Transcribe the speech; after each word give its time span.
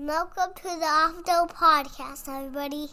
Welcome 0.00 0.52
to 0.54 0.62
the 0.62 0.86
the 0.86 1.48
Podcast, 1.52 2.28
everybody. 2.28 2.86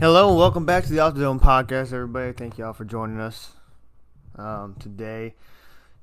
Hello, 0.00 0.30
and 0.30 0.36
welcome 0.36 0.66
back 0.66 0.82
to 0.82 0.90
the 0.90 0.98
off-dome 0.98 1.38
podcast, 1.38 1.92
everybody. 1.92 2.32
Thank 2.32 2.58
y'all 2.58 2.72
for 2.72 2.84
joining 2.84 3.20
us 3.20 3.52
um, 4.34 4.74
today. 4.80 5.36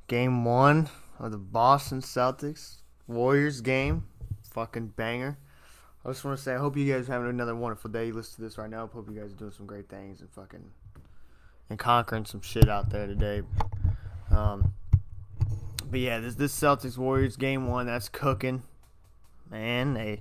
Game 0.07 0.45
one 0.45 0.87
of 1.19 1.33
the 1.33 1.37
Boston 1.37 1.99
Celtics 1.99 2.77
Warriors 3.07 3.59
game, 3.59 4.05
fucking 4.53 4.93
banger. 4.95 5.37
I 6.05 6.09
just 6.09 6.25
want 6.25 6.37
to 6.37 6.43
say, 6.43 6.53
I 6.53 6.57
hope 6.57 6.75
you 6.75 6.91
guys 6.91 7.07
are 7.07 7.13
having 7.13 7.29
another 7.29 7.55
wonderful 7.55 7.89
day. 7.89 8.11
Listen 8.11 8.35
to 8.35 8.41
this 8.41 8.57
right 8.57 8.69
now. 8.69 8.83
I 8.83 8.87
hope 8.93 9.09
you 9.09 9.19
guys 9.19 9.31
are 9.31 9.35
doing 9.35 9.51
some 9.51 9.65
great 9.65 9.87
things 9.87 10.19
and 10.19 10.29
fucking 10.31 10.69
and 11.69 11.79
conquering 11.79 12.25
some 12.25 12.41
shit 12.41 12.67
out 12.67 12.89
there 12.89 13.07
today. 13.07 13.41
Um, 14.29 14.73
but 15.89 15.99
yeah, 15.99 16.19
this 16.19 16.35
this 16.35 16.59
Celtics 16.59 16.97
Warriors 16.97 17.37
game 17.37 17.67
one 17.67 17.85
that's 17.85 18.09
cooking. 18.09 18.63
Man, 19.49 19.93
they 19.93 20.19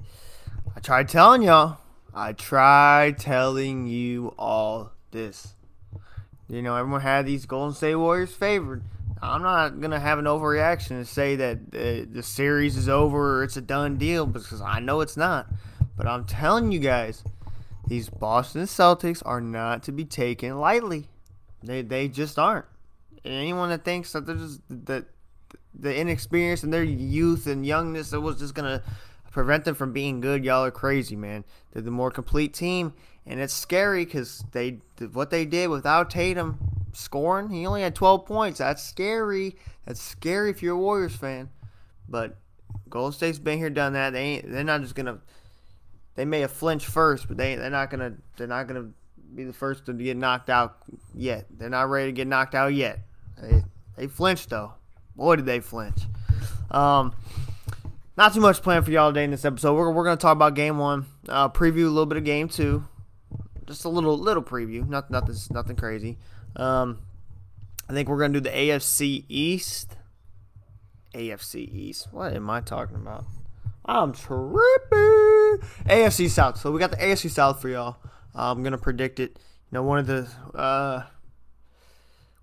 I 0.77 0.80
tried 0.80 1.08
telling 1.08 1.42
y'all. 1.42 1.78
I 2.14 2.33
tried 2.33 3.19
telling 3.19 3.86
you 3.86 4.34
all 4.38 4.92
this. 5.10 5.55
You 6.48 6.62
know, 6.62 6.77
everyone 6.77 7.00
had 7.00 7.27
these 7.27 7.46
Golden 7.46 7.74
State 7.74 7.96
Warriors 7.96 8.33
favored. 8.33 8.84
I'm 9.20 9.42
not 9.42 9.80
gonna 9.80 10.00
have 10.00 10.19
an 10.19 10.27
overreaction 10.27 10.92
and 10.92 11.08
say 11.08 11.36
that 11.36 11.58
uh, 11.72 12.06
the 12.12 12.22
series 12.22 12.77
is 12.77 12.88
over 12.88 13.38
or 13.38 13.44
it's 13.44 13.56
a 13.56 13.60
done 13.60 13.96
deal 13.96 14.27
because 14.27 14.60
I 14.60 14.80
know 14.80 15.00
it's 15.00 15.16
not. 15.16 15.46
But 16.02 16.11
I'm 16.11 16.24
telling 16.24 16.73
you 16.73 16.80
guys, 16.80 17.23
these 17.87 18.09
Boston 18.09 18.62
Celtics 18.62 19.22
are 19.25 19.41
not 19.41 19.84
to 19.84 19.92
be 19.92 20.05
taken 20.05 20.59
lightly. 20.59 21.06
They 21.62 21.83
they 21.83 22.09
just 22.09 22.41
aren't. 22.41 22.64
And 23.25 23.33
anyone 23.33 23.69
that 23.69 23.84
thinks 23.84 24.11
that 24.12 24.27
they're 24.27 24.34
just 24.34 24.62
that 24.69 25.05
the 25.72 25.97
inexperience 25.97 26.64
and 26.64 26.75
their 26.75 26.83
youth 26.83 27.47
and 27.47 27.64
youngness 27.64 28.11
that 28.11 28.20
was 28.20 28.36
just 28.41 28.53
gonna 28.53 28.83
prevent 29.31 29.64
them 29.64 29.77
from 29.77 29.92
being 29.92 30.20
good, 30.20 30.44
y'all 30.44 30.64
are 30.64 30.72
crazy, 30.72 31.14
man. 31.14 31.44
They're 31.72 31.83
the 31.83 31.92
more 31.92 32.11
complete 32.11 32.53
team, 32.53 32.94
and 33.25 33.39
it's 33.39 33.55
scary 33.55 34.05
because 34.05 34.44
they 34.50 34.78
what 35.12 35.31
they 35.31 35.44
did 35.44 35.70
without 35.70 36.11
Tatum 36.11 36.59
scoring. 36.92 37.48
He 37.48 37.64
only 37.64 37.83
had 37.83 37.94
12 37.94 38.27
points. 38.27 38.59
That's 38.59 38.83
scary. 38.83 39.55
That's 39.87 40.03
scary 40.03 40.50
if 40.50 40.64
you're 40.64 40.75
a 40.75 40.81
Warriors 40.81 41.14
fan. 41.14 41.50
But 42.09 42.39
Golden 42.91 43.12
State's 43.12 43.39
been 43.39 43.59
here, 43.59 43.70
done 43.70 43.92
that. 43.92 44.14
They 44.14 44.20
ain't. 44.20 44.50
They're 44.50 44.64
not 44.64 44.81
just 44.81 44.97
gonna. 44.97 45.20
They 46.14 46.24
may 46.24 46.41
have 46.41 46.52
flinched 46.52 46.86
first, 46.86 47.28
but 47.28 47.36
they 47.36 47.55
they're 47.55 47.70
not 47.70 47.91
gonna. 47.91 48.14
They're 48.36 48.46
not 48.46 48.66
gonna 48.66 48.91
be 49.34 49.44
the 49.44 49.52
first 49.52 49.86
to 49.86 49.92
get 49.94 50.16
knocked 50.16 50.50
out 50.50 50.77
yet. 51.14 51.46
They're 51.50 51.70
not 51.70 51.88
ready 51.88 52.08
to 52.08 52.12
get 52.12 52.27
knocked 52.27 52.54
out 52.54 52.74
yet. 52.74 53.00
They 53.41 53.62
they 53.96 54.06
flinched 54.06 54.50
though. 54.50 54.74
Boy, 55.16 55.36
did 55.36 55.46
they 55.46 55.60
flinch. 55.60 56.00
Um, 56.70 57.14
not 58.16 58.34
too 58.34 58.41
much 58.41 58.62
planned 58.62 58.84
for 58.84 58.91
y'all 58.91 59.10
today 59.10 59.24
in 59.24 59.30
this 59.30 59.44
episode. 59.44 59.74
We're, 59.74 59.91
we're 59.91 60.04
to 60.16 60.20
talk 60.20 60.32
about 60.32 60.54
game 60.54 60.78
one, 60.78 61.06
uh, 61.28 61.48
preview 61.48 61.84
a 61.84 61.88
little 61.88 62.06
bit 62.06 62.19
of 62.19 62.24
game 62.24 62.48
two, 62.48 62.84
just 63.66 63.84
a 63.84 63.88
little 63.88 64.19
little 64.19 64.42
preview, 64.42 64.86
not 64.88 65.10
nothing 65.10 65.34
nothing 65.50 65.76
crazy. 65.76 66.19
Um, 66.56 66.98
I 67.88 67.92
think 67.92 68.08
we're 68.08 68.19
to 68.32 68.41
do 68.41 68.41
the 68.41 68.54
AFC 68.54 69.24
East. 69.28 69.97
AFC 71.14 71.56
East. 71.56 72.08
What 72.10 72.34
am 72.34 72.48
I 72.48 72.60
talking 72.60 72.97
about? 72.97 73.24
I'm 73.84 74.12
tripping. 74.12 75.22
AFC 75.86 76.28
South. 76.28 76.58
So 76.58 76.70
we 76.70 76.78
got 76.78 76.91
the 76.91 76.97
AFC 76.97 77.31
South 77.31 77.61
for 77.61 77.69
y'all. 77.69 77.97
I'm 78.34 78.62
gonna 78.62 78.78
predict 78.78 79.20
it. 79.20 79.39
You 79.70 79.78
know, 79.78 79.83
one 79.83 79.98
of 79.98 80.06
the 80.06 80.28
uh, 80.55 81.05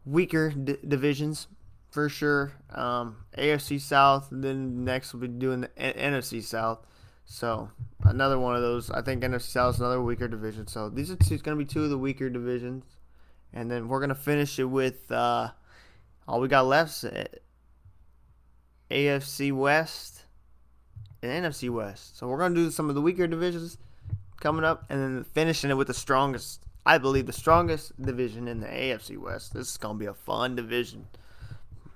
weaker 0.06 0.52
d- 0.52 0.78
divisions 0.88 1.48
for 1.92 2.10
sure. 2.10 2.54
Um, 2.72 3.18
AFC 3.38 3.80
South, 3.80 4.28
then 4.32 4.84
next 4.84 5.14
we'll 5.14 5.22
be 5.22 5.28
doing 5.28 5.62
the 5.62 5.78
N- 5.78 6.14
NFC 6.14 6.44
South. 6.44 6.80
So 7.26 7.70
another 8.04 8.40
one 8.40 8.56
of 8.56 8.62
those. 8.62 8.90
I 8.90 9.02
think 9.02 9.24
NFC 9.24 9.44
South 9.44 9.76
is 9.76 9.80
another 9.80 10.02
weaker 10.02 10.28
division. 10.28 10.68
So 10.68 10.90
these 10.90 11.12
are 11.12 11.16
two, 11.16 11.36
it's 11.36 11.44
to 11.58 11.64
be 11.64 11.66
two 11.66 11.84
of 11.84 11.90
the 11.90 11.98
weaker 11.98 12.30
divisions, 12.30 12.84
and 13.54 13.70
then 13.70 13.88
we're 13.88 14.00
to 14.10 14.16
finish 14.16 14.58
it 14.60 14.66
with 14.66 15.12
uh, 15.12 15.50
all 16.28 16.40
we 16.40 16.48
got 16.48 16.66
left: 16.66 17.06
AFC 18.90 19.54
West 19.54 20.19
and 21.22 21.46
NFC 21.46 21.70
West. 21.70 22.18
So 22.18 22.28
we're 22.28 22.38
going 22.38 22.56
to 22.56 22.62
do 22.64 22.72
some 22.72 22.90
of 22.90 22.96
the 22.96 23.02
weaker 23.02 23.28
divisions 23.28 23.78
coming 24.40 24.64
up, 24.64 24.86
and 24.90 25.02
then 25.02 25.24
finishing 25.24 25.70
it 25.70 25.76
with 25.76 25.88
the 25.88 25.94
strongest. 25.94 26.64
I 26.86 26.98
believe 26.98 27.26
the 27.26 27.34
strongest 27.34 28.02
division 28.02 28.48
in 28.48 28.62
the 28.62 28.68
AFC 28.68 29.18
West. 29.18 29.54
This 29.54 29.70
is 29.70 29.78
going 29.78 29.96
to 29.96 30.00
be 30.00 30.06
a 30.06 30.14
fun 30.14 30.56
division 30.56 31.08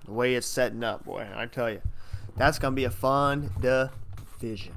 the 0.06 0.12
way 0.12 0.36
it's 0.36 0.48
setting 0.48 0.84
up, 0.84 1.06
boy. 1.06 1.28
I 1.36 1.46
tell 1.46 1.70
you, 1.70 1.82
that's 2.36 2.60
gonna 2.60 2.76
be 2.76 2.86
a 2.86 2.90
fun 2.90 3.50
division. 3.60 4.74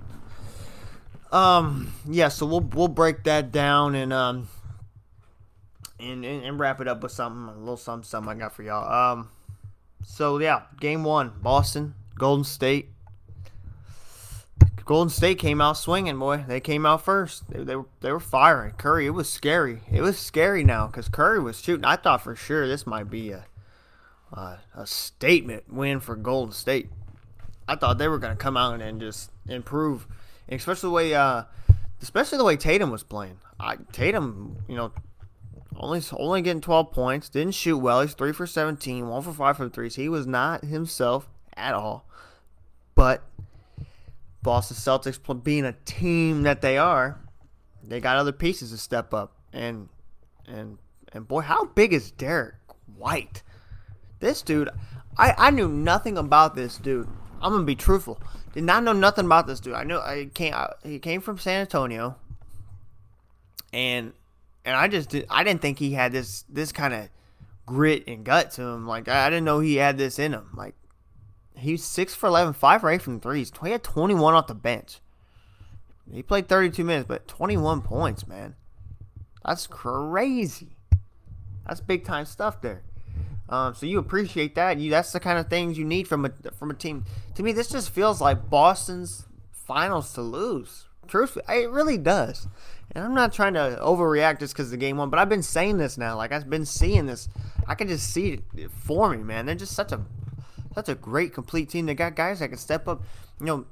Um, 1.33 1.93
yeah. 2.09 2.29
So 2.29 2.47
we'll 2.47 2.61
we'll 2.61 2.89
break 2.89 3.25
that 3.25 3.53
down 3.53 3.95
and 3.95 4.13
um 4.13 4.49
and, 5.99 6.25
and, 6.25 6.45
and 6.45 6.61
wrap 6.61 6.81
it 6.81 6.89
up 6.89 7.03
with 7.03 7.13
something 7.13 7.55
a 7.55 7.59
little 7.59 7.77
something 7.77 8.05
something 8.05 8.37
I 8.37 8.39
got 8.39 8.55
for 8.55 8.63
y'all. 8.63 9.13
Um, 9.13 9.31
so 10.03 10.39
yeah, 10.39 10.63
game 10.81 11.05
one, 11.05 11.33
Boston, 11.41 11.95
Golden 12.17 12.45
State. 12.45 12.91
Golden 14.87 15.11
State 15.11 15.39
came 15.39 15.61
out 15.61 15.77
swinging, 15.77 16.17
boy. 16.17 16.45
They 16.47 16.61
came 16.61 16.87
out 16.87 17.05
first. 17.05 17.51
They, 17.51 17.65
they 17.65 17.75
were 17.75 17.87
they 18.01 18.13
were 18.13 18.21
firing. 18.21 18.73
Curry, 18.75 19.07
it 19.07 19.11
was 19.11 19.29
scary. 19.29 19.81
It 19.91 20.01
was 20.01 20.17
scary 20.17 20.63
now 20.63 20.87
because 20.87 21.09
Curry 21.09 21.41
was 21.41 21.61
shooting. 21.61 21.85
I 21.85 21.97
thought 21.97 22.23
for 22.23 22.37
sure 22.37 22.69
this 22.69 22.87
might 22.87 23.11
be 23.11 23.33
a 23.33 23.47
uh, 24.33 24.59
a 24.77 24.87
statement 24.87 25.73
win 25.73 25.99
for 25.99 26.15
Golden 26.15 26.53
State. 26.53 26.89
I 27.69 27.75
thought 27.75 27.99
they 27.99 28.07
were 28.07 28.19
going 28.19 28.37
to 28.37 28.43
come 28.43 28.57
out 28.57 28.81
and 28.81 29.01
just 29.01 29.33
improve, 29.49 30.07
and 30.49 30.59
especially 30.59 30.89
the 30.89 30.95
way, 30.95 31.15
uh, 31.15 31.43
especially 32.01 32.39
the 32.39 32.45
way 32.45 32.57
Tatum 32.57 32.93
was 32.93 33.03
playing. 33.03 33.39
I, 33.59 33.79
Tatum, 33.91 34.59
you 34.69 34.77
know, 34.77 34.93
only 35.77 36.01
only 36.17 36.43
getting 36.43 36.61
12 36.61 36.93
points, 36.93 37.29
didn't 37.29 37.55
shoot 37.55 37.79
well. 37.79 38.03
He's 38.03 38.15
three 38.15 38.33
for 38.33 38.47
17, 38.47 39.09
one 39.09 39.23
for 39.23 39.33
five 39.33 39.57
from 39.57 39.71
threes. 39.71 39.97
He 39.97 40.09
was 40.09 40.29
not 40.29 40.65
himself 40.65 41.29
at 41.57 41.75
all. 41.75 42.07
But 42.95 43.25
Boston 44.47 44.77
Celtics, 44.77 45.43
being 45.43 45.65
a 45.65 45.73
team 45.85 46.45
that 46.45 46.63
they 46.63 46.79
are, 46.79 47.21
they 47.83 48.01
got 48.01 48.17
other 48.17 48.31
pieces 48.31 48.71
to 48.71 48.79
step 48.79 49.13
up. 49.13 49.33
And 49.53 49.89
and 50.47 50.79
and 51.13 51.27
boy, 51.27 51.41
how 51.41 51.65
big 51.67 51.93
is 51.93 52.13
Derrick 52.13 52.55
White? 52.97 53.43
This 54.21 54.43
dude, 54.43 54.71
I, 55.19 55.35
I 55.37 55.51
knew 55.51 55.69
nothing 55.69 56.17
about 56.17 56.55
this 56.55 56.79
dude. 56.79 57.09
I'm 57.43 57.53
gonna 57.53 57.65
be 57.65 57.75
truthful. 57.75 58.21
Did 58.55 58.63
not 58.63 58.85
know 58.85 58.93
nothing 58.93 59.27
about 59.27 59.49
this 59.49 59.59
dude. 59.59 59.75
I 59.75 59.83
know 59.83 59.99
I 59.99 60.31
came. 60.33 60.55
He 60.85 61.01
came 61.01 61.21
from 61.21 61.39
San 61.39 61.63
Antonio, 61.63 62.17
and 63.73 64.13
and 64.65 64.77
I 64.77 64.87
just 64.87 65.11
did, 65.11 65.27
I 65.29 65.43
didn't 65.43 65.61
think 65.61 65.81
he 65.81 65.91
had 65.91 66.13
this 66.13 66.45
this 66.49 66.71
kind 66.71 66.95
of 66.95 67.09
grit 67.67 68.05
and 68.07 68.25
gut 68.25 68.53
to 68.53 68.63
him. 68.63 68.87
Like 68.87 69.09
I, 69.09 69.27
I 69.27 69.31
didn't 69.31 69.45
know 69.45 69.59
he 69.59 69.75
had 69.75 69.99
this 69.99 70.21
in 70.21 70.33
him. 70.33 70.51
Like 70.55 70.77
he's 71.57 71.85
six 71.85 72.15
for 72.15 72.27
11, 72.27 72.55
5 72.55 72.81
for 72.81 72.91
eight 72.91 73.03
from 73.03 73.21
threes. 73.21 73.53
He 73.63 73.71
had 73.71 73.83
21 73.83 74.35
off 74.35 74.47
the 74.47 74.55
bench. 74.55 75.01
He 76.11 76.23
played 76.23 76.49
32 76.49 76.85
minutes, 76.85 77.09
but 77.09 77.27
21 77.27 77.83
points, 77.83 78.27
man. 78.27 78.55
That's 79.45 79.67
crazy. 79.67 80.77
That's 81.67 81.81
big 81.81 82.05
time 82.05 82.27
stuff 82.27 82.61
there. 82.61 82.83
Um, 83.49 83.75
so 83.75 83.87
you 83.87 83.99
appreciate 83.99 84.55
that. 84.57 84.79
You 84.79 84.91
that's 84.91 85.13
the 85.13 85.21
kind 85.21 85.39
of 85.39 85.49
things 85.49 85.79
you 85.79 85.85
need 85.85 86.09
from 86.09 86.25
a 86.25 86.31
from 86.59 86.71
a 86.71 86.75
team. 86.75 87.05
To 87.37 87.43
me, 87.43 87.53
this 87.53 87.69
just 87.69 87.91
feels 87.91 88.21
like 88.21 88.51
Boston's 88.51 89.27
finals 89.53 90.13
to 90.15 90.23
lose. 90.23 90.87
Truthfully, 91.07 91.45
it 91.49 91.71
really 91.71 91.99
does. 91.99 92.49
And 92.93 93.05
I'm 93.05 93.15
not 93.15 93.33
trying 93.33 93.55
to 93.55 93.79
overreact 93.81 94.41
just 94.41 94.55
because 94.55 94.71
the 94.71 94.77
game 94.77 94.97
won, 94.97 95.11
but 95.11 95.19
I've 95.19 95.29
been 95.29 95.43
saying 95.43 95.79
this 95.79 95.97
now. 95.97 96.17
Like 96.17 96.33
I've 96.33 96.51
been 96.51 96.67
seeing 96.67 97.07
this. 97.07 97.29
I 97.69 97.75
can 97.75 97.89
just 97.89 98.13
see 98.13 98.41
it 98.57 98.71
for 98.71 99.11
me, 99.11 99.19
man. 99.19 99.47
They're 99.47 99.55
just 99.55 99.75
such 99.75 99.93
a 99.93 100.01
such 100.77 100.91
a 100.91 100.95
great 100.95 101.33
complete 101.33 101.71
team. 101.71 101.87
They 101.87 101.95
got 101.95 102.15
guys 102.15 102.41
that 102.41 102.49
can 102.49 102.59
step 102.59 102.87
up. 102.87 103.03
You 103.41 103.47
know, 103.47 103.67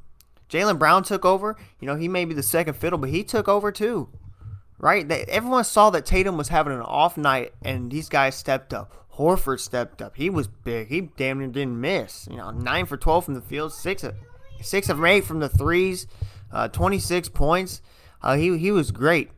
Jaylen 0.49 0.79
Brown 0.79 1.03
took 1.05 1.25
over. 1.27 1.55
You 1.79 1.87
know, 1.87 1.97
he 1.97 2.09
may 2.09 2.25
be 2.25 2.33
the 2.33 2.43
second 2.43 2.75
fiddle, 2.75 2.99
but 2.99 3.11
he 3.11 3.23
took 3.23 3.47
over 3.47 3.71
too. 3.71 4.09
Right? 4.79 5.07
They, 5.07 5.25
everyone 5.25 5.65
saw 5.65 5.91
that 5.91 6.07
Tatum 6.07 6.39
was 6.39 6.49
having 6.49 6.73
an 6.73 6.81
off 6.81 7.19
night, 7.19 7.53
and 7.63 7.91
these 7.91 8.09
guys 8.09 8.35
stepped 8.35 8.73
up. 8.73 9.07
Horford 9.17 9.61
stepped 9.61 10.01
up. 10.01 10.17
He 10.17 10.31
was 10.31 10.49
big. 10.49 10.89
He 10.89 11.03
damn 11.03 11.39
near 11.39 11.49
didn't 11.49 11.79
miss. 11.79 12.27
You 12.29 12.39
know, 12.39 12.51
nine 12.51 12.87
for 12.87 12.97
twelve 12.97 13.27
from 13.27 13.35
the 13.35 13.43
field, 13.43 13.75
six 13.75 14.03
of 14.03 14.15
six 14.63 14.89
of 14.89 15.05
eight 15.05 15.25
from 15.25 15.41
the 15.41 15.49
threes, 15.49 16.07
uh, 16.51 16.69
twenty 16.69 16.99
six 16.99 17.29
points. 17.29 17.83
Uh, 18.23 18.37
he 18.37 18.57
he 18.57 18.71
was 18.71 18.91
great. 18.91 19.31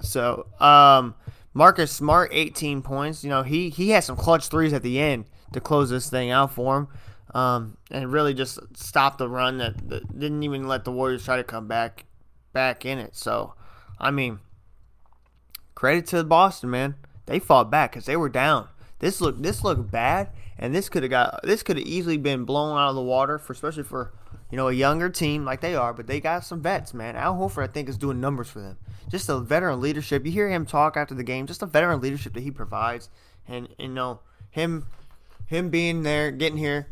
So 0.00 0.46
um, 0.60 1.16
Marcus 1.52 1.90
Smart, 1.90 2.30
eighteen 2.32 2.82
points. 2.82 3.24
You 3.24 3.30
know, 3.30 3.42
he 3.42 3.68
he 3.68 3.90
had 3.90 4.04
some 4.04 4.16
clutch 4.16 4.46
threes 4.46 4.72
at 4.72 4.82
the 4.82 5.00
end 5.00 5.26
to 5.54 5.60
close 5.60 5.90
this 5.90 6.10
thing 6.10 6.30
out 6.30 6.52
for 6.52 6.76
him, 6.76 6.88
um, 7.34 7.76
and 7.90 8.12
really 8.12 8.34
just 8.34 8.60
stop 8.76 9.18
the 9.18 9.28
run 9.28 9.58
that, 9.58 9.88
that 9.88 10.18
didn't 10.18 10.42
even 10.42 10.68
let 10.68 10.84
the 10.84 10.92
Warriors 10.92 11.24
try 11.24 11.36
to 11.36 11.44
come 11.44 11.66
back. 11.66 12.04
back 12.52 12.84
in 12.84 12.98
it. 12.98 13.16
So, 13.16 13.54
I 13.98 14.10
mean, 14.12 14.38
credit 15.74 16.06
to 16.08 16.22
Boston, 16.24 16.70
man. 16.70 16.94
They 17.26 17.40
fought 17.40 17.70
back 17.70 17.92
because 17.92 18.06
they 18.06 18.16
were 18.16 18.28
down. 18.28 18.68
This 19.00 19.20
looked 19.20 19.42
this 19.42 19.64
looked 19.64 19.90
bad, 19.90 20.30
and 20.56 20.74
this 20.74 20.88
could 20.88 21.02
have 21.02 21.10
got 21.10 21.40
this 21.42 21.62
could 21.62 21.76
have 21.76 21.86
easily 21.86 22.16
been 22.16 22.44
blown 22.44 22.78
out 22.78 22.90
of 22.90 22.94
the 22.94 23.02
water 23.02 23.38
for 23.38 23.52
especially 23.52 23.82
for 23.82 24.12
you 24.50 24.56
know 24.56 24.68
a 24.68 24.72
younger 24.72 25.10
team 25.10 25.44
like 25.44 25.60
they 25.60 25.74
are. 25.74 25.92
But 25.92 26.06
they 26.06 26.20
got 26.20 26.44
some 26.44 26.62
vets, 26.62 26.94
man. 26.94 27.16
Al 27.16 27.34
Horford, 27.34 27.64
I 27.64 27.66
think, 27.66 27.88
is 27.88 27.98
doing 27.98 28.20
numbers 28.20 28.48
for 28.48 28.60
them. 28.60 28.78
Just 29.10 29.26
the 29.26 29.40
veteran 29.40 29.80
leadership. 29.80 30.24
You 30.24 30.32
hear 30.32 30.48
him 30.48 30.64
talk 30.64 30.96
after 30.96 31.14
the 31.14 31.24
game. 31.24 31.46
Just 31.46 31.60
the 31.60 31.66
veteran 31.66 32.00
leadership 32.00 32.34
that 32.34 32.42
he 32.42 32.50
provides, 32.50 33.10
and 33.48 33.68
you 33.78 33.88
know 33.88 34.20
him 34.50 34.86
him 35.46 35.70
being 35.70 36.02
there, 36.02 36.30
getting 36.30 36.58
here, 36.58 36.88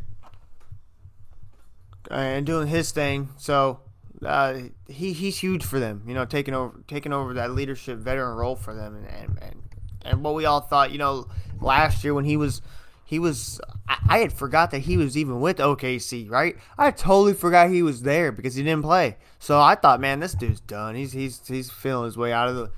and 2.09 2.45
doing 2.45 2.67
his 2.67 2.91
thing. 2.91 3.29
So 3.37 3.79
uh, 4.25 4.59
he 4.87 5.13
he's 5.13 5.39
huge 5.39 5.63
for 5.63 5.79
them. 5.79 6.03
You 6.07 6.13
know, 6.13 6.25
taking 6.25 6.53
over 6.53 6.79
taking 6.87 7.13
over 7.13 7.33
that 7.35 7.51
leadership 7.51 7.97
veteran 7.99 8.35
role 8.35 8.55
for 8.55 8.73
them, 8.73 8.95
and 8.95 9.07
and, 9.07 9.39
and, 9.41 9.63
and 10.03 10.23
what 10.23 10.35
we 10.35 10.45
all 10.45 10.61
thought. 10.61 10.91
You 10.91 10.97
know, 10.97 11.27
last 11.59 12.03
year 12.03 12.13
when 12.13 12.25
he 12.25 12.37
was 12.37 12.61
he 13.03 13.19
was 13.19 13.59
I, 13.87 13.97
I 14.07 14.17
had 14.19 14.33
forgot 14.33 14.71
that 14.71 14.79
he 14.79 14.97
was 14.97 15.17
even 15.17 15.39
with 15.39 15.57
OKC, 15.57 16.29
right? 16.29 16.55
I 16.77 16.91
totally 16.91 17.33
forgot 17.33 17.69
he 17.69 17.83
was 17.83 18.03
there 18.03 18.31
because 18.31 18.55
he 18.55 18.63
didn't 18.63 18.83
play. 18.83 19.17
So 19.39 19.59
I 19.59 19.75
thought, 19.75 19.99
man, 19.99 20.19
this 20.19 20.33
dude's 20.33 20.61
done. 20.61 20.95
He's 20.95 21.11
he's 21.11 21.45
he's 21.47 21.69
feeling 21.69 22.05
his 22.05 22.17
way 22.17 22.31
out 22.31 22.49
of 22.49 22.55
the 22.55 22.71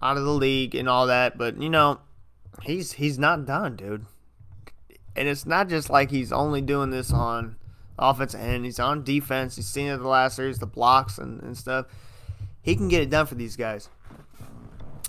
out 0.00 0.16
of 0.16 0.24
the 0.24 0.30
league 0.30 0.74
and 0.74 0.88
all 0.88 1.06
that. 1.06 1.36
But 1.36 1.60
you 1.60 1.68
know, 1.68 2.00
he's 2.62 2.92
he's 2.92 3.18
not 3.18 3.46
done, 3.46 3.76
dude. 3.76 4.06
And 5.18 5.28
it's 5.28 5.44
not 5.44 5.68
just 5.68 5.90
like 5.90 6.10
he's 6.10 6.32
only 6.32 6.60
doing 6.60 6.90
this 6.90 7.12
on 7.12 7.56
offensive 7.98 8.40
end. 8.40 8.64
He's 8.64 8.78
on 8.78 9.02
defense. 9.02 9.56
He's 9.56 9.66
seen 9.66 9.88
it 9.88 9.96
the 9.96 10.08
last 10.08 10.36
series, 10.36 10.58
the 10.58 10.66
blocks 10.66 11.18
and, 11.18 11.42
and 11.42 11.56
stuff. 11.56 11.86
He 12.62 12.76
can 12.76 12.88
get 12.88 13.02
it 13.02 13.10
done 13.10 13.26
for 13.26 13.34
these 13.34 13.56
guys. 13.56 13.88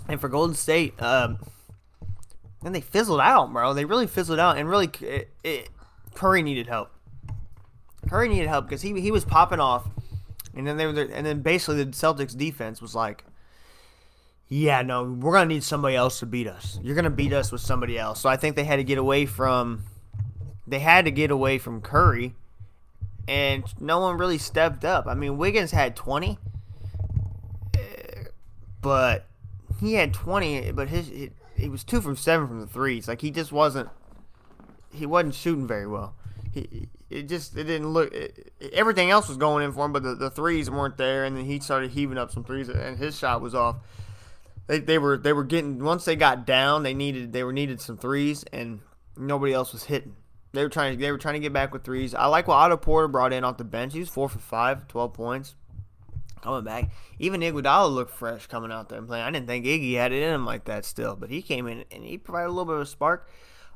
And 0.08 0.20
for 0.20 0.28
Golden 0.28 0.56
State, 0.56 1.00
um, 1.00 1.38
and 2.64 2.74
they 2.74 2.80
fizzled 2.80 3.20
out, 3.20 3.52
bro. 3.52 3.72
They 3.72 3.84
really 3.84 4.06
fizzled 4.06 4.38
out, 4.38 4.58
and 4.58 4.68
really, 4.68 4.90
it, 5.00 5.30
it, 5.44 5.68
Curry 6.14 6.42
needed 6.42 6.66
help. 6.66 6.90
Curry 8.08 8.28
needed 8.28 8.48
help 8.48 8.66
because 8.66 8.82
he 8.82 8.98
he 9.00 9.10
was 9.10 9.24
popping 9.24 9.60
off, 9.60 9.88
and 10.54 10.66
then 10.66 10.76
they 10.76 10.86
were, 10.86 11.00
and 11.00 11.24
then 11.24 11.42
basically 11.42 11.84
the 11.84 11.90
Celtics 11.92 12.36
defense 12.36 12.82
was 12.82 12.94
like, 12.94 13.24
yeah, 14.48 14.82
no, 14.82 15.04
we're 15.04 15.32
gonna 15.32 15.46
need 15.46 15.62
somebody 15.62 15.94
else 15.94 16.18
to 16.20 16.26
beat 16.26 16.48
us. 16.48 16.78
You're 16.82 16.96
gonna 16.96 17.10
beat 17.10 17.32
us 17.32 17.52
with 17.52 17.60
somebody 17.60 17.98
else. 17.98 18.20
So 18.20 18.28
I 18.28 18.36
think 18.36 18.56
they 18.56 18.64
had 18.64 18.76
to 18.76 18.84
get 18.84 18.98
away 18.98 19.26
from, 19.26 19.84
they 20.70 20.78
had 20.78 21.04
to 21.04 21.10
get 21.10 21.30
away 21.30 21.58
from 21.58 21.80
Curry 21.80 22.34
and 23.30 23.64
no 23.80 24.00
one 24.00 24.16
really 24.16 24.38
stepped 24.38 24.84
up. 24.84 25.06
I 25.06 25.14
mean, 25.14 25.38
Wiggins 25.38 25.70
had 25.70 25.94
20, 25.94 26.38
eh, 27.74 28.24
but 28.80 29.26
he 29.78 29.94
had 29.94 30.12
20, 30.12 30.72
but 30.72 30.88
his 30.88 31.06
he, 31.06 31.30
he 31.56 31.68
was 31.68 31.84
two 31.84 32.00
from 32.00 32.16
seven 32.16 32.48
from 32.48 32.60
the 32.60 32.66
threes. 32.66 33.06
Like 33.06 33.20
he 33.20 33.30
just 33.30 33.52
wasn't 33.52 33.88
he 34.92 35.06
wasn't 35.06 35.34
shooting 35.34 35.66
very 35.66 35.86
well. 35.86 36.14
He 36.52 36.88
it 37.08 37.28
just 37.28 37.56
it 37.56 37.64
didn't 37.64 37.88
look 37.88 38.12
it, 38.12 38.52
everything 38.72 39.10
else 39.10 39.28
was 39.28 39.36
going 39.36 39.64
in 39.64 39.72
for 39.72 39.84
him, 39.84 39.92
but 39.92 40.02
the, 40.02 40.14
the 40.14 40.30
threes 40.30 40.68
weren't 40.68 40.96
there, 40.96 41.24
and 41.24 41.36
then 41.36 41.44
he 41.44 41.60
started 41.60 41.92
heaving 41.92 42.18
up 42.18 42.32
some 42.32 42.42
threes, 42.42 42.68
and 42.68 42.98
his 42.98 43.16
shot 43.16 43.40
was 43.40 43.54
off. 43.54 43.76
They, 44.66 44.80
they 44.80 44.98
were 44.98 45.16
they 45.16 45.32
were 45.32 45.44
getting 45.44 45.84
once 45.84 46.04
they 46.04 46.16
got 46.16 46.46
down, 46.46 46.82
they 46.82 46.94
needed 46.94 47.32
they 47.32 47.44
were 47.44 47.52
needed 47.52 47.80
some 47.80 47.96
threes, 47.96 48.44
and 48.52 48.80
nobody 49.16 49.52
else 49.52 49.72
was 49.72 49.84
hitting. 49.84 50.16
They 50.52 50.62
were 50.62 50.68
trying 50.68 50.98
they 50.98 51.12
were 51.12 51.18
trying 51.18 51.34
to 51.34 51.40
get 51.40 51.52
back 51.52 51.72
with 51.72 51.84
threes. 51.84 52.14
I 52.14 52.26
like 52.26 52.48
what 52.48 52.54
Otto 52.54 52.76
Porter 52.76 53.08
brought 53.08 53.32
in 53.32 53.44
off 53.44 53.56
the 53.56 53.64
bench. 53.64 53.92
He 53.92 54.00
was 54.00 54.08
four 54.08 54.28
for 54.28 54.38
five, 54.38 54.88
12 54.88 55.12
points. 55.12 55.54
Coming 56.42 56.64
back. 56.64 56.90
Even 57.18 57.42
Iguodala 57.42 57.92
looked 57.92 58.12
fresh 58.12 58.46
coming 58.46 58.72
out 58.72 58.88
there 58.88 58.98
and 58.98 59.06
playing. 59.06 59.24
I 59.24 59.30
didn't 59.30 59.46
think 59.46 59.66
Iggy 59.66 59.94
had 59.96 60.12
it 60.12 60.22
in 60.22 60.34
him 60.34 60.46
like 60.46 60.64
that 60.64 60.86
still, 60.86 61.14
but 61.14 61.28
he 61.28 61.42
came 61.42 61.66
in 61.66 61.84
and 61.90 62.02
he 62.02 62.16
provided 62.16 62.48
a 62.48 62.52
little 62.52 62.64
bit 62.64 62.76
of 62.76 62.80
a 62.80 62.86
spark. 62.86 63.28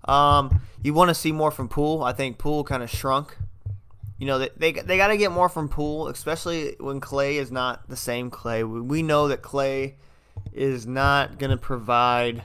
Um, 0.06 0.62
you 0.82 0.94
want 0.94 1.10
to 1.10 1.14
see 1.14 1.30
more 1.30 1.50
from 1.50 1.68
Poole. 1.68 2.02
I 2.02 2.12
think 2.12 2.38
Poole 2.38 2.64
kind 2.64 2.82
of 2.82 2.90
shrunk. 2.90 3.36
You 4.18 4.26
know, 4.26 4.38
they, 4.38 4.50
they, 4.56 4.72
they 4.72 4.96
got 4.96 5.08
to 5.08 5.18
get 5.18 5.30
more 5.30 5.50
from 5.50 5.68
Poole, 5.68 6.08
especially 6.08 6.76
when 6.80 7.00
Klay 7.00 7.34
is 7.34 7.52
not 7.52 7.88
the 7.88 7.96
same 7.96 8.30
Klay. 8.30 8.66
We, 8.66 8.80
we 8.80 9.02
know 9.02 9.28
that 9.28 9.42
Klay 9.42 9.94
is 10.52 10.86
not 10.86 11.38
going 11.38 11.50
to 11.50 11.56
provide 11.56 12.42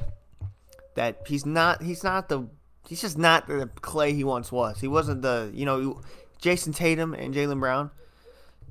that 0.96 1.22
he's 1.28 1.46
not 1.46 1.82
he's 1.82 2.04
not 2.04 2.28
the 2.28 2.48
he's 2.90 3.02
just 3.02 3.20
not 3.20 3.48
the 3.48 3.70
Klay 3.82 4.16
he 4.16 4.24
once 4.24 4.52
was. 4.52 4.82
He 4.82 4.88
wasn't 4.88 5.22
the 5.22 5.52
you 5.54 5.66
know 5.66 6.02
Jayson 6.42 6.74
Tatum 6.74 7.14
and 7.14 7.34
Jaylen 7.34 7.60
Brown, 7.60 7.92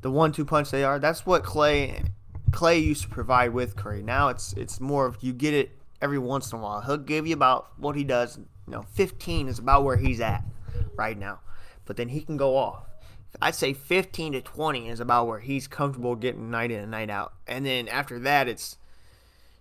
the 0.02 0.10
one-two 0.10 0.44
punch 0.44 0.70
they 0.70 0.82
are. 0.82 0.98
That's 0.98 1.24
what 1.24 1.44
Klay 1.44 2.10
Klay 2.50 2.82
used 2.82 3.02
to 3.02 3.08
provide 3.08 3.54
with 3.54 3.76
Curry. 3.76 4.02
Now 4.02 4.28
it's 4.28 4.52
it's 4.54 4.80
more 4.80 5.06
of 5.06 5.18
you 5.20 5.32
get 5.32 5.54
it 5.54 5.70
every 6.02 6.18
once 6.18 6.52
in 6.52 6.58
a 6.58 6.62
while. 6.62 6.80
He'll 6.80 6.96
give 6.96 7.26
you 7.26 7.34
about 7.34 7.68
what 7.78 7.94
he 7.94 8.04
does. 8.04 8.38
You 8.66 8.72
know, 8.72 8.82
15 8.82 9.48
is 9.48 9.58
about 9.58 9.84
where 9.84 9.96
he's 9.96 10.20
at 10.20 10.42
right 10.94 11.16
now, 11.16 11.40
but 11.86 11.96
then 11.96 12.08
he 12.08 12.20
can 12.20 12.36
go 12.36 12.56
off. 12.56 12.84
I'd 13.40 13.54
say 13.54 13.72
15 13.72 14.32
to 14.32 14.40
20 14.40 14.88
is 14.88 15.00
about 15.00 15.26
where 15.26 15.38
he's 15.38 15.68
comfortable 15.68 16.16
getting 16.16 16.50
night 16.50 16.70
in 16.70 16.80
and 16.80 16.90
night 16.90 17.08
out. 17.08 17.34
And 17.46 17.64
then 17.64 17.86
after 17.86 18.18
that, 18.20 18.48
it's 18.48 18.78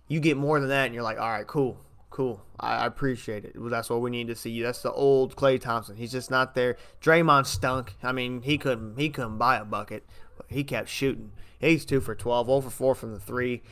you 0.08 0.20
get 0.20 0.36
more 0.36 0.58
than 0.58 0.68
that, 0.70 0.86
and 0.86 0.94
you're 0.94 1.04
like, 1.04 1.18
all 1.18 1.30
right, 1.30 1.46
cool 1.46 1.78
cool. 2.18 2.42
I, 2.58 2.84
appreciate 2.84 3.44
it. 3.44 3.52
That's 3.56 3.88
what 3.88 4.00
we 4.00 4.10
need 4.10 4.26
to 4.26 4.34
see. 4.34 4.60
That's 4.60 4.82
the 4.82 4.90
old 4.90 5.36
Klay 5.36 5.60
Thompson. 5.60 5.94
He's 5.94 6.10
just 6.10 6.32
not 6.32 6.56
there. 6.56 6.76
Draymond 7.00 7.46
stunk. 7.46 7.94
I 8.02 8.10
mean, 8.10 8.42
he 8.42 8.58
couldn't 8.58 8.98
he 8.98 9.08
couldn't 9.08 9.38
buy 9.38 9.58
a 9.58 9.64
bucket, 9.64 10.02
but 10.36 10.46
he 10.48 10.64
kept 10.64 10.88
shooting. 10.88 11.30
He's 11.60 11.84
two 11.84 12.00
for 12.00 12.16
12, 12.16 12.50
over 12.50 12.70
four 12.70 12.96
from 12.96 13.12
the 13.12 13.20
three. 13.20 13.62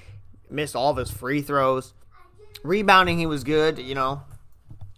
Missed 0.48 0.76
all 0.76 0.92
of 0.92 0.96
his 0.96 1.10
free 1.10 1.42
throws. 1.42 1.92
Rebounding, 2.62 3.18
he 3.18 3.26
was 3.26 3.42
good. 3.42 3.80
You 3.80 3.96
know, 3.96 4.22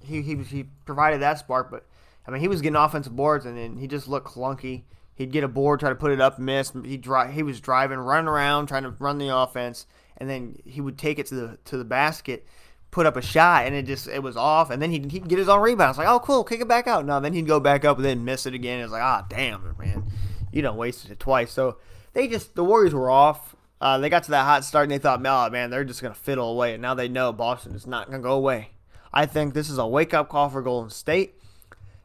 he 0.04 0.20
he 0.20 0.36
he 0.36 0.64
provided 0.84 1.22
that 1.22 1.38
spark, 1.38 1.70
but 1.70 1.86
I 2.26 2.30
mean, 2.30 2.42
he 2.42 2.48
was 2.48 2.60
getting 2.60 2.76
offensive 2.76 3.16
boards, 3.16 3.46
and 3.46 3.56
then 3.56 3.78
he 3.78 3.86
just 3.86 4.08
looked 4.08 4.28
clunky. 4.28 4.82
He'd 5.14 5.32
get 5.32 5.42
a 5.42 5.48
board, 5.48 5.80
try 5.80 5.88
to 5.88 5.94
put 5.94 6.10
it 6.10 6.20
up, 6.20 6.38
miss. 6.38 6.74
He 6.84 6.98
dri- 6.98 7.32
he 7.32 7.42
was 7.42 7.62
driving, 7.62 7.98
running 7.98 8.28
around, 8.28 8.66
trying 8.66 8.82
to 8.82 8.90
run 8.90 9.16
the 9.16 9.34
offense, 9.34 9.86
and 10.18 10.28
then 10.28 10.58
he 10.66 10.82
would 10.82 10.98
take 10.98 11.18
it 11.18 11.24
to 11.28 11.34
the 11.34 11.58
to 11.64 11.78
the 11.78 11.84
basket 11.84 12.46
put 12.90 13.06
up 13.06 13.16
a 13.16 13.22
shot 13.22 13.66
and 13.66 13.74
it 13.74 13.86
just 13.86 14.08
it 14.08 14.22
was 14.22 14.36
off 14.36 14.70
and 14.70 14.80
then 14.80 14.90
he'd, 14.90 15.10
he'd 15.10 15.28
get 15.28 15.38
his 15.38 15.48
own 15.48 15.60
rebound. 15.60 15.90
It's 15.90 15.98
like, 15.98 16.08
oh 16.08 16.20
cool, 16.20 16.44
kick 16.44 16.60
it 16.60 16.68
back 16.68 16.86
out. 16.86 17.04
No, 17.04 17.20
then 17.20 17.32
he'd 17.32 17.46
go 17.46 17.60
back 17.60 17.84
up 17.84 17.96
and 17.96 18.04
then 18.04 18.24
miss 18.24 18.46
it 18.46 18.54
again. 18.54 18.80
It's 18.80 18.92
like, 18.92 19.02
ah 19.02 19.26
damn 19.28 19.74
man. 19.78 20.04
You 20.52 20.62
don't 20.62 20.76
wasted 20.76 21.10
it 21.10 21.20
twice. 21.20 21.52
So 21.52 21.76
they 22.14 22.28
just 22.28 22.54
the 22.54 22.64
Warriors 22.64 22.94
were 22.94 23.10
off. 23.10 23.54
Uh, 23.80 23.98
they 23.98 24.08
got 24.08 24.24
to 24.24 24.32
that 24.32 24.44
hot 24.44 24.64
start 24.64 24.84
and 24.84 24.90
they 24.90 24.98
thought, 24.98 25.24
oh 25.24 25.50
man, 25.50 25.70
they're 25.70 25.84
just 25.84 26.02
gonna 26.02 26.14
fiddle 26.14 26.50
away. 26.50 26.74
And 26.74 26.82
now 26.82 26.94
they 26.94 27.08
know 27.08 27.32
Boston 27.32 27.74
is 27.74 27.86
not 27.86 28.10
gonna 28.10 28.22
go 28.22 28.32
away. 28.32 28.70
I 29.12 29.26
think 29.26 29.54
this 29.54 29.70
is 29.70 29.78
a 29.78 29.86
wake 29.86 30.14
up 30.14 30.28
call 30.28 30.48
for 30.48 30.62
Golden 30.62 30.90
State. 30.90 31.34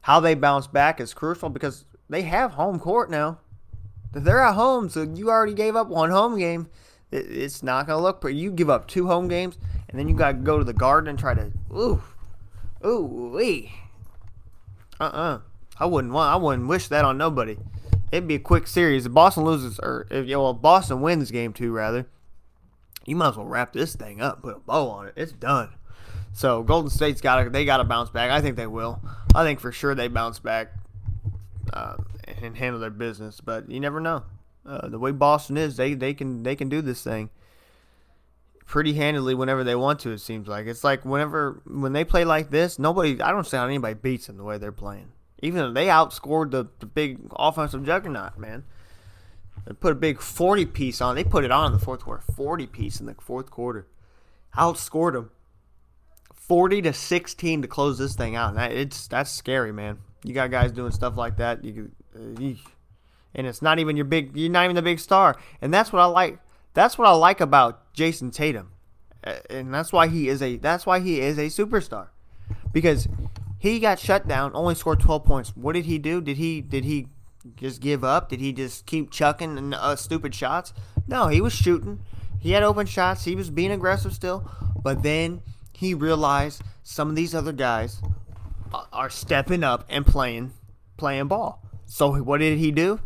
How 0.02 0.20
they 0.20 0.36
bounce 0.36 0.68
back 0.68 1.00
is 1.00 1.14
crucial 1.14 1.50
because 1.50 1.86
they 2.10 2.24
have 2.24 2.52
home 2.52 2.80
court 2.80 3.10
now. 3.10 3.40
They're 4.12 4.42
at 4.42 4.56
home, 4.56 4.90
so 4.90 5.02
you 5.02 5.30
already 5.30 5.54
gave 5.54 5.76
up 5.76 5.88
one 5.88 6.12
home 6.12 6.38
game. 6.38 6.70
It's 7.12 7.64
not 7.64 7.88
gonna 7.88 8.02
look 8.02 8.22
pretty. 8.22 8.38
You 8.38 8.52
give 8.52 8.70
up 8.70 8.88
two 8.88 9.08
home 9.08 9.28
games 9.28 9.58
and 9.94 10.00
then 10.00 10.10
you 10.10 10.16
got 10.16 10.30
to 10.30 10.34
go 10.34 10.58
to 10.58 10.64
the 10.64 10.74
garden 10.74 11.08
and 11.08 11.20
try 11.20 11.36
to 11.36 11.52
ooh, 11.72 12.02
ooh 12.84 13.32
wee. 13.34 13.72
Uh 15.00 15.04
uh 15.04 15.40
I 15.80 15.86
wouldn't 15.86 16.14
want. 16.14 16.34
I 16.34 16.36
wouldn't 16.36 16.68
wish 16.68 16.88
that 16.88 17.06
on 17.06 17.18
nobody. 17.18 17.58
It'd 18.12 18.28
be 18.28 18.36
a 18.36 18.40
quick 18.40 18.68
series. 18.68 19.06
If 19.06 19.12
Boston 19.12 19.44
loses, 19.44 19.80
or 19.80 20.08
if 20.10 20.28
well, 20.28 20.54
Boston 20.54 21.02
wins 21.02 21.30
game 21.30 21.54
two 21.54 21.72
rather, 21.72 22.08
you 23.06 23.16
might 23.16 23.30
as 23.30 23.38
well 23.38 23.46
wrap 23.46 23.74
this 23.74 23.96
thing 23.96 24.20
up, 24.20 24.42
put 24.42 24.58
a 24.58 24.60
bow 24.60 24.90
on 24.90 25.08
it. 25.08 25.14
It's 25.16 25.32
done. 25.32 25.70
So 26.32 26.64
Golden 26.64 26.90
State's 26.90 27.22
got 27.22 27.44
to 27.44 27.50
they 27.52 27.64
got 27.64 27.78
to 27.78 27.84
bounce 27.84 28.10
back. 28.10 28.32
I 28.32 28.42
think 28.42 28.56
they 28.56 28.68
will. 28.68 29.00
I 29.36 29.44
think 29.44 29.60
for 29.60 29.72
sure 29.72 29.94
they 29.94 30.08
bounce 30.08 30.40
back 30.40 30.74
uh, 31.72 31.98
and 32.42 32.58
handle 32.58 32.80
their 32.80 32.90
business. 32.90 33.42
But 33.42 33.70
you 33.70 33.80
never 33.80 34.00
know. 34.00 34.24
Uh, 34.66 34.88
the 34.88 34.98
way 34.98 35.12
Boston 35.12 35.58
is, 35.58 35.78
they 35.78 35.94
they 35.94 36.16
can 36.16 36.42
they 36.42 36.56
can 36.56 36.70
do 36.70 36.82
this 36.82 37.04
thing 37.04 37.30
pretty 38.66 38.94
handily 38.94 39.36
whenever 39.36 39.64
they 39.64 39.76
want 39.76 40.00
to. 40.02 40.12
It 40.12 40.20
seems 40.20 40.48
like 40.48 40.68
it's 40.68 40.84
like 40.84 41.06
whenever 41.06 41.62
when 41.66 41.94
they 41.94 42.04
play 42.04 42.26
like 42.26 42.50
this, 42.50 42.80
nobody. 42.80 43.22
I 43.22 43.32
don't 43.32 43.46
see 43.46 43.58
how 43.58 43.66
anybody 43.66 43.96
beats 43.96 44.28
them 44.28 44.38
the 44.38 44.44
way 44.44 44.58
they're 44.58 44.72
playing. 44.72 45.12
Even 45.42 45.60
though 45.60 45.74
they 45.74 45.88
outscored 45.88 46.52
the, 46.52 46.68
the 46.80 46.86
big 46.86 47.20
offensive 47.36 47.86
juggernaut, 47.86 48.38
man. 48.38 48.64
They 49.66 49.74
put 49.74 49.92
a 49.92 49.96
big 49.96 50.20
40 50.20 50.66
piece 50.68 51.02
on. 51.02 51.16
They 51.16 51.24
put 51.24 51.46
it 51.46 51.52
on 51.52 51.68
in 51.68 51.78
the 51.78 51.84
fourth 51.84 52.02
quarter. 52.02 52.24
40 52.36 52.68
piece 52.68 53.00
in 53.00 53.06
the 53.06 53.16
fourth 53.20 53.50
quarter. 53.50 53.88
Outscored 54.58 55.14
them. 55.14 55.32
40 56.34 56.82
to 56.84 56.94
16 56.94 57.62
to 57.62 57.68
close 57.68 57.98
this 57.98 58.16
thing 58.16 58.36
out. 58.36 58.50
And 58.50 58.58
that, 58.58 58.72
it's 58.72 59.08
that's 59.08 59.32
scary, 59.32 59.72
man. 59.72 60.00
You 60.24 60.34
got 60.34 60.52
guys 60.52 60.72
doing 60.72 60.92
stuff 60.92 61.18
like 61.18 61.38
that. 61.38 61.64
You, 61.64 61.92
uh, 62.16 62.54
and 63.36 63.48
it's 63.48 63.62
not 63.62 63.80
even 63.80 63.96
your 63.96 64.06
big. 64.06 64.36
You're 64.36 64.52
not 64.52 64.66
even 64.66 64.76
the 64.76 64.82
big 64.82 65.00
star. 65.00 65.38
And 65.62 65.74
that's 65.74 65.92
what 65.92 66.02
I 66.02 66.06
like. 66.06 66.40
That's 66.74 66.98
what 66.98 67.08
I 67.08 67.12
like 67.12 67.40
about 67.40 67.83
Jayson 67.96 68.32
Tatum, 68.32 68.72
and 69.50 69.74
that's 69.74 69.94
why 69.94 70.08
he 70.08 70.28
is 70.28 70.42
a 70.42 70.58
that's 70.58 70.86
why 70.86 71.00
he 71.00 71.20
is 71.20 71.38
a 71.38 71.46
superstar, 71.48 72.08
because 72.72 73.08
he 73.60 73.80
got 73.80 73.98
shut 73.98 74.28
down, 74.28 74.52
only 74.54 74.76
scored 74.76 75.00
12 75.00 75.24
points. 75.24 75.56
What 75.56 75.74
did 75.74 75.86
he 75.86 75.98
do? 75.98 76.20
Did 76.22 76.38
he 76.38 76.60
did 76.60 76.84
he 76.84 77.08
just 77.56 77.82
give 77.82 78.04
up? 78.04 78.30
Did 78.30 78.40
he 78.40 78.52
just 78.52 78.86
keep 78.86 79.12
chucking 79.12 79.74
uh, 79.74 79.96
stupid 79.96 80.36
shots? 80.36 80.74
No, 81.08 81.28
he 81.28 81.42
was 81.42 81.54
shooting. 81.54 82.00
He 82.40 82.52
had 82.52 82.64
open 82.64 82.86
shots. 82.86 83.24
He 83.24 83.36
was 83.36 83.50
being 83.50 83.72
aggressive 83.72 84.14
still. 84.14 84.50
But 84.82 85.02
then 85.02 85.42
he 85.72 85.94
realized 85.94 86.62
some 86.84 87.10
of 87.10 87.16
these 87.16 87.34
other 87.34 87.54
guys 87.54 88.02
are 88.92 89.10
stepping 89.10 89.64
up 89.64 89.86
and 89.90 90.06
playing 90.06 90.52
playing 90.98 91.28
ball. 91.28 91.64
So 91.86 92.16
what 92.16 92.40
did 92.40 92.58
he 92.58 92.72
do? 92.72 93.00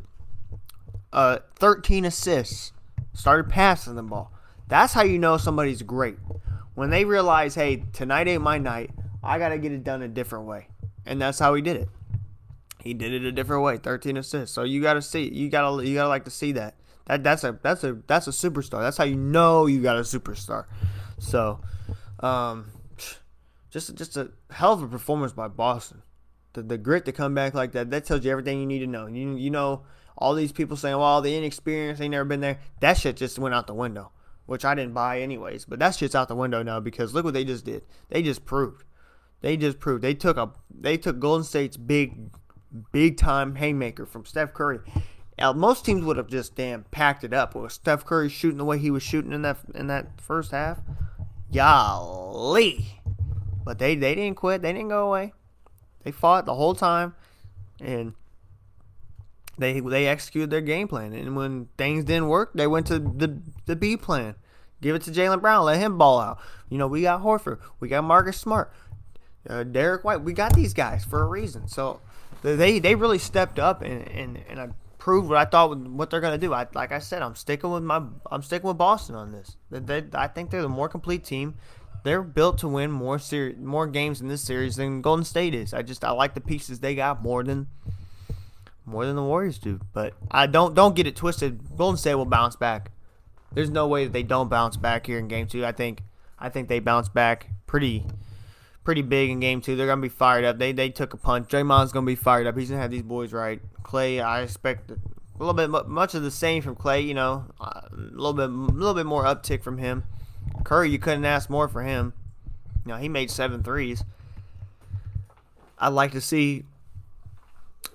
Uh, 1.14 1.40
13 1.56 2.06
assists. 2.06 2.74
Started 3.14 3.50
passing 3.50 3.96
the 3.96 4.04
ball. 4.04 4.32
That's 4.68 4.94
how 4.94 5.04
you 5.04 5.20
know 5.20 5.38
somebody's 5.38 5.82
great. 5.82 6.18
When 6.76 6.90
they 6.90 7.06
realize, 7.06 7.56
hey, 7.56 7.84
tonight 7.94 8.28
ain't 8.28 8.44
my 8.44 8.58
night. 8.58 8.92
I 9.24 9.40
got 9.40 9.50
to 9.50 9.58
get 9.58 9.72
it 9.72 9.84
done 9.84 10.02
a 10.02 10.08
different 10.08 10.46
way. 10.46 10.68
And 11.06 11.22
that's 11.22 11.40
how 11.40 11.54
he 11.54 11.62
did 11.62 11.78
it. 11.78 11.90
He 12.84 12.94
did 12.94 13.14
it 13.14 13.24
a 13.24 13.32
different 13.32 13.64
way. 13.64 13.78
13 13.78 14.18
assists. 14.18 14.54
So 14.54 14.64
you 14.64 14.82
got 14.82 14.94
to 14.94 15.02
see 15.02 15.30
you 15.34 15.50
got 15.50 15.70
to 15.70 15.86
you 15.86 15.96
got 15.96 16.04
to 16.04 16.10
like 16.10 16.26
to 16.26 16.32
see 16.32 16.52
that. 16.54 16.76
That 17.06 17.24
that's 17.24 17.44
a 17.44 17.58
that's 17.62 17.84
a 17.84 17.98
that's 18.08 18.28
a 18.28 18.32
superstar. 18.32 18.82
That's 18.82 18.98
how 18.98 19.06
you 19.06 19.16
know 19.16 19.66
you 19.66 19.82
got 19.82 19.98
a 19.98 20.02
superstar. 20.02 20.66
So 21.20 21.62
um 22.20 22.72
just 23.70 23.96
just 23.96 24.18
a 24.18 24.32
hell 24.52 24.74
of 24.74 24.84
a 24.84 24.88
performance 24.88 25.34
by 25.34 25.48
Boston. 25.48 26.02
The 26.54 26.64
the 26.64 26.78
grit 26.78 27.06
to 27.06 27.12
come 27.12 27.34
back 27.34 27.54
like 27.54 27.72
that, 27.74 27.90
that 27.92 28.06
tells 28.06 28.26
you 28.26 28.32
everything 28.32 28.60
you 28.60 28.66
need 28.66 28.80
to 28.80 28.88
know. 28.88 29.08
You 29.08 29.36
you 29.36 29.50
know 29.50 29.84
all 30.18 30.34
these 30.34 30.52
people 30.52 30.76
saying, 30.78 30.98
"Well, 30.98 31.22
the 31.22 31.36
inexperience, 31.36 32.00
they 32.00 32.10
never 32.10 32.26
been 32.26 32.42
there." 32.42 32.60
That 32.80 32.98
shit 32.98 33.18
just 33.18 33.38
went 33.38 33.54
out 33.54 33.68
the 33.68 33.74
window, 33.74 34.12
which 34.48 34.66
I 34.66 34.74
didn't 34.74 34.94
buy 34.94 35.22
anyways. 35.22 35.66
But 35.66 35.78
that 35.80 35.96
shit's 35.96 36.16
out 36.16 36.28
the 36.28 36.36
window 36.36 36.64
now 36.64 36.80
because 36.80 37.14
look 37.14 37.24
what 37.24 37.36
they 37.36 37.46
just 37.46 37.66
did. 37.66 37.84
They 38.10 38.24
just 38.24 38.46
proved. 38.46 38.84
They 39.42 39.56
just 39.56 39.80
proved. 39.80 40.02
They 40.04 40.16
took 40.16 40.38
a 40.38 40.52
they 40.74 40.98
took 40.98 41.20
Golden 41.20 41.44
State's 41.44 41.78
big 41.78 42.32
big 42.92 43.18
time 43.18 43.56
haymaker 43.56 44.08
from 44.08 44.26
Steph 44.26 44.54
Curry. 44.54 44.80
Now, 45.38 45.54
most 45.54 45.86
teams 45.86 46.04
would 46.04 46.18
have 46.18 46.28
just 46.28 46.56
damn 46.56 46.86
packed 46.86 47.24
it 47.24 47.32
up 47.32 47.54
with 47.54 47.72
Steph 47.72 48.04
Curry 48.04 48.30
shooting 48.30 48.58
the 48.58 48.66
way 48.66 48.80
he 48.80 48.90
was 48.90 49.04
shooting 49.04 49.34
in 49.34 49.44
that 49.44 49.58
in 49.76 49.88
that 49.88 50.20
first 50.20 50.52
half. 50.52 50.80
Golly. 51.54 53.02
But 53.64 53.80
they, 53.80 53.96
they 53.96 54.16
didn't 54.16 54.38
quit. 54.38 54.62
They 54.62 54.74
didn't 54.74 54.90
go 54.90 55.08
away. 55.08 55.34
They 56.04 56.12
fought 56.12 56.46
the 56.46 56.56
whole 56.56 56.74
time. 56.74 57.16
And 57.80 58.14
they 59.58 59.80
they 59.80 60.08
executed 60.08 60.50
their 60.50 60.62
game 60.62 60.88
plan. 60.88 61.14
And 61.14 61.36
when 61.36 61.70
things 61.78 62.06
didn't 62.06 62.28
work, 62.28 62.52
they 62.54 62.68
went 62.68 62.88
to 62.88 63.00
the, 63.00 63.42
the 63.66 63.76
B 63.76 63.98
plan. 63.98 64.36
Give 64.82 64.96
it 64.96 65.02
to 65.04 65.12
Jaylen 65.12 65.42
Brown. 65.42 65.66
Let 65.66 65.80
him 65.80 65.98
ball 65.98 66.20
out. 66.20 66.40
You 66.70 66.78
know, 66.78 66.88
we 66.88 67.02
got 67.02 67.22
Horford. 67.24 67.60
We 67.80 67.88
got 67.88 68.04
Marcus 68.04 68.38
Smart. 68.38 68.72
Uh, 69.50 69.64
Derrick 69.64 70.04
White. 70.04 70.22
We 70.22 70.34
got 70.34 70.54
these 70.54 70.74
guys 70.74 71.04
for 71.04 71.24
a 71.24 71.28
reason. 71.28 71.68
So 71.68 72.02
they 72.42 72.80
they 72.80 72.96
really 72.96 73.18
stepped 73.18 73.60
up 73.60 73.82
and, 73.82 74.08
and, 74.10 74.40
and 74.50 74.60
I 74.60 74.70
proved 74.98 75.30
what 75.30 75.38
I 75.38 75.46
thought 75.46 75.76
what 75.78 76.10
they're 76.10 76.22
gonna 76.22 76.38
do. 76.38 76.54
I 76.54 76.68
like 76.74 76.92
I 76.92 77.00
said, 77.00 77.22
I'm 77.22 77.36
sticking 77.36 77.72
with 77.72 77.84
my 77.84 78.04
I'm 78.30 78.44
sticking 78.44 78.68
with 78.68 78.78
Boston 78.78 79.16
on 79.16 79.32
this. 79.32 79.56
They, 79.72 79.80
they, 79.80 80.06
I 80.14 80.28
think 80.28 80.52
they're 80.52 80.62
the 80.62 80.70
more 80.70 80.90
complete 80.90 81.24
team. 81.24 81.56
They're 82.04 82.22
built 82.22 82.60
to 82.60 82.68
win 82.68 82.92
more 82.92 83.18
ser- 83.18 83.56
more 83.58 83.88
games 83.88 84.22
in 84.22 84.28
this 84.28 84.42
series 84.42 84.76
than 84.76 85.02
Golden 85.02 85.26
State 85.26 85.56
is. 85.56 85.74
I 85.74 85.82
just 85.82 86.04
I 86.04 86.12
like 86.12 86.36
the 86.36 86.42
pieces 86.42 86.80
they 86.80 86.94
got 86.94 87.24
more 87.24 87.44
than 87.44 87.68
more 88.88 89.06
than 89.06 89.16
the 89.16 89.24
Warriors 89.24 89.60
do. 89.60 89.80
But 89.94 90.14
I 90.32 90.48
don't 90.48 90.74
don't 90.74 90.96
get 90.96 91.06
it 91.06 91.16
twisted. 91.16 91.78
Golden 91.78 91.98
State 91.98 92.16
will 92.16 92.26
bounce 92.26 92.56
back. 92.56 92.92
There's 93.52 93.70
no 93.70 93.88
way 93.88 94.06
that 94.06 94.14
they 94.14 94.24
don't 94.24 94.50
bounce 94.50 94.78
back 94.78 95.06
here 95.06 95.20
in 95.20 95.28
Game 95.28 95.48
Two. 95.48 95.66
I 95.66 95.72
think 95.72 96.04
I 96.40 96.50
think 96.50 96.68
they 96.70 96.80
bounce 96.80 97.10
back 97.10 97.50
pretty 97.68 98.06
pretty 98.84 99.02
big 99.02 99.30
in 99.30 99.40
Game 99.40 99.62
Two. 99.62 99.76
They're 99.76 99.88
gonna 99.88 100.02
be 100.02 100.10
fired 100.10 100.46
up. 100.46 100.58
They 100.58 100.72
they 100.72 100.90
took 100.90 101.14
a 101.14 101.18
punch. 101.18 101.50
Draymond's 101.50 101.92
gonna 101.92 102.06
be 102.06 102.16
fired 102.16 102.48
up. 102.48 102.58
He's 102.58 102.70
gonna 102.70 102.82
have 102.82 102.92
these 102.92 103.04
boys 103.04 103.34
right. 103.34 103.62
Klay, 103.84 104.24
I 104.24 104.42
expect 104.42 104.92
a 104.92 104.98
little 105.38 105.54
bit 105.54 105.70
much 105.88 106.16
of 106.16 106.24
the 106.24 106.32
same 106.32 106.62
from 106.62 106.76
Klay. 106.76 107.06
You 107.06 107.14
know, 107.14 107.46
uh, 107.60 107.82
a 107.92 107.96
little 107.96 108.34
bit 108.34 108.50
a 108.50 108.54
little 108.54 108.94
bit 108.94 109.06
more 109.06 109.24
uptick 109.24 109.62
from 109.62 109.78
him. 109.78 110.04
Curry, 110.64 110.90
you 110.90 111.00
couldn't 111.00 111.26
ask 111.26 111.50
more 111.50 111.68
for 111.68 111.84
him. 111.84 112.14
You 112.86 112.94
know, 112.94 112.98
he 112.98 113.10
made 113.10 113.30
seven 113.30 113.64
threes. 113.64 114.04
I'd 115.78 115.90
like 115.90 116.12
to 116.14 116.22
see. 116.22 116.64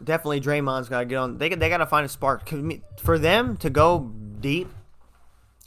Definitely, 0.04 0.40
Draymond's 0.40 0.88
got 0.88 1.00
to 1.00 1.04
get 1.06 1.16
on. 1.16 1.38
They 1.38 1.48
they 1.50 1.68
got 1.68 1.78
to 1.78 1.86
find 1.86 2.04
a 2.04 2.08
spark 2.08 2.50
for 3.02 3.18
them 3.18 3.56
to 3.58 3.70
go 3.70 4.12
deep. 4.40 4.68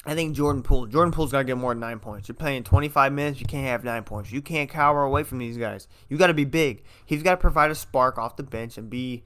I 0.08 0.13
think 0.13 0.36
Jordan 0.36 0.62
Poole. 0.62 0.86
Jordan 0.86 1.12
Poole's 1.12 1.32
got 1.32 1.39
to 1.39 1.44
get 1.46 1.58
more 1.58 1.74
than 1.74 1.80
nine 1.80 2.00
points. 2.00 2.27
You're 2.27 2.36
playing 2.36 2.63
25 2.63 3.12
minutes. 3.12 3.39
You 3.39 3.48
can't 3.48 3.65
have 3.65 3.84
nine 3.84 4.04
points. 4.04 4.32
You 4.32 4.42
can't 4.42 4.70
cower 4.70 5.04
away 5.04 5.24
from 5.24 5.39
these 5.39 5.58
guys. 5.58 5.88
You 6.10 6.18
got 6.18 6.27
to 6.27 6.34
be 6.36 6.46
big. 6.46 6.84
He's 7.06 7.24
got 7.24 7.32
to 7.32 7.38
provide 7.38 7.72
a 7.72 7.75
spark 7.75 8.20
off 8.20 8.36
the 8.36 8.44
bench 8.44 8.77
and 8.77 8.88
be 8.88 9.24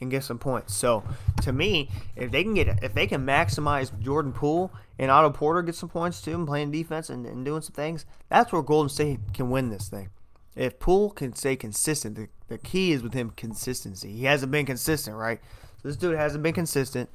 and 0.00 0.10
get 0.10 0.24
some 0.24 0.38
points. 0.38 0.74
So 0.74 1.04
to 1.42 1.52
me, 1.52 1.90
if 2.16 2.30
they 2.30 2.44
can 2.44 2.54
get 2.54 2.82
if 2.82 2.94
they 2.94 3.06
can 3.06 3.26
maximize 3.26 3.96
Jordan 4.00 4.32
Poole 4.32 4.72
and 4.98 5.10
Otto 5.10 5.30
Porter 5.30 5.62
get 5.62 5.74
some 5.74 5.88
points 5.88 6.20
too 6.20 6.34
and 6.34 6.46
playing 6.46 6.70
defense 6.70 7.10
and, 7.10 7.26
and 7.26 7.44
doing 7.44 7.62
some 7.62 7.74
things, 7.74 8.04
that's 8.28 8.52
where 8.52 8.62
Golden 8.62 8.88
State 8.88 9.18
can 9.32 9.50
win 9.50 9.70
this 9.70 9.88
thing. 9.88 10.10
If 10.56 10.78
Poole 10.78 11.10
can 11.10 11.34
stay 11.34 11.56
consistent, 11.56 12.16
the, 12.16 12.28
the 12.48 12.58
key 12.58 12.92
is 12.92 13.02
with 13.02 13.14
him 13.14 13.30
consistency. 13.30 14.12
He 14.12 14.24
hasn't 14.24 14.52
been 14.52 14.66
consistent, 14.66 15.16
right? 15.16 15.40
So 15.82 15.88
this 15.88 15.96
dude 15.96 16.16
hasn't 16.16 16.42
been 16.42 16.54
consistent, 16.54 17.10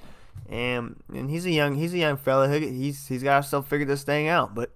and 0.50 1.02
and 1.14 1.30
he's 1.30 1.46
a 1.46 1.52
young 1.52 1.76
he's 1.76 1.94
a 1.94 1.98
young 1.98 2.18
fella. 2.18 2.60
He's 2.60 3.08
he's 3.08 3.24
got 3.24 3.46
still 3.46 3.62
figure 3.62 3.86
this 3.86 4.04
thing 4.04 4.28
out. 4.28 4.54
But 4.54 4.72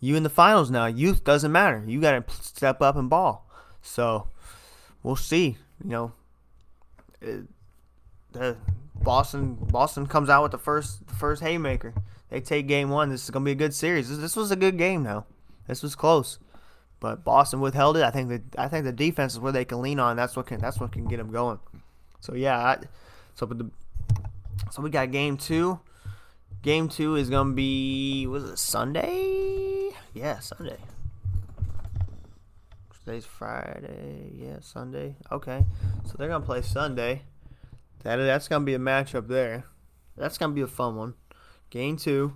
you 0.00 0.16
in 0.16 0.22
the 0.22 0.30
finals 0.30 0.70
now, 0.70 0.86
youth 0.86 1.24
doesn't 1.24 1.50
matter. 1.52 1.82
You 1.86 2.00
got 2.00 2.26
to 2.26 2.34
step 2.42 2.80
up 2.80 2.96
and 2.96 3.10
ball. 3.10 3.48
So 3.82 4.28
we'll 5.02 5.16
see. 5.16 5.56
You 5.82 5.90
know, 5.90 6.12
it, 7.20 7.46
the 8.32 8.56
Boston 8.94 9.54
Boston 9.54 10.06
comes 10.06 10.28
out 10.28 10.42
with 10.42 10.52
the 10.52 10.58
first 10.58 11.06
the 11.06 11.14
first 11.14 11.42
haymaker. 11.42 11.94
They 12.30 12.40
take 12.40 12.66
game 12.66 12.90
one. 12.90 13.08
This 13.08 13.24
is 13.24 13.30
gonna 13.30 13.44
be 13.44 13.52
a 13.52 13.56
good 13.56 13.74
series. 13.74 14.08
This, 14.08 14.18
this 14.18 14.36
was 14.36 14.50
a 14.50 14.56
good 14.56 14.78
game 14.78 15.02
though. 15.02 15.24
This 15.66 15.82
was 15.82 15.94
close, 15.94 16.38
but 17.00 17.24
Boston 17.24 17.60
withheld 17.60 17.96
it. 17.96 18.02
I 18.02 18.10
think 18.10 18.28
that 18.28 18.42
I 18.58 18.68
think 18.68 18.84
the 18.84 18.92
defense 18.92 19.34
is 19.34 19.40
where 19.40 19.52
they 19.52 19.64
can 19.64 19.82
lean 19.82 20.00
on. 20.00 20.16
That's 20.16 20.36
what 20.36 20.46
can 20.46 20.60
that's 20.60 20.80
what 20.80 20.92
can 20.92 21.06
get 21.06 21.18
them 21.18 21.30
going. 21.30 21.58
So 22.20 22.34
yeah, 22.34 22.58
I, 22.58 22.78
so 23.34 23.46
but 23.46 23.58
the 23.58 23.70
so 24.70 24.82
we 24.82 24.90
got 24.90 25.10
game 25.10 25.36
two. 25.36 25.80
Game 26.62 26.88
two 26.88 27.16
is 27.16 27.30
gonna 27.30 27.52
be 27.52 28.26
was 28.26 28.44
it 28.44 28.58
Sunday? 28.58 29.90
Yeah, 30.14 30.38
Sunday. 30.40 30.78
Today's 33.04 33.26
Friday. 33.26 34.32
Yeah, 34.34 34.56
Sunday. 34.60 35.14
Okay. 35.30 35.64
So 36.06 36.14
they're 36.18 36.28
gonna 36.28 36.44
play 36.44 36.62
Sunday. 36.62 37.22
That 38.02 38.16
that's 38.16 38.48
gonna 38.48 38.64
be 38.64 38.74
a 38.74 38.78
matchup 38.78 39.28
there. 39.28 39.64
That's 40.16 40.38
gonna 40.38 40.54
be 40.54 40.62
a 40.62 40.66
fun 40.66 40.96
one. 40.96 41.14
Game 41.70 41.96
two. 41.96 42.34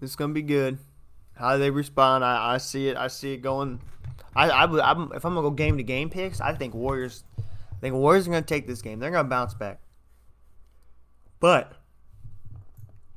It's 0.00 0.14
gonna 0.14 0.32
be 0.32 0.42
good. 0.42 0.78
How 1.34 1.56
they 1.56 1.70
respond, 1.70 2.24
I, 2.24 2.54
I 2.54 2.58
see 2.58 2.88
it. 2.88 2.96
I 2.96 3.08
see 3.08 3.32
it 3.32 3.38
going. 3.38 3.80
I, 4.36 4.48
I, 4.48 4.90
I'm, 4.90 5.12
if 5.12 5.24
I'm 5.24 5.34
gonna 5.34 5.42
go 5.42 5.50
game 5.50 5.76
to 5.76 5.82
game 5.82 6.10
picks, 6.10 6.40
I 6.40 6.54
think 6.54 6.74
Warriors. 6.74 7.24
I 7.38 7.80
think 7.80 7.94
Warriors 7.94 8.26
are 8.26 8.30
gonna 8.30 8.42
take 8.42 8.66
this 8.66 8.82
game. 8.82 8.98
They're 8.98 9.10
gonna 9.10 9.28
bounce 9.28 9.54
back. 9.54 9.80
But 11.40 11.72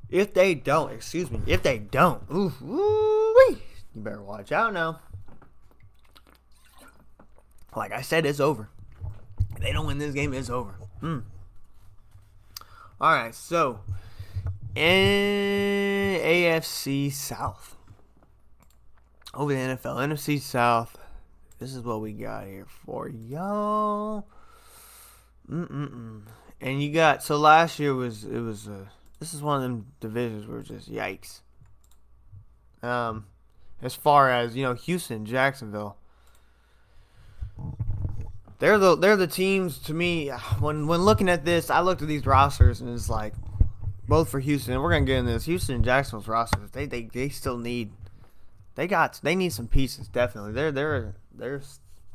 if 0.10 0.34
they 0.34 0.56
don't, 0.56 0.92
excuse 0.92 1.32
me, 1.32 1.40
if 1.48 1.64
they 1.64 1.80
don't, 1.80 2.24
ooh, 2.32 2.54
ooh 2.64 3.58
you 3.98 4.02
better 4.02 4.22
watch 4.22 4.52
out 4.52 4.74
now. 4.74 5.00
Like 7.76 7.92
I 7.92 8.02
said, 8.02 8.26
it's 8.26 8.40
over. 8.40 8.70
If 9.56 9.60
they 9.60 9.72
don't 9.72 9.88
win 9.88 9.98
this 9.98 10.14
game, 10.14 10.34
it's 10.34 10.50
over. 10.50 10.72
Hmm. 11.00 11.20
All 13.00 13.12
right, 13.12 13.34
so 13.34 13.80
in 14.76 16.20
AFC 16.22 17.12
South 17.12 17.76
over 19.34 19.54
the 19.54 19.60
NFL 19.60 19.96
NFC 19.96 20.40
South. 20.40 20.98
This 21.60 21.74
is 21.74 21.82
what 21.82 22.02
we 22.02 22.14
got 22.14 22.46
here 22.46 22.68
for 22.68 23.10
y'all. 23.10 24.28
Mm-mm-mm. 25.50 26.22
And 26.62 26.82
you 26.82 26.92
got 26.92 27.24
so 27.24 27.38
last 27.38 27.80
year 27.80 27.94
was 27.94 28.24
it 28.24 28.40
was 28.40 28.68
uh, 28.68 28.86
this 29.20 29.34
is 29.34 29.42
one 29.42 29.58
of 29.58 29.62
them 29.64 29.88
divisions 30.00 30.48
where 30.48 30.62
just 30.62 30.92
yikes. 30.92 31.42
Um, 32.84 33.26
as 33.82 33.96
far 33.96 34.32
as 34.32 34.56
you 34.56 34.64
know, 34.64 34.74
Houston, 34.74 35.26
Jacksonville, 35.26 35.98
they're 38.60 38.78
the 38.78 38.96
they're 38.96 39.18
the 39.18 39.28
teams 39.28 39.80
to 39.80 39.94
me. 39.94 40.30
When 40.60 40.88
when 40.88 41.02
looking 41.02 41.30
at 41.30 41.46
this, 41.46 41.70
I 41.70 41.82
looked 41.82 42.02
at 42.02 42.08
these 42.08 42.26
rosters 42.26 42.82
and 42.82 42.94
it's 42.94 43.10
like 43.10 43.34
both 44.08 44.30
for 44.30 44.40
Houston. 44.40 44.74
And 44.74 44.84
we're 44.84 44.92
gonna 44.92 45.06
get 45.06 45.18
in 45.18 45.26
this 45.26 45.46
Houston 45.46 45.76
and 45.76 45.86
Jacksonville's 45.86 46.28
rosters. 46.28 46.72
They 46.72 46.86
they 46.86 47.04
they 47.04 47.30
still 47.30 47.58
need 47.58 47.92
they 48.76 48.88
got 48.88 49.20
they 49.24 49.36
need 49.36 49.54
some 49.54 49.68
pieces 49.68 50.08
definitely. 50.08 50.54
They're 50.54 50.72
they're 50.72 51.16
they're 51.38 51.62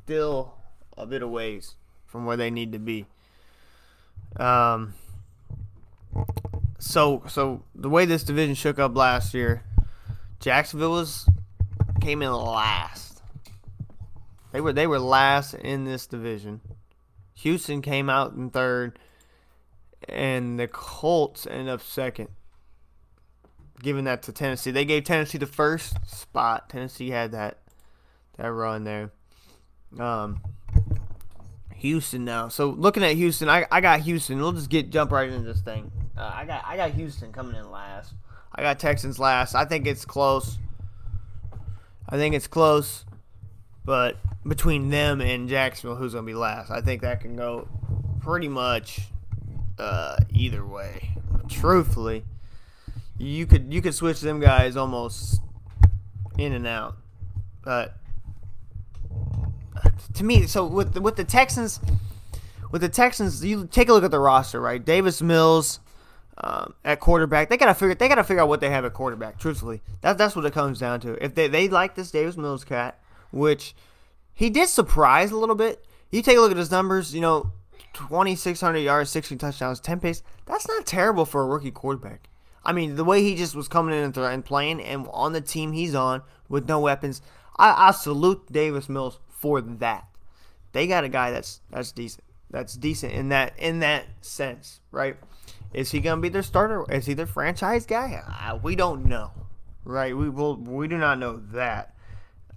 still 0.05 0.55
a 0.97 1.07
bit 1.07 1.23
of 1.23 1.31
ways 1.31 1.75
from 2.07 2.27
where 2.27 2.37
they 2.37 2.51
need 2.51 2.73
to 2.73 2.79
be. 2.79 3.07
Um. 4.37 4.95
So 6.79 7.23
so 7.29 7.63
the 7.75 7.89
way 7.89 8.05
this 8.05 8.25
division 8.25 8.55
shook 8.55 8.79
up 8.79 8.97
last 8.97 9.35
year, 9.35 9.63
Jacksonville 10.41 10.93
was 10.93 11.29
came 12.01 12.21
in 12.23 12.33
last 12.33 13.13
they 14.53 14.61
were 14.61 14.73
they 14.73 14.87
were 14.87 14.99
last 14.99 15.55
in 15.55 15.85
this 15.85 16.07
division. 16.07 16.61
Houston 17.37 17.83
came 17.83 18.09
out 18.09 18.35
in 18.35 18.51
third, 18.51 18.99
and 20.09 20.61
the 20.61 20.69
Colts 20.69 21.47
ended 21.47 21.71
up 21.71 21.81
second, 21.81 22.29
giving 23.83 24.05
that 24.05 24.23
to 24.25 24.33
Tennessee. 24.33 24.71
They 24.71 24.85
gave 24.85 25.05
Tennessee 25.05 25.39
the 25.39 25.47
first 25.47 25.97
spot. 26.07 26.69
Tennessee 26.69 27.11
had 27.11 27.33
that 27.33 27.62
that 28.37 28.53
run 28.53 28.85
there. 28.85 29.11
Um, 29.99 30.41
Houston 31.77 32.25
now. 32.25 32.49
So 32.49 32.71
looking 32.71 33.03
at 33.03 33.17
Houston, 33.17 33.49
I, 33.49 33.67
I 33.71 33.81
got 33.81 34.01
Houston. 34.01 34.39
We'll 34.39 34.53
just 34.53 34.71
get 34.71 34.91
jump 34.91 35.11
right 35.11 35.29
into 35.29 35.53
this 35.53 35.61
thing. 35.61 35.91
Uh, 36.17 36.31
I 36.33 36.45
got 36.45 36.65
I 36.65 36.77
got 36.77 36.93
Houston 36.93 37.33
coming 37.33 37.57
in 37.57 37.71
last. 37.71 38.15
I 38.55 38.63
got 38.63 38.79
Texans 38.79 39.19
last. 39.19 39.55
I 39.55 39.65
think 39.65 39.87
it's 39.87 40.05
close. 40.05 40.59
I 42.09 42.17
think 42.17 42.35
it's 42.35 42.47
close, 42.47 43.05
but 43.85 44.17
between 44.47 44.91
them 44.91 45.21
and 45.21 45.49
Jacksonville, 45.49 45.97
who's 45.97 46.13
gonna 46.15 46.27
be 46.27 46.35
last? 46.35 46.71
I 46.71 46.81
think 46.81 47.03
that 47.03 47.21
can 47.21 47.37
go 47.37 47.67
pretty 48.21 48.49
much 48.49 49.01
uh, 49.79 50.17
either 50.31 50.65
way. 50.65 51.15
Truthfully, 51.49 52.25
you 53.19 53.47
could 53.47 53.73
you 53.73 53.83
could 53.83 53.95
switch 53.95 54.21
them 54.21 54.41
guys 54.41 54.77
almost 54.77 55.41
in 56.39 56.53
and 56.53 56.67
out, 56.67 56.97
but 57.65 57.97
to 60.15 60.25
me, 60.25 60.47
so 60.47 60.67
with 60.67 60.95
the, 60.95 61.01
with 61.01 61.17
the 61.17 61.25
Texans, 61.25 61.81
with 62.71 62.81
the 62.81 62.89
Texans, 62.89 63.45
you 63.45 63.67
take 63.67 63.89
a 63.89 63.93
look 63.93 64.05
at 64.05 64.11
the 64.11 64.19
roster, 64.19 64.61
right? 64.61 64.85
Davis 64.85 65.23
Mills 65.23 65.81
um, 66.39 66.75
at 66.85 67.01
quarterback. 67.01 67.49
They 67.49 67.57
gotta 67.57 67.75
figure 67.75 67.95
they 67.95 68.09
gotta 68.09 68.25
figure 68.25 68.43
out 68.43 68.49
what 68.49 68.61
they 68.61 68.71
have 68.71 68.85
at 68.85 68.95
quarterback. 68.95 69.39
Truthfully, 69.39 69.83
that's 70.01 70.19
that's 70.19 70.35
what 70.35 70.45
it 70.45 70.53
comes 70.53 70.79
down 70.79 71.01
to. 71.01 71.23
If 71.25 71.35
they 71.35 71.49
they 71.49 71.69
like 71.69 71.95
this 71.95 72.11
Davis 72.11 72.37
Mills 72.37 72.65
cat, 72.65 72.99
which 73.31 73.75
he 74.35 74.51
did 74.51 74.69
surprise 74.69 75.31
a 75.31 75.37
little 75.37 75.55
bit. 75.55 75.85
You 76.11 76.23
take 76.23 76.37
a 76.37 76.41
look 76.41 76.51
at 76.51 76.57
his 76.57 76.71
numbers. 76.71 77.15
You 77.15 77.21
know, 77.21 77.53
twenty 77.93 78.35
six 78.37 78.61
hundred 78.61 78.81
yards, 78.81 79.11
sixteen 79.11 79.39
touchdowns, 79.39 79.81
ten 79.81 80.01
pace. 80.01 80.23
That's 80.47 80.67
not 80.67 80.87
terrible 80.87 81.25
for 81.25 81.43
a 81.43 81.47
rookie 81.47 81.71
quarterback. 81.71 82.29
I 82.65 82.73
mean, 82.73 82.97
the 82.97 83.05
way 83.05 83.23
he 83.23 83.35
just 83.35 83.55
was 83.55 83.69
coming 83.69 83.95
in 83.95 84.17
and 84.17 84.45
playing, 84.45 84.81
and 84.81 85.09
on 85.13 85.33
the 85.33 85.41
team 85.41 85.73
he's 85.73 85.95
on 85.95 86.23
with 86.49 86.69
no 86.69 86.79
weapons, 86.79 87.21
I, 87.57 87.89
I 87.89 87.91
salute 87.91 88.53
Davis 88.53 88.89
Mills 88.89 89.19
for 89.43 89.61
that. 89.61 90.07
They 90.71 90.87
got 90.87 91.05
a 91.05 91.09
guy 91.09 91.33
that's 91.33 91.61
that's 91.71 91.93
decent. 91.93 92.25
That's 92.51 92.75
decent 92.75 93.13
in 93.13 93.29
that 93.31 93.59
in 93.59 93.81
that 93.81 94.05
sense, 94.21 94.81
right? 94.93 95.17
Is 95.75 95.91
he 95.91 96.01
gonna 96.01 96.21
be 96.21 96.29
their 96.29 96.43
starter? 96.43 96.87
Is 96.91 97.07
he 97.07 97.15
their 97.15 97.27
franchise 97.27 97.85
guy? 97.85 98.23
Uh, 98.27 98.59
we 98.63 98.77
don't 98.77 99.07
know, 99.07 99.33
right? 99.85 100.17
We 100.17 100.31
will 100.31 100.57
we 100.57 100.87
do 100.87 100.97
not 100.97 101.19
know 101.19 101.43
that. 101.53 101.95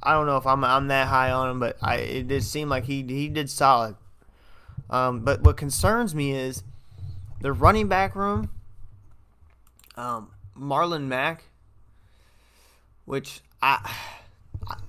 I 0.03 0.13
don't 0.13 0.27
know 0.27 0.37
if 0.37 0.45
I'm 0.45 0.63
I'm 0.63 0.87
that 0.89 1.07
high 1.07 1.31
on 1.31 1.49
him, 1.49 1.59
but 1.59 1.77
I 1.81 1.95
it 1.95 2.27
did 2.27 2.43
seem 2.43 2.69
like 2.69 2.85
he 2.85 3.01
he 3.01 3.27
did 3.27 3.49
solid. 3.49 3.95
Um, 4.89 5.21
but 5.21 5.41
what 5.41 5.57
concerns 5.57 6.13
me 6.13 6.33
is 6.33 6.63
the 7.41 7.51
running 7.51 7.87
back 7.87 8.15
room. 8.15 8.51
Um, 9.97 10.29
Marlon 10.57 11.07
Mack, 11.07 11.45
which 13.05 13.41
I 13.61 13.91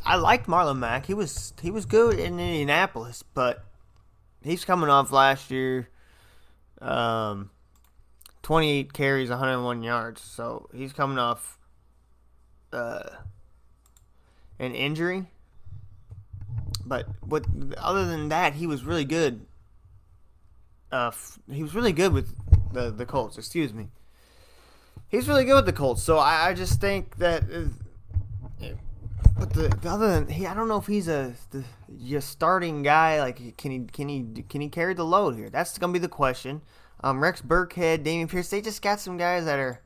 I 0.05 0.17
liked 0.17 0.47
Marlon 0.47 0.79
Mack. 0.79 1.07
He 1.07 1.15
was 1.15 1.53
he 1.61 1.71
was 1.71 1.85
good 1.85 2.19
in 2.19 2.39
Indianapolis, 2.39 3.23
but 3.35 3.65
he's 4.43 4.65
coming 4.65 4.89
off 4.89 5.13
last 5.13 5.51
year. 5.51 5.89
Um, 6.81 7.51
28 8.43 8.93
carries, 8.93 9.29
101 9.29 9.83
yards. 9.83 10.21
So 10.23 10.69
he's 10.75 10.93
coming 10.93 11.19
off 11.19 11.59
uh, 12.73 13.09
an 14.59 14.75
injury. 14.75 15.27
But 16.85 17.07
what 17.21 17.45
other 17.77 18.07
than 18.07 18.29
that, 18.29 18.55
he 18.55 18.67
was 18.67 18.85
really 18.85 19.05
good. 19.05 19.45
Uh, 20.93 21.11
he 21.51 21.63
was 21.63 21.75
really 21.75 21.93
good 21.93 22.13
with 22.13 22.33
the 22.73 22.91
the 22.91 23.05
Colts. 23.05 23.37
Excuse 23.37 23.75
me. 23.75 23.89
He's 25.09 25.29
really 25.29 25.45
good 25.45 25.57
with 25.57 25.67
the 25.67 25.73
Colts. 25.73 26.03
So 26.03 26.19
I, 26.19 26.49
I 26.49 26.55
just 26.55 26.81
think 26.81 27.17
that 27.17 27.43
uh, 27.53 27.65
but 29.39 29.53
the, 29.53 29.69
the, 29.69 29.91
other 29.91 30.09
than 30.09 30.29
he, 30.29 30.47
I 30.47 30.55
don't 30.55 30.69
know 30.69 30.79
if 30.79 30.87
he's 30.87 31.09
a 31.09 31.35
the, 31.51 31.65
your 31.89 32.21
starting 32.21 32.83
guy. 32.83 33.21
Like, 33.21 33.57
can 33.57 33.71
he 33.71 33.81
can 33.93 34.09
he 34.09 34.43
can 34.49 34.61
he 34.61 34.69
carry 34.69 34.95
the 34.95 35.05
load 35.05 35.37
here? 35.37 35.51
That's 35.51 35.77
gonna 35.79 35.93
be 35.93 35.99
the 35.99 36.09
question. 36.09 36.63
Um, 37.03 37.23
Rex 37.23 37.43
Burkhead, 37.43 38.05
Dameon 38.05 38.29
Pierce, 38.29 38.49
they 38.49 38.61
just 38.61 38.81
got 38.81 39.01
some 39.01 39.19
guys 39.19 39.45
that 39.45 39.59
are, 39.59 39.81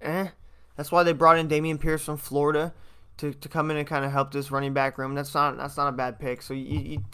eh. 0.00 0.28
That's 0.76 0.92
why 0.92 1.02
they 1.02 1.12
brought 1.12 1.36
in 1.36 1.48
Dameon 1.48 1.80
Pierce 1.80 2.04
from 2.04 2.16
Florida 2.16 2.72
to, 3.18 3.34
to 3.34 3.48
come 3.48 3.70
in 3.70 3.76
and 3.76 3.86
kind 3.86 4.04
of 4.04 4.12
help 4.12 4.32
this 4.32 4.50
running 4.50 4.72
back 4.72 4.98
room. 4.98 5.14
That's 5.14 5.34
not 5.34 5.56
that's 5.56 5.76
not 5.76 5.88
a 5.88 5.92
bad 5.92 6.18
pick. 6.18 6.42
So 6.42 6.54
you, 6.54 6.78
you 6.78 7.04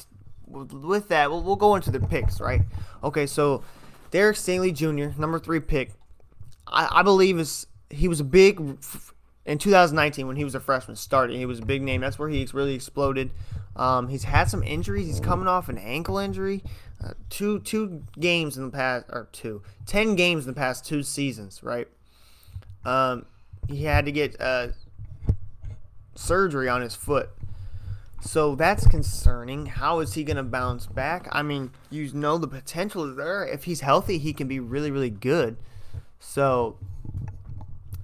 with 0.47 1.09
that, 1.09 1.31
we'll, 1.31 1.43
we'll 1.43 1.57
go 1.57 1.75
into 1.75 1.91
the 1.91 2.01
picks, 2.01 2.41
right? 2.41 2.63
Okay, 3.03 3.27
so 3.27 3.63
Derek 4.11 4.37
Stingley 4.37 4.73
Jr., 4.73 5.19
number 5.21 5.39
three 5.39 5.61
pick, 5.61 5.93
I, 6.67 6.89
I 7.01 7.03
believe 7.03 7.39
is 7.39 7.67
he 7.91 8.09
was 8.09 8.21
a 8.21 8.25
big 8.25 8.79
in 9.49 9.57
2019 9.57 10.27
when 10.27 10.37
he 10.37 10.45
was 10.45 10.55
a 10.55 10.61
freshman 10.61 10.95
starting. 10.95 11.39
He 11.39 11.47
was 11.47 11.61
a 11.61 11.65
big 11.65 11.81
name. 11.83 12.03
That's 12.03 12.19
where 12.19 12.29
he 12.29 12.47
really 12.53 12.75
exploded. 12.75 13.31
Um, 13.77 14.09
he's 14.09 14.25
had 14.25 14.51
some 14.51 14.63
injuries. 14.63 15.07
He's 15.07 15.21
coming 15.21 15.49
off 15.49 15.71
an 15.71 15.79
ankle 15.79 16.19
injury. 16.19 16.63
Uh, 17.03 17.15
two 17.31 17.61
two 17.61 18.03
games 18.21 18.59
in 18.59 18.65
the 18.65 18.71
past 18.71 19.07
or 19.09 19.29
two 19.33 19.63
ten 19.87 20.17
games 20.17 20.47
in 20.47 20.53
the 20.53 20.59
past 20.59 20.85
two 20.85 21.03
seasons, 21.03 21.63
right? 21.63 21.89
Um, 22.85 23.25
he 23.69 23.85
had 23.85 24.05
to 24.05 24.13
get 24.13 24.39
uh, 24.39 24.69
surgery 26.15 26.69
on 26.69 26.83
his 26.83 26.95
foot. 26.95 27.31
So 28.21 28.55
that's 28.55 28.87
concerning. 28.87 29.67
How 29.67 30.01
is 30.01 30.13
he 30.13 30.25
going 30.25 30.37
to 30.37 30.43
bounce 30.43 30.87
back? 30.87 31.29
I 31.33 31.43
mean, 31.43 31.71
you 31.89 32.13
know 32.13 32.37
the 32.37 32.49
potential 32.49 33.09
is 33.09 33.17
there. 33.17 33.47
If 33.47 33.65
he's 33.65 33.81
healthy, 33.81 34.19
he 34.19 34.33
can 34.33 34.49
be 34.49 34.59
really, 34.61 34.91
really 34.91 35.11
good. 35.11 35.57
So 36.19 36.77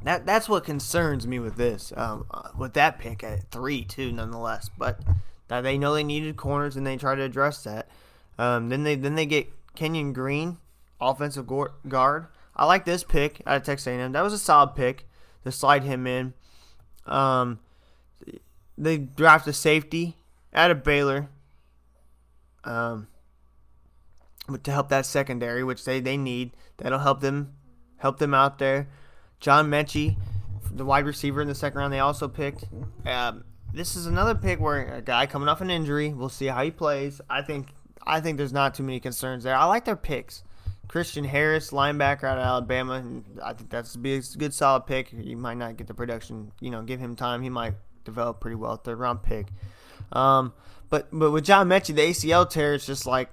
that 0.05 0.27
that's 0.27 0.49
what 0.49 0.65
concerns 0.65 1.27
me 1.27 1.39
with 1.39 1.57
this, 1.57 1.93
um, 1.97 2.27
uh, 2.31 2.51
with 2.57 2.75
that 2.75 2.99
pick 2.99 3.25
at 3.25 3.51
three 3.51 3.85
too, 3.85 4.13
nonetheless. 4.13 4.71
But 4.77 5.01
that 5.49 5.63
they 5.63 5.79
know 5.79 5.95
they 5.95 6.05
needed 6.05 6.37
corners 6.37 6.77
and 6.77 6.87
they 6.87 6.97
try 6.97 7.15
to 7.15 7.23
address 7.23 7.65
that. 7.65 7.89
Um, 8.39 8.69
then 8.69 8.85
they 8.85 8.95
then 8.95 9.15
they 9.15 9.27
get 9.27 9.53
Kenyon 9.75 10.13
Green, 10.13 10.59
offensive 11.01 11.47
guard. 11.89 12.27
I 12.57 12.67
like 12.67 12.85
this 12.85 13.03
pick 13.03 13.43
out 13.47 13.57
of 13.57 13.63
Texas 13.65 13.87
A&M. 13.87 14.13
That 14.13 14.23
was 14.23 14.33
a 14.33 14.39
solid 14.39 14.75
pick 14.77 15.09
to 15.43 15.51
slide 15.51 15.83
him 15.83 16.07
in. 16.07 16.35
Um, 17.07 17.59
they 18.79 18.99
draft 18.99 19.47
a 19.49 19.53
safety 19.53 20.17
out 20.53 20.71
of 20.71 20.85
Baylor. 20.85 21.29
Um, 22.63 23.09
to 24.63 24.71
help 24.71 24.89
that 24.91 25.07
secondary, 25.07 25.65
which 25.65 25.85
they, 25.85 26.01
they 26.01 26.17
need. 26.17 26.53
That'll 26.77 26.99
help 26.99 27.21
them 27.21 27.55
help 27.99 28.19
them 28.19 28.35
out 28.35 28.59
there. 28.59 28.89
John 29.45 29.69
Metchie, 29.69 30.17
the 30.73 30.87
wide 30.87 31.05
receiver 31.05 31.43
in 31.43 31.49
the 31.49 31.55
second 31.55 31.79
round, 31.79 31.93
they 31.93 32.01
also 32.01 32.29
picked. 32.29 32.65
Um, 33.05 33.45
this 33.75 33.95
is 33.95 34.07
another 34.07 34.35
pick 34.35 34.59
where 34.59 34.95
a 34.95 35.03
guy 35.03 35.27
coming 35.27 35.51
off 35.51 35.61
an 35.61 35.69
injury. 35.69 36.15
We'll 36.15 36.31
see 36.31 36.47
how 36.47 36.65
he 36.65 36.71
plays. 36.71 37.21
I 37.29 37.43
think 37.43 37.69
I 38.07 38.23
think 38.23 38.39
there's 38.39 38.55
not 38.55 38.75
too 38.75 38.83
many 38.83 39.01
concerns 39.01 39.45
there. 39.45 39.55
I 39.55 39.67
like 39.67 39.85
their 39.85 39.97
picks. 39.97 40.45
Christian 40.89 41.25
Harris, 41.25 41.73
linebacker 41.73 42.25
out 42.25 42.39
of 42.39 42.45
Alabama. 42.45 43.05
I 43.43 43.53
think 43.53 43.69
that's 43.69 43.97
be 43.97 44.15
a 44.15 44.23
good, 44.39 44.55
solid 44.55 44.87
pick. 44.87 45.13
You 45.13 45.37
might 45.37 45.59
not 45.59 45.77
get 45.77 45.89
the 45.89 45.95
production. 45.95 46.51
You 46.61 46.71
know, 46.71 46.81
give 46.81 46.99
him 46.99 47.15
time. 47.15 47.43
He 47.43 47.51
might 47.51 47.75
develop 48.07 48.41
pretty 48.41 48.57
well. 48.57 48.77
Third 48.77 48.99
round 48.99 49.23
pick. 49.23 49.49
Um, 50.11 50.55
but 50.89 51.09
but 51.13 51.33
with 51.33 51.45
John 51.45 51.69
Metchie, 51.69 51.95
the 51.95 52.01
ACL 52.01 52.49
tear 52.49 52.73
is 52.73 52.87
just 52.87 53.05
like 53.05 53.29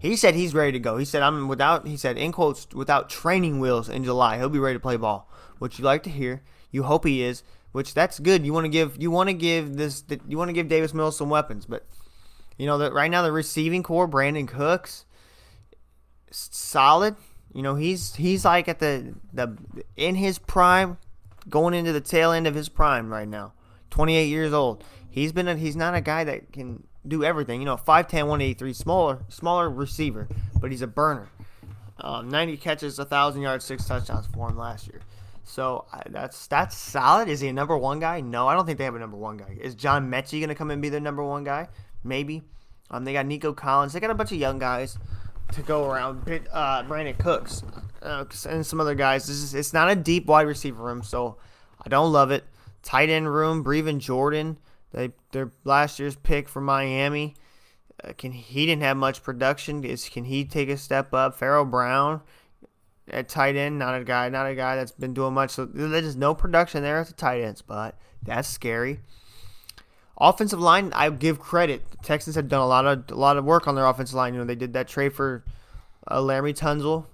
he 0.00 0.16
said 0.16 0.34
he's 0.34 0.54
ready 0.54 0.72
to 0.72 0.78
go. 0.78 0.96
He 0.96 1.04
said 1.04 1.22
I'm 1.22 1.48
without. 1.48 1.86
He 1.86 1.96
said 1.96 2.16
in 2.16 2.32
quotes 2.32 2.68
without 2.74 3.08
training 3.08 3.60
wheels 3.60 3.88
in 3.88 4.04
July. 4.04 4.38
He'll 4.38 4.48
be 4.48 4.58
ready 4.58 4.76
to 4.76 4.80
play 4.80 4.96
ball, 4.96 5.30
which 5.58 5.78
you 5.78 5.84
like 5.84 6.02
to 6.04 6.10
hear. 6.10 6.42
You 6.70 6.84
hope 6.84 7.06
he 7.06 7.22
is, 7.22 7.42
which 7.72 7.94
that's 7.94 8.18
good. 8.18 8.44
You 8.44 8.52
want 8.52 8.64
to 8.64 8.70
give 8.70 9.00
you 9.00 9.10
want 9.10 9.28
to 9.28 9.34
give 9.34 9.76
this 9.76 10.04
you 10.26 10.38
want 10.38 10.48
to 10.48 10.52
give 10.52 10.68
Davis 10.68 10.94
Mills 10.94 11.16
some 11.16 11.30
weapons, 11.30 11.66
but 11.66 11.86
you 12.56 12.66
know 12.66 12.78
that 12.78 12.92
right 12.92 13.10
now 13.10 13.22
the 13.22 13.32
receiving 13.32 13.82
core, 13.82 14.08
Brandin 14.08 14.48
Cooks, 14.48 15.04
solid. 16.30 17.16
You 17.52 17.62
know 17.62 17.74
he's 17.74 18.14
he's 18.16 18.44
like 18.44 18.68
at 18.68 18.80
the 18.80 19.14
the 19.32 19.56
in 19.96 20.14
his 20.14 20.38
prime, 20.38 20.98
going 21.48 21.74
into 21.74 21.92
the 21.92 22.00
tail 22.00 22.32
end 22.32 22.46
of 22.46 22.54
his 22.54 22.68
prime 22.68 23.10
right 23.10 23.28
now. 23.28 23.52
28 23.90 24.26
years 24.26 24.52
old. 24.52 24.84
He's 25.08 25.32
been 25.32 25.48
a, 25.48 25.56
he's 25.56 25.76
not 25.76 25.94
a 25.94 26.02
guy 26.02 26.24
that 26.24 26.52
can 26.52 26.86
do 27.08 27.24
everything. 27.24 27.60
You 27.60 27.66
know, 27.66 27.76
5'10", 27.76 28.28
183, 28.28 28.72
smaller, 28.72 29.18
smaller 29.28 29.70
receiver, 29.70 30.28
but 30.60 30.70
he's 30.70 30.82
a 30.82 30.86
burner. 30.86 31.28
Um, 31.98 32.28
90 32.28 32.58
catches, 32.58 32.98
1,000 32.98 33.42
yards, 33.42 33.64
six 33.64 33.86
touchdowns 33.86 34.26
for 34.26 34.50
him 34.50 34.58
last 34.58 34.86
year. 34.86 35.00
So 35.44 35.86
that's 36.10 36.48
that's 36.48 36.76
solid. 36.76 37.28
Is 37.28 37.40
he 37.40 37.48
a 37.48 37.52
number 37.52 37.78
one 37.78 38.00
guy? 38.00 38.20
No, 38.20 38.48
I 38.48 38.54
don't 38.54 38.66
think 38.66 38.78
they 38.78 38.84
have 38.84 38.96
a 38.96 38.98
number 38.98 39.16
one 39.16 39.36
guy. 39.36 39.56
Is 39.60 39.76
John 39.76 40.10
Metchie 40.10 40.40
going 40.40 40.48
to 40.48 40.56
come 40.56 40.72
and 40.72 40.82
be 40.82 40.88
their 40.88 41.00
number 41.00 41.22
one 41.22 41.44
guy? 41.44 41.68
Maybe. 42.02 42.42
Um, 42.90 43.04
they 43.04 43.12
got 43.12 43.26
Nico 43.26 43.52
Collins. 43.52 43.92
They 43.92 44.00
got 44.00 44.10
a 44.10 44.14
bunch 44.14 44.32
of 44.32 44.38
young 44.38 44.58
guys 44.58 44.98
to 45.52 45.62
go 45.62 45.88
around. 45.88 46.22
Uh, 46.52 46.82
Brandin 46.82 47.16
Cooks 47.18 47.62
uh, 48.02 48.24
and 48.48 48.66
some 48.66 48.80
other 48.80 48.96
guys. 48.96 49.28
Is, 49.28 49.54
it's 49.54 49.72
not 49.72 49.88
a 49.88 49.94
deep 49.94 50.26
wide 50.26 50.48
receiver 50.48 50.82
room, 50.82 51.02
so 51.04 51.36
I 51.84 51.88
don't 51.88 52.12
love 52.12 52.32
it. 52.32 52.44
Tight 52.82 53.08
end 53.08 53.32
room, 53.32 53.64
Brevin 53.64 53.98
Jordan. 53.98 54.58
They 54.92 55.12
their 55.32 55.52
last 55.64 55.98
year's 55.98 56.16
pick 56.16 56.48
from 56.48 56.64
Miami. 56.64 57.34
Uh, 58.02 58.12
can 58.16 58.32
he 58.32 58.66
didn't 58.66 58.82
have 58.82 58.96
much 58.96 59.22
production? 59.22 59.84
Is 59.84 60.08
can 60.08 60.24
he 60.24 60.44
take 60.44 60.68
a 60.68 60.76
step 60.76 61.12
up? 61.14 61.36
Pharaoh 61.36 61.64
Brown 61.64 62.20
at 63.08 63.28
tight 63.28 63.56
end, 63.56 63.78
not 63.78 64.00
a 64.00 64.04
guy, 64.04 64.28
not 64.28 64.46
a 64.46 64.54
guy 64.54 64.76
that's 64.76 64.92
been 64.92 65.14
doing 65.14 65.34
much. 65.34 65.50
So 65.50 65.64
there's 65.64 66.04
just 66.04 66.18
no 66.18 66.34
production 66.34 66.82
there 66.82 66.98
at 66.98 67.06
the 67.06 67.12
tight 67.12 67.42
end 67.42 67.58
spot. 67.58 67.96
That's 68.22 68.48
scary. 68.48 69.00
Offensive 70.18 70.60
line, 70.60 70.92
I 70.94 71.10
give 71.10 71.38
credit. 71.38 71.90
The 71.90 71.98
Texans 71.98 72.36
have 72.36 72.48
done 72.48 72.62
a 72.62 72.66
lot 72.66 72.86
of 72.86 73.10
a 73.10 73.14
lot 73.14 73.36
of 73.36 73.44
work 73.44 73.68
on 73.68 73.74
their 73.74 73.86
offensive 73.86 74.14
line. 74.14 74.34
You 74.34 74.40
know, 74.40 74.46
they 74.46 74.54
did 74.54 74.72
that 74.72 74.88
trade 74.88 75.12
for 75.12 75.44
uh, 76.08 76.20
Laremy 76.20 76.56
Tunsil 76.56 77.04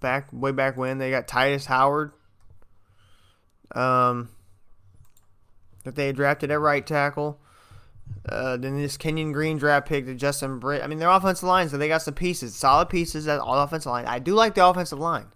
back 0.00 0.28
way 0.32 0.52
back 0.52 0.76
when. 0.76 0.98
They 0.98 1.10
got 1.10 1.26
Tytus 1.26 1.66
Howard. 1.66 2.12
Um, 3.74 4.28
that 5.84 5.94
they 5.96 6.12
drafted 6.12 6.50
at 6.50 6.60
right 6.60 6.86
tackle. 6.86 7.38
Uh, 8.28 8.56
then 8.56 8.76
this 8.76 8.96
Kenyon 8.96 9.32
Green 9.32 9.58
draft 9.58 9.88
pick 9.88 10.06
to 10.06 10.14
Justin 10.14 10.58
Britt. 10.58 10.82
I 10.82 10.86
mean, 10.86 10.98
their 10.98 11.08
offensive 11.08 11.48
line, 11.48 11.68
so 11.68 11.76
they 11.76 11.88
got 11.88 12.02
some 12.02 12.14
pieces, 12.14 12.54
solid 12.54 12.88
pieces 12.88 13.26
at 13.26 13.40
all 13.40 13.58
offensive 13.60 13.90
line. 13.90 14.06
I 14.06 14.18
do 14.18 14.34
like 14.34 14.54
the 14.54 14.66
offensive 14.66 14.98
line. 14.98 15.26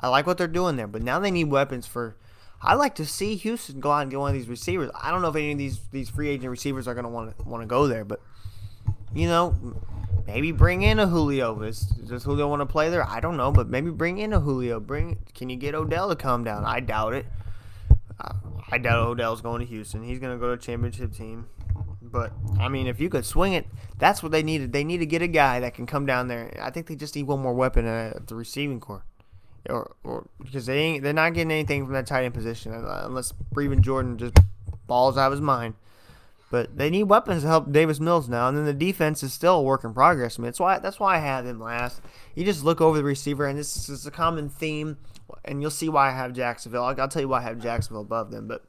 I 0.00 0.08
like 0.08 0.26
what 0.26 0.38
they're 0.38 0.48
doing 0.48 0.76
there, 0.76 0.88
but 0.88 1.02
now 1.02 1.20
they 1.20 1.30
need 1.30 1.50
weapons 1.50 1.86
for. 1.86 2.16
I 2.60 2.74
like 2.74 2.94
to 2.96 3.06
see 3.06 3.34
Houston 3.36 3.80
go 3.80 3.90
out 3.90 4.02
and 4.02 4.10
get 4.10 4.20
one 4.20 4.30
of 4.30 4.34
these 4.34 4.48
receivers. 4.48 4.90
I 5.00 5.10
don't 5.10 5.22
know 5.22 5.28
if 5.28 5.36
any 5.36 5.52
of 5.52 5.58
these 5.58 5.80
these 5.90 6.10
free 6.10 6.28
agent 6.28 6.50
receivers 6.50 6.88
are 6.88 6.94
going 6.94 7.04
to 7.04 7.10
want 7.10 7.36
to 7.36 7.44
want 7.44 7.62
to 7.62 7.66
go 7.66 7.86
there, 7.86 8.04
but 8.04 8.20
you 9.14 9.28
know, 9.28 9.56
maybe 10.26 10.52
bring 10.52 10.82
in 10.82 10.98
a 10.98 11.06
Julio. 11.06 11.54
Does, 11.60 11.80
does 11.80 12.24
Julio 12.24 12.48
want 12.48 12.60
to 12.60 12.66
play 12.66 12.88
there? 12.90 13.06
I 13.06 13.20
don't 13.20 13.36
know, 13.36 13.52
but 13.52 13.68
maybe 13.68 13.90
bring 13.90 14.18
in 14.18 14.32
a 14.32 14.40
Julio. 14.40 14.80
Bring. 14.80 15.18
Can 15.34 15.50
you 15.50 15.56
get 15.56 15.74
Odell 15.74 16.08
to 16.08 16.16
come 16.16 16.44
down? 16.44 16.64
I 16.64 16.80
doubt 16.80 17.14
it. 17.14 17.26
I 18.70 18.78
doubt 18.78 19.06
Odell's 19.06 19.40
going 19.40 19.60
to 19.60 19.66
Houston. 19.66 20.02
He's 20.02 20.18
going 20.18 20.32
to 20.32 20.40
go 20.40 20.46
to 20.46 20.52
a 20.52 20.58
championship 20.58 21.14
team. 21.14 21.46
But 22.00 22.32
I 22.58 22.68
mean, 22.68 22.86
if 22.86 23.00
you 23.00 23.08
could 23.08 23.24
swing 23.24 23.54
it, 23.54 23.66
that's 23.98 24.22
what 24.22 24.32
they 24.32 24.42
needed. 24.42 24.72
They 24.72 24.84
need 24.84 24.98
to 24.98 25.06
get 25.06 25.22
a 25.22 25.26
guy 25.26 25.60
that 25.60 25.74
can 25.74 25.86
come 25.86 26.04
down 26.04 26.28
there. 26.28 26.56
I 26.60 26.70
think 26.70 26.86
they 26.86 26.96
just 26.96 27.16
need 27.16 27.24
one 27.24 27.40
more 27.40 27.54
weapon 27.54 27.86
at 27.86 28.26
the 28.26 28.34
receiving 28.34 28.80
core, 28.80 29.04
or, 29.68 29.94
or 30.04 30.28
because 30.42 30.66
they 30.66 30.78
ain't 30.78 31.02
they're 31.02 31.14
not 31.14 31.32
getting 31.32 31.50
anything 31.50 31.84
from 31.84 31.94
that 31.94 32.06
tight 32.06 32.24
end 32.24 32.34
position 32.34 32.72
uh, 32.72 33.02
unless 33.04 33.32
Brevin 33.54 33.80
Jordan 33.80 34.18
just 34.18 34.36
balls 34.86 35.16
out 35.16 35.28
of 35.28 35.32
his 35.32 35.40
mind. 35.40 35.74
But 36.50 36.76
they 36.76 36.90
need 36.90 37.04
weapons 37.04 37.42
to 37.42 37.48
help 37.48 37.72
Davis 37.72 37.98
Mills 37.98 38.28
now, 38.28 38.46
and 38.46 38.58
then 38.58 38.66
the 38.66 38.74
defense 38.74 39.22
is 39.22 39.32
still 39.32 39.56
a 39.56 39.62
work 39.62 39.84
in 39.84 39.94
progress. 39.94 40.38
I 40.38 40.42
mean, 40.42 40.48
that's 40.48 40.60
why 40.60 40.78
that's 40.80 41.00
why 41.00 41.16
I 41.16 41.18
have 41.18 41.46
them 41.46 41.60
last. 41.60 42.02
You 42.34 42.44
just 42.44 42.62
look 42.62 42.82
over 42.82 42.98
the 42.98 43.04
receiver, 43.04 43.46
and 43.46 43.58
this 43.58 43.88
is 43.88 44.06
a 44.06 44.10
common 44.10 44.50
theme, 44.50 44.98
and 45.44 45.60
you'll 45.60 45.70
see 45.70 45.88
why 45.88 46.08
I 46.08 46.12
have 46.12 46.32
Jacksonville. 46.32 46.84
I'll, 46.84 47.00
I'll 47.00 47.08
tell 47.08 47.22
you 47.22 47.28
why 47.28 47.38
I 47.38 47.42
have 47.42 47.60
Jacksonville 47.60 48.02
above 48.02 48.30
them, 48.30 48.48
but 48.48 48.64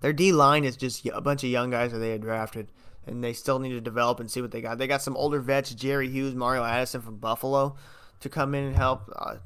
their 0.00 0.12
D 0.12 0.32
line 0.32 0.64
is 0.64 0.76
just 0.76 1.06
a 1.06 1.20
bunch 1.20 1.44
of 1.44 1.50
young 1.50 1.70
guys 1.70 1.92
that 1.92 1.98
they 1.98 2.10
had 2.10 2.22
drafted, 2.22 2.68
and 3.06 3.22
they 3.22 3.32
still 3.32 3.58
need 3.58 3.70
to 3.70 3.80
develop 3.80 4.20
and 4.20 4.30
see 4.30 4.40
what 4.40 4.50
they 4.50 4.60
got. 4.60 4.78
They 4.78 4.86
got 4.86 5.02
some 5.02 5.16
older 5.16 5.40
vets, 5.40 5.74
Jerry 5.74 6.08
Hughes, 6.08 6.34
Mario 6.34 6.64
Addison 6.64 7.02
from 7.02 7.16
Buffalo, 7.16 7.76
to 8.20 8.28
come 8.28 8.54
in 8.54 8.64
and 8.64 8.76
help, 8.76 9.10
uh, 9.16 9.36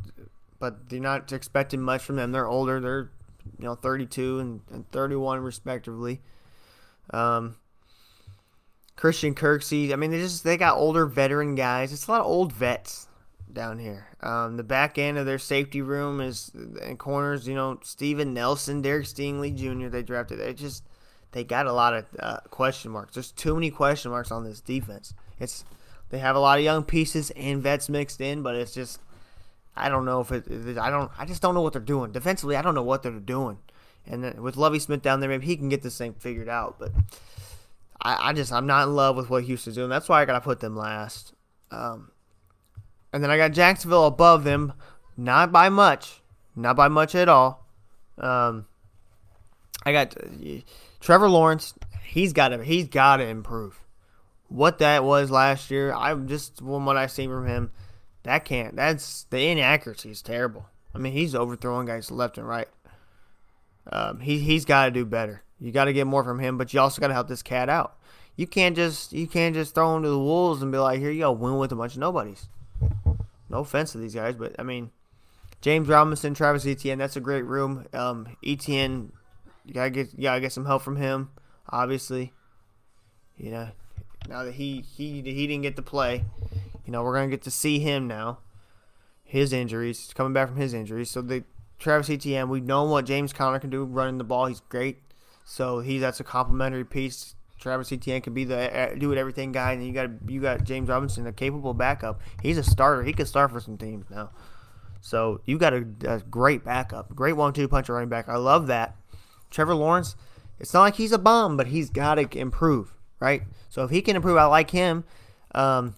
but 0.58 0.88
they're 0.88 1.00
not 1.00 1.32
expecting 1.32 1.80
much 1.80 2.02
from 2.02 2.16
them. 2.16 2.32
They're 2.32 2.48
older. 2.48 2.80
They're 2.80 3.10
you 3.58 3.64
know 3.64 3.74
32 3.74 4.40
and, 4.40 4.60
and 4.70 4.90
31 4.90 5.40
respectively. 5.40 6.20
Um, 7.10 7.56
Christian 8.96 9.34
Kirksey. 9.34 9.92
I 9.92 9.96
mean, 9.96 10.10
they 10.10 10.18
just 10.18 10.44
they 10.44 10.56
got 10.56 10.76
older 10.76 11.06
veteran 11.06 11.54
guys. 11.54 11.92
It's 11.92 12.06
a 12.06 12.10
lot 12.10 12.20
of 12.20 12.26
old 12.26 12.52
vets 12.52 13.07
down 13.52 13.78
here. 13.78 14.08
Um, 14.20 14.56
the 14.56 14.62
back 14.62 14.98
end 14.98 15.18
of 15.18 15.26
their 15.26 15.38
safety 15.38 15.82
room 15.82 16.20
is 16.20 16.50
and 16.82 16.98
corners. 16.98 17.46
You 17.46 17.54
know, 17.54 17.78
Steven 17.82 18.34
Nelson, 18.34 18.82
Derek 18.82 19.06
Stingley 19.06 19.54
Jr. 19.54 19.88
They 19.88 20.02
drafted. 20.02 20.38
They 20.38 20.54
just 20.54 20.84
they 21.32 21.44
got 21.44 21.66
a 21.66 21.72
lot 21.72 21.94
of 21.94 22.06
uh, 22.18 22.40
question 22.50 22.90
marks. 22.90 23.14
There's 23.14 23.32
too 23.32 23.54
many 23.54 23.70
question 23.70 24.10
marks 24.10 24.30
on 24.30 24.44
this 24.44 24.60
defense. 24.60 25.14
It's 25.38 25.64
they 26.10 26.18
have 26.18 26.36
a 26.36 26.40
lot 26.40 26.58
of 26.58 26.64
young 26.64 26.84
pieces 26.84 27.30
and 27.30 27.62
vets 27.62 27.88
mixed 27.88 28.20
in, 28.20 28.42
but 28.42 28.54
it's 28.54 28.74
just 28.74 29.00
I 29.76 29.88
don't 29.88 30.04
know 30.04 30.20
if 30.20 30.32
it. 30.32 30.78
I 30.78 30.90
don't. 30.90 31.10
I 31.18 31.24
just 31.24 31.42
don't 31.42 31.54
know 31.54 31.62
what 31.62 31.72
they're 31.72 31.82
doing 31.82 32.12
defensively. 32.12 32.56
I 32.56 32.62
don't 32.62 32.74
know 32.74 32.82
what 32.82 33.02
they're 33.02 33.12
doing. 33.12 33.58
And 34.06 34.40
with 34.40 34.56
Lovie 34.56 34.78
Smith 34.78 35.02
down 35.02 35.20
there, 35.20 35.28
maybe 35.28 35.46
he 35.46 35.56
can 35.56 35.68
get 35.68 35.82
this 35.82 35.98
thing 35.98 36.14
figured 36.14 36.48
out. 36.48 36.76
But 36.78 36.92
I, 38.00 38.30
I 38.30 38.32
just 38.32 38.52
I'm 38.52 38.66
not 38.66 38.88
in 38.88 38.94
love 38.94 39.16
with 39.16 39.30
what 39.30 39.44
Houston's 39.44 39.76
doing. 39.76 39.90
That's 39.90 40.08
why 40.08 40.22
I 40.22 40.24
gotta 40.24 40.40
put 40.40 40.60
them 40.60 40.76
last. 40.76 41.34
Um, 41.70 42.10
and 43.12 43.22
then 43.22 43.30
I 43.30 43.36
got 43.36 43.52
Jacksonville 43.52 44.06
above 44.06 44.44
them, 44.44 44.72
not 45.16 45.52
by 45.52 45.68
much, 45.68 46.20
not 46.54 46.76
by 46.76 46.88
much 46.88 47.14
at 47.14 47.28
all. 47.28 47.66
Um, 48.18 48.66
I 49.84 49.92
got 49.92 50.16
uh, 50.16 50.60
Trevor 51.00 51.28
Lawrence. 51.28 51.74
He's 52.04 52.32
got 52.32 52.48
to 52.48 52.64
he's 52.64 52.88
got 52.88 53.18
to 53.18 53.26
improve. 53.26 53.80
What 54.48 54.78
that 54.78 55.04
was 55.04 55.30
last 55.30 55.70
year, 55.70 55.92
I'm 55.92 56.26
just 56.26 56.58
from 56.58 56.86
what 56.86 56.96
I've 56.96 57.10
seen 57.10 57.30
from 57.30 57.46
him, 57.46 57.70
that 58.22 58.44
can't. 58.44 58.76
That's 58.76 59.24
the 59.24 59.46
inaccuracy 59.46 60.10
is 60.10 60.22
terrible. 60.22 60.66
I 60.94 60.98
mean, 60.98 61.12
he's 61.12 61.34
overthrowing 61.34 61.86
guys 61.86 62.10
left 62.10 62.38
and 62.38 62.48
right. 62.48 62.68
Um, 63.90 64.20
he 64.20 64.38
he's 64.38 64.64
got 64.64 64.86
to 64.86 64.90
do 64.90 65.04
better. 65.04 65.42
You 65.60 65.72
got 65.72 65.86
to 65.86 65.92
get 65.92 66.06
more 66.06 66.24
from 66.24 66.38
him, 66.38 66.56
but 66.56 66.72
you 66.72 66.80
also 66.80 67.00
got 67.00 67.08
to 67.08 67.14
help 67.14 67.28
this 67.28 67.42
cat 67.42 67.68
out. 67.68 67.96
You 68.36 68.46
can't 68.46 68.76
just 68.76 69.12
you 69.12 69.26
can't 69.26 69.54
just 69.54 69.74
throw 69.74 69.96
him 69.96 70.02
to 70.02 70.08
the 70.08 70.18
wolves 70.18 70.62
and 70.62 70.70
be 70.70 70.78
like, 70.78 71.00
here 71.00 71.10
you 71.10 71.20
go, 71.20 71.32
win 71.32 71.58
with 71.58 71.72
a 71.72 71.76
bunch 71.76 71.94
of 71.94 72.00
nobodies. 72.00 72.48
No 73.50 73.60
offense 73.60 73.92
to 73.92 73.98
these 73.98 74.14
guys, 74.14 74.34
but 74.34 74.54
I 74.58 74.62
mean, 74.62 74.90
James 75.60 75.88
Robinson, 75.88 76.34
Travis 76.34 76.66
Etienne, 76.66 76.98
that's 76.98 77.16
a 77.16 77.20
great 77.20 77.44
room. 77.44 77.86
Um, 77.92 78.36
Etienne, 78.44 79.12
you 79.64 79.74
gotta 79.74 79.90
get 79.90 80.12
you 80.14 80.24
gotta 80.24 80.40
get 80.40 80.52
some 80.52 80.66
help 80.66 80.82
from 80.82 80.96
him, 80.96 81.30
obviously. 81.68 82.32
You 83.36 83.50
know, 83.50 83.68
now 84.28 84.44
that 84.44 84.54
he 84.54 84.84
he 84.96 85.22
he 85.22 85.46
didn't 85.46 85.62
get 85.62 85.76
to 85.76 85.82
play, 85.82 86.24
you 86.84 86.92
know 86.92 87.02
we're 87.02 87.14
gonna 87.14 87.28
get 87.28 87.42
to 87.42 87.50
see 87.50 87.78
him 87.78 88.06
now. 88.06 88.38
His 89.24 89.52
injuries, 89.52 90.12
coming 90.14 90.32
back 90.32 90.48
from 90.48 90.56
his 90.56 90.72
injuries, 90.72 91.10
so 91.10 91.20
the 91.20 91.44
Travis 91.78 92.08
Etienne, 92.08 92.48
we 92.48 92.60
know 92.60 92.84
what 92.84 93.04
James 93.04 93.32
Conner 93.32 93.58
can 93.58 93.70
do 93.70 93.84
running 93.84 94.18
the 94.18 94.24
ball. 94.24 94.46
He's 94.46 94.60
great, 94.60 94.98
so 95.44 95.80
he 95.80 95.98
that's 95.98 96.20
a 96.20 96.24
complementary 96.24 96.84
piece 96.84 97.34
Travis 97.58 97.90
Etienne 97.92 98.20
could 98.20 98.34
be 98.34 98.44
the 98.44 98.94
do 98.98 99.12
it 99.12 99.18
everything 99.18 99.52
guy, 99.52 99.72
and 99.72 99.86
you 99.86 99.92
got 99.92 100.10
you 100.28 100.40
got 100.40 100.64
James 100.64 100.88
Robinson, 100.88 101.26
a 101.26 101.32
capable 101.32 101.74
backup. 101.74 102.20
He's 102.42 102.58
a 102.58 102.62
starter. 102.62 103.02
He 103.02 103.12
could 103.12 103.28
start 103.28 103.50
for 103.50 103.60
some 103.60 103.76
teams 103.76 104.06
now. 104.10 104.30
So 105.00 105.40
you 105.44 105.58
got 105.58 105.74
a, 105.74 105.84
a 106.06 106.18
great 106.20 106.64
backup, 106.64 107.14
great 107.14 107.34
one-two 107.34 107.68
puncher 107.68 107.92
running 107.92 108.08
back. 108.08 108.28
I 108.28 108.36
love 108.36 108.66
that. 108.66 108.96
Trevor 109.50 109.74
Lawrence, 109.74 110.16
it's 110.58 110.74
not 110.74 110.82
like 110.82 110.96
he's 110.96 111.12
a 111.12 111.18
bum, 111.18 111.56
but 111.56 111.68
he's 111.68 111.90
got 111.90 112.16
to 112.16 112.38
improve, 112.38 112.94
right? 113.20 113.42
So 113.68 113.84
if 113.84 113.90
he 113.90 114.02
can 114.02 114.16
improve, 114.16 114.36
I 114.36 114.44
like 114.44 114.70
him. 114.70 115.04
Um, 115.54 115.94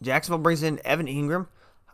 Jacksonville 0.00 0.38
brings 0.38 0.62
in 0.62 0.80
Evan 0.84 1.06
Engram. 1.06 1.46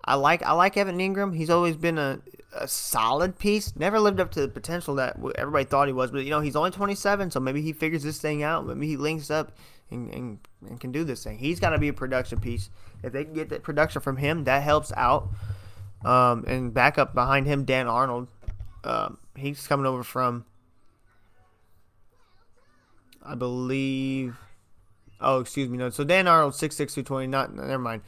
I 0.05 0.15
like 0.15 0.43
I 0.43 0.53
like 0.53 0.77
Evan 0.77 0.99
Engram. 0.99 1.37
He's 1.37 1.51
always 1.51 1.77
been 1.77 1.99
a 1.99 2.21
a 2.53 2.67
solid 2.67 3.39
piece. 3.39 3.75
Never 3.77 4.01
lived 4.01 4.21
up 4.21 4.31
to 4.33 4.41
the 4.41 4.49
potential 4.49 4.95
that 4.97 5.17
everybody 5.37 5.65
thought 5.65 5.87
he 5.87 5.93
was. 5.93 6.11
But 6.11 6.25
you 6.25 6.31
know, 6.31 6.41
he's 6.41 6.57
only 6.57 6.71
27, 6.71 7.31
so 7.31 7.41
maybe 7.41 7.63
he 7.63 7.73
figures 7.73 8.03
this 8.03 8.19
thing 8.19 8.43
out. 8.43 8.67
Maybe 8.67 8.87
he 8.87 8.97
links 8.97 9.31
up 9.31 9.53
and, 9.91 10.13
and, 10.13 10.39
and 10.69 10.81
can 10.81 10.93
do 10.93 11.05
this 11.05 11.25
thing. 11.25 11.39
He's 11.39 11.61
got 11.61 11.71
to 11.71 11.79
be 11.79 11.89
a 11.89 11.93
production 11.93 12.41
piece. 12.41 12.71
If 13.03 13.13
they 13.13 13.25
can 13.25 13.35
get 13.35 13.49
that 13.51 13.63
production 13.63 14.01
from 14.01 14.17
him, 14.17 14.45
that 14.45 14.63
helps 14.63 14.93
out. 14.97 15.29
Um, 16.05 16.45
and 16.47 16.73
back 16.73 16.99
up 16.99 17.15
behind 17.15 17.47
him, 17.47 17.65
Dan 17.65 17.87
Arnold. 17.87 18.29
Um, 18.85 19.19
he's 19.37 19.67
coming 19.67 19.87
over 19.87 20.03
from, 20.03 20.45
I 23.23 23.35
believe. 23.35 24.37
Oh, 25.21 25.41
excuse 25.41 25.69
me. 25.69 25.77
No, 25.77 25.91
so 25.91 26.05
Dan 26.05 26.29
Arnold, 26.29 26.55
six 26.55 26.77
six 26.77 26.95
two 26.95 27.03
twenty. 27.03 27.27
Not 27.27 27.53
never 27.55 27.79
mind. 27.79 28.03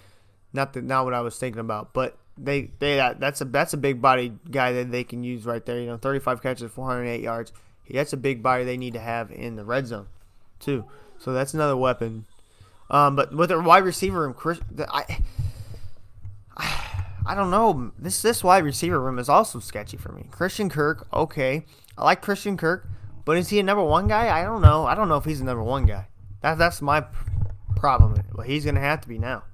Not 0.52 0.72
the, 0.72 0.82
not 0.82 1.04
what 1.04 1.14
I 1.14 1.20
was 1.20 1.36
thinking 1.36 1.60
about, 1.60 1.92
but 1.92 2.16
they 2.38 2.70
they 2.78 2.96
that's 3.18 3.40
a 3.40 3.44
that's 3.44 3.72
a 3.72 3.76
big 3.76 4.00
body 4.00 4.32
guy 4.50 4.72
that 4.72 4.90
they 4.90 5.04
can 5.04 5.22
use 5.22 5.44
right 5.44 5.64
there. 5.64 5.80
You 5.80 5.86
know, 5.86 5.96
35 5.96 6.42
catches, 6.42 6.70
408 6.72 7.20
yards. 7.20 7.52
That's 7.88 8.12
a 8.12 8.16
big 8.16 8.42
body 8.42 8.64
they 8.64 8.76
need 8.76 8.92
to 8.94 9.00
have 9.00 9.30
in 9.32 9.56
the 9.56 9.64
red 9.64 9.86
zone, 9.86 10.06
too. 10.60 10.84
So 11.18 11.32
that's 11.32 11.54
another 11.54 11.76
weapon. 11.76 12.26
Um, 12.88 13.16
but 13.16 13.34
with 13.34 13.48
their 13.48 13.60
wide 13.60 13.84
receiver 13.84 14.20
room, 14.20 14.34
Chris, 14.34 14.60
I, 14.88 15.18
I 16.56 17.34
don't 17.34 17.50
know. 17.50 17.92
This 17.98 18.22
this 18.22 18.42
wide 18.42 18.64
receiver 18.64 19.00
room 19.00 19.18
is 19.18 19.28
also 19.28 19.58
sketchy 19.60 19.96
for 19.96 20.12
me. 20.12 20.26
Christian 20.30 20.68
Kirk, 20.68 21.06
okay, 21.12 21.66
I 21.96 22.04
like 22.04 22.22
Christian 22.22 22.56
Kirk, 22.56 22.88
but 23.24 23.36
is 23.36 23.48
he 23.48 23.58
a 23.58 23.62
number 23.62 23.84
one 23.84 24.08
guy? 24.08 24.36
I 24.36 24.44
don't 24.44 24.62
know. 24.62 24.86
I 24.86 24.94
don't 24.94 25.08
know 25.08 25.16
if 25.16 25.24
he's 25.24 25.40
a 25.40 25.44
number 25.44 25.62
one 25.62 25.84
guy. 25.84 26.06
That 26.42 26.58
that's 26.58 26.80
my 26.80 27.04
problem. 27.76 28.22
But 28.34 28.46
he's 28.46 28.64
gonna 28.64 28.80
have 28.80 29.00
to 29.02 29.08
be 29.08 29.18
now. 29.18 29.44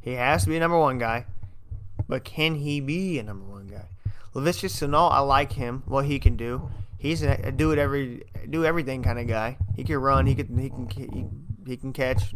He 0.00 0.12
has 0.12 0.44
to 0.44 0.48
be 0.48 0.56
a 0.56 0.60
number 0.60 0.78
one 0.78 0.98
guy. 0.98 1.26
But 2.10 2.24
can 2.24 2.56
he 2.56 2.80
be 2.80 3.20
a 3.20 3.22
number 3.22 3.44
one 3.44 3.68
guy? 3.68 3.86
Laviska 4.34 4.68
Shenault, 4.68 5.12
I 5.12 5.20
like 5.20 5.52
him. 5.52 5.84
What 5.86 6.06
he 6.06 6.18
can 6.18 6.36
do. 6.36 6.68
He's 6.98 7.22
a 7.22 7.52
do 7.52 7.70
it 7.70 7.78
every 7.78 8.24
do 8.50 8.64
everything 8.64 9.04
kind 9.04 9.20
of 9.20 9.28
guy. 9.28 9.56
He 9.76 9.84
can 9.84 9.96
run. 9.98 10.26
He 10.26 10.34
can 10.34 10.58
he 10.58 10.68
can 10.68 10.88
he, 10.90 11.26
he 11.70 11.76
can 11.76 11.92
catch. 11.92 12.34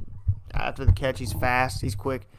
After 0.54 0.84
the 0.84 0.92
catch, 0.92 1.18
he's 1.18 1.32
fast. 1.32 1.82
He's 1.82 1.96
quick. 1.96 2.30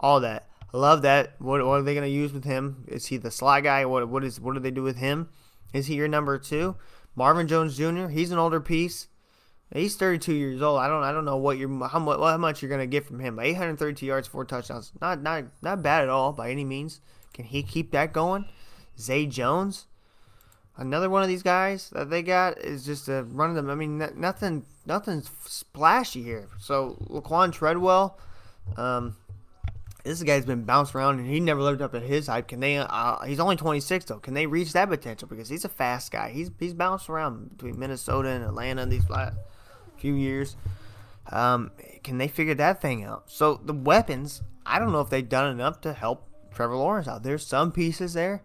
All 0.00 0.18
that. 0.20 0.48
I 0.74 0.76
love 0.76 1.02
that. 1.02 1.36
What, 1.38 1.64
what 1.64 1.78
are 1.78 1.82
they 1.82 1.94
going 1.94 2.06
to 2.06 2.10
use 2.10 2.32
with 2.32 2.44
him? 2.44 2.84
Is 2.88 3.06
he 3.06 3.16
the 3.16 3.30
slot 3.30 3.62
guy? 3.62 3.84
What 3.86 4.08
what 4.08 4.24
is 4.24 4.40
what 4.40 4.54
do 4.54 4.60
they 4.60 4.72
do 4.72 4.82
with 4.82 4.96
him? 4.96 5.28
Is 5.72 5.86
he 5.86 5.94
your 5.94 6.08
number 6.08 6.38
two? 6.38 6.74
Marvin 7.14 7.46
Jones 7.46 7.76
Jr. 7.76 8.08
He's 8.08 8.32
an 8.32 8.38
older 8.38 8.60
piece. 8.60 9.06
He's 9.72 9.94
32 9.94 10.32
years 10.34 10.62
old. 10.62 10.80
I 10.80 10.88
don't 10.88 11.04
I 11.04 11.12
don't 11.12 11.24
know 11.24 11.36
what 11.36 11.56
you're 11.56 11.68
how 11.88 12.00
much 12.00 12.18
how 12.18 12.36
much 12.38 12.60
you're 12.60 12.70
gonna 12.70 12.86
get 12.86 13.06
from 13.06 13.20
him. 13.20 13.36
But 13.36 13.46
832 13.46 14.04
yards, 14.04 14.26
four 14.26 14.44
touchdowns, 14.44 14.92
not 15.00 15.22
not 15.22 15.44
not 15.62 15.82
bad 15.82 16.02
at 16.02 16.08
all 16.08 16.32
by 16.32 16.50
any 16.50 16.64
means. 16.64 17.00
Can 17.32 17.44
he 17.44 17.62
keep 17.62 17.92
that 17.92 18.12
going? 18.12 18.46
Zay 18.98 19.26
Jones, 19.26 19.86
another 20.76 21.08
one 21.08 21.22
of 21.22 21.28
these 21.28 21.44
guys 21.44 21.90
that 21.90 22.10
they 22.10 22.22
got 22.22 22.58
is 22.58 22.84
just 22.84 23.08
a 23.08 23.22
run 23.22 23.50
of 23.50 23.56
them. 23.56 23.70
I 23.70 23.76
mean, 23.76 23.98
nothing 24.16 24.66
nothing 24.86 25.22
splashy 25.46 26.24
here. 26.24 26.48
So 26.58 26.96
Laquon 27.08 27.52
Treadwell, 27.52 28.18
um, 28.76 29.16
this 30.02 30.20
guy's 30.24 30.44
been 30.44 30.64
bounced 30.64 30.96
around 30.96 31.20
and 31.20 31.28
he 31.28 31.38
never 31.38 31.62
lived 31.62 31.80
up 31.80 31.92
to 31.92 32.00
his 32.00 32.26
hype. 32.26 32.48
Can 32.48 32.58
they? 32.58 32.78
Uh, 32.78 33.20
he's 33.20 33.38
only 33.38 33.54
26 33.54 34.06
though. 34.06 34.18
Can 34.18 34.34
they 34.34 34.46
reach 34.46 34.72
that 34.72 34.88
potential? 34.88 35.28
Because 35.28 35.48
he's 35.48 35.64
a 35.64 35.68
fast 35.68 36.10
guy. 36.10 36.30
He's 36.30 36.50
he's 36.58 36.74
bounced 36.74 37.08
around 37.08 37.56
between 37.56 37.78
Minnesota 37.78 38.30
and 38.30 38.44
Atlanta 38.44 38.82
and 38.82 38.90
these 38.90 39.08
last 39.08 39.36
few 40.00 40.14
years. 40.14 40.56
Um, 41.30 41.70
can 42.02 42.18
they 42.18 42.28
figure 42.28 42.54
that 42.54 42.80
thing 42.80 43.04
out? 43.04 43.30
So 43.30 43.60
the 43.64 43.72
weapons, 43.72 44.42
I 44.66 44.78
don't 44.78 44.92
know 44.92 45.00
if 45.00 45.10
they've 45.10 45.28
done 45.28 45.50
enough 45.52 45.80
to 45.82 45.92
help 45.92 46.28
Trevor 46.54 46.76
Lawrence 46.76 47.06
out. 47.06 47.22
There's 47.22 47.46
some 47.46 47.70
pieces 47.70 48.14
there, 48.14 48.42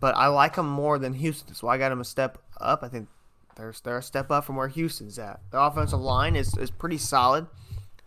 but 0.00 0.14
I 0.16 0.26
like 0.26 0.56
them 0.56 0.68
more 0.68 0.98
than 0.98 1.14
Houston, 1.14 1.54
so 1.54 1.68
I 1.68 1.78
got 1.78 1.92
him 1.92 2.00
a 2.00 2.04
step 2.04 2.38
up. 2.60 2.82
I 2.82 2.88
think 2.88 3.08
they're 3.56 3.72
they're 3.82 3.98
a 3.98 4.02
step 4.02 4.30
up 4.30 4.44
from 4.44 4.56
where 4.56 4.68
Houston's 4.68 5.18
at. 5.18 5.40
The 5.50 5.60
offensive 5.60 6.00
line 6.00 6.36
is 6.36 6.56
is 6.58 6.70
pretty 6.70 6.98
solid. 6.98 7.46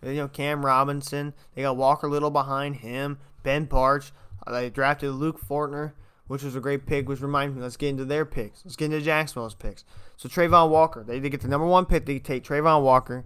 You 0.02 0.14
know, 0.14 0.28
Cam 0.28 0.64
Robinson. 0.64 1.34
They 1.54 1.62
got 1.62 1.76
Walker 1.76 2.08
Little 2.08 2.30
behind 2.30 2.76
him. 2.76 3.18
Ben 3.42 3.66
Bartch. 3.66 4.12
Uh, 4.46 4.52
they 4.52 4.70
drafted 4.70 5.10
Luke 5.10 5.40
Fortner, 5.40 5.92
which 6.28 6.42
was 6.42 6.54
a 6.54 6.60
great 6.60 6.86
pick, 6.86 7.08
which 7.08 7.20
reminds 7.20 7.56
me, 7.56 7.62
let's 7.62 7.76
get 7.76 7.88
into 7.88 8.04
their 8.04 8.24
picks. 8.24 8.64
Let's 8.64 8.76
get 8.76 8.86
into 8.86 9.00
Jacksonville's 9.00 9.54
picks. 9.54 9.84
So 10.18 10.28
Travon 10.28 10.68
Walker. 10.68 11.04
They, 11.04 11.20
they 11.20 11.30
get 11.30 11.42
the 11.42 11.48
number 11.48 11.66
one 11.66 11.86
pick. 11.86 12.04
They 12.04 12.18
take 12.18 12.42
Travon 12.42 12.82
Walker, 12.82 13.24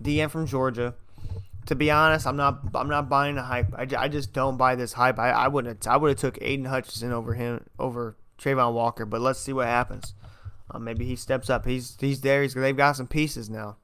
DN 0.00 0.30
from 0.30 0.46
Georgia. 0.46 0.94
To 1.66 1.74
be 1.74 1.90
honest, 1.90 2.26
I'm 2.26 2.36
not 2.36 2.60
I'm 2.74 2.88
not 2.88 3.08
buying 3.08 3.36
the 3.36 3.42
hype. 3.42 3.72
I, 3.74 3.88
I 3.96 4.08
just 4.08 4.34
don't 4.34 4.58
buy 4.58 4.74
this 4.74 4.92
hype. 4.92 5.18
I, 5.18 5.30
I 5.30 5.48
wouldn't 5.48 5.88
I 5.88 5.96
would 5.96 6.10
have 6.10 6.18
took 6.18 6.38
Aidan 6.42 6.66
Hutchinson 6.66 7.12
over 7.12 7.32
him 7.32 7.64
over 7.78 8.16
Travon 8.38 8.74
Walker, 8.74 9.06
but 9.06 9.22
let's 9.22 9.40
see 9.40 9.54
what 9.54 9.66
happens. 9.66 10.12
Uh, 10.70 10.78
maybe 10.78 11.06
he 11.06 11.16
steps 11.16 11.48
up. 11.48 11.64
He's 11.64 11.96
he's 11.98 12.20
there. 12.20 12.42
He's 12.42 12.52
they've 12.52 12.76
got 12.76 12.96
some 12.96 13.06
pieces 13.06 13.48
now. 13.48 13.78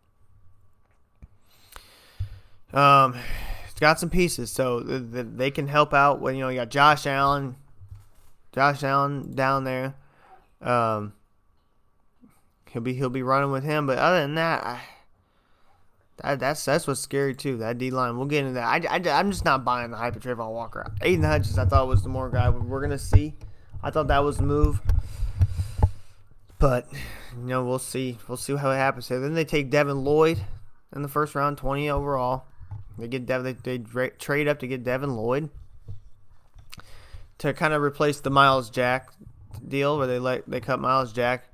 Um, 2.74 3.16
it's 3.70 3.80
got 3.80 3.98
some 3.98 4.10
pieces, 4.10 4.52
so 4.52 4.80
they 4.80 5.50
can 5.50 5.66
help 5.66 5.94
out. 5.94 6.20
When 6.20 6.34
you 6.34 6.42
know 6.42 6.50
you 6.50 6.56
got 6.56 6.68
Josh 6.68 7.06
Allen, 7.06 7.56
Josh 8.52 8.82
Allen 8.84 9.34
down 9.34 9.64
there. 9.64 9.94
Um, 10.60 11.14
he'll 12.70 12.82
be 12.82 12.94
he'll 12.94 13.10
be 13.10 13.22
running 13.22 13.50
with 13.50 13.64
him, 13.64 13.86
but 13.86 13.98
other 13.98 14.20
than 14.20 14.34
that, 14.36 14.64
I, 14.64 14.80
that 16.22 16.40
that's 16.40 16.64
that's 16.64 16.86
what's 16.86 17.00
scary 17.00 17.34
too. 17.34 17.58
That 17.58 17.78
D 17.78 17.90
line. 17.90 18.16
We'll 18.16 18.26
get 18.26 18.40
into 18.40 18.54
that. 18.54 18.84
I, 18.90 18.96
I 18.96 19.20
am 19.20 19.30
just 19.30 19.44
not 19.44 19.64
buying 19.64 19.90
the 19.90 19.96
hype 19.96 20.16
of 20.16 20.22
Travon 20.22 20.52
Walker. 20.52 20.92
Aidan 21.02 21.24
Hutchins, 21.24 21.58
I 21.58 21.64
thought 21.64 21.88
was 21.88 22.02
the 22.02 22.08
more 22.08 22.30
guy 22.30 22.48
we're 22.50 22.80
gonna 22.80 22.98
see. 22.98 23.34
I 23.82 23.90
thought 23.90 24.08
that 24.08 24.24
was 24.24 24.36
the 24.36 24.42
move. 24.44 24.80
But 26.58 26.88
you 26.92 27.46
know, 27.46 27.64
we'll 27.64 27.78
see. 27.78 28.18
We'll 28.28 28.36
see 28.36 28.54
how 28.56 28.70
it 28.70 28.76
happens. 28.76 29.06
So 29.06 29.18
then 29.20 29.34
they 29.34 29.44
take 29.44 29.70
Devin 29.70 30.04
Lloyd 30.04 30.40
in 30.94 31.02
the 31.02 31.08
first 31.08 31.34
round, 31.34 31.56
20 31.58 31.88
overall. 31.88 32.44
They 32.98 33.08
get 33.08 33.24
Dev, 33.24 33.44
they, 33.44 33.52
they 33.54 33.78
trade 33.78 34.46
up 34.46 34.58
to 34.58 34.66
get 34.66 34.84
Devin 34.84 35.16
Lloyd 35.16 35.48
to 37.38 37.54
kind 37.54 37.72
of 37.72 37.80
replace 37.80 38.20
the 38.20 38.28
Myles 38.28 38.68
Jack 38.68 39.08
deal 39.66 39.96
where 39.96 40.06
they 40.06 40.18
let 40.18 40.48
they 40.48 40.60
cut 40.60 40.80
Myles 40.80 41.12
Jack. 41.12 41.49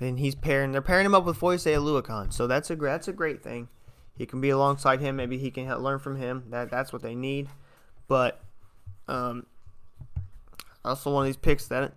And 0.00 0.18
he's 0.18 0.34
pairing 0.34 0.72
they're 0.72 0.80
pairing 0.80 1.06
him 1.06 1.14
up 1.14 1.24
with 1.24 1.36
Foye 1.36 1.56
Oluokun. 1.56 2.32
So 2.32 2.46
that's 2.46 2.70
a 2.70 2.76
that's 2.76 3.08
a 3.08 3.12
great 3.12 3.42
thing. 3.42 3.68
He 4.16 4.26
can 4.26 4.40
be 4.40 4.50
alongside 4.50 5.00
him. 5.00 5.16
Maybe 5.16 5.38
he 5.38 5.50
can 5.50 5.68
learn 5.82 5.98
from 5.98 6.16
him. 6.16 6.44
That 6.50 6.70
that's 6.70 6.92
what 6.92 7.02
they 7.02 7.14
need. 7.14 7.48
But 8.08 8.40
um, 9.08 9.46
also 10.84 11.12
one 11.12 11.22
of 11.22 11.26
these 11.26 11.36
picks 11.36 11.66
that 11.68 11.92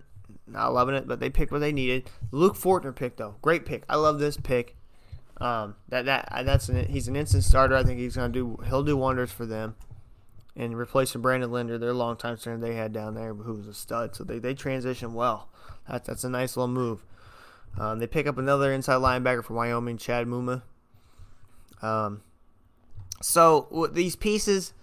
not 0.48 0.74
loving 0.74 0.96
it, 0.96 1.08
but 1.08 1.20
they 1.20 1.30
picked 1.30 1.52
what 1.52 1.60
they 1.60 1.72
needed. 1.72 2.10
Luke 2.32 2.56
Fortner 2.56 2.96
pick 2.96 3.16
though, 3.16 3.36
great 3.42 3.66
pick. 3.66 3.84
I 3.88 3.96
love 3.96 4.20
this 4.20 4.38
pick. 4.38 4.76
Um, 5.38 5.76
that 5.90 6.06
that 6.06 6.30
that's 6.46 6.70
an, 6.70 6.86
he's 6.86 7.08
an 7.08 7.16
instant 7.16 7.44
starter. 7.44 7.76
I 7.76 7.84
think 7.84 8.00
he's 8.00 8.16
gonna 8.16 8.30
do 8.30 8.58
he'll 8.68 8.84
do 8.84 8.96
wonders 8.96 9.32
for 9.32 9.46
them, 9.46 9.76
and 10.56 10.78
replacing 10.78 11.22
Brandon 11.22 11.52
Linder, 11.52 11.78
their 11.78 11.94
longtime 11.94 12.38
center 12.38 12.58
they 12.58 12.76
had 12.76 12.94
down 12.94 13.16
there, 13.16 13.34
who 13.34 13.54
was 13.54 13.68
a 13.68 13.74
stud. 13.74 14.16
So 14.16 14.24
they 14.24 14.40
they 14.40 14.54
transition 14.54 15.14
well. 15.14 15.50
That's 15.90 16.08
that's 16.08 16.24
a 16.24 16.30
nice 16.30 16.56
little 16.56 16.68
move. 16.68 17.04
Um, 17.78 18.00
they 18.00 18.08
pick 18.08 18.28
up 18.28 18.38
another 18.38 18.72
inside 18.72 18.96
linebacker 18.96 19.44
from 19.44 19.56
Wyoming, 19.56 19.98
Chad 19.98 20.28
Muma. 20.28 20.62
Um, 21.82 22.22
so 23.22 23.68
with 23.72 23.94
these 23.94 24.16
pieces, 24.16 24.74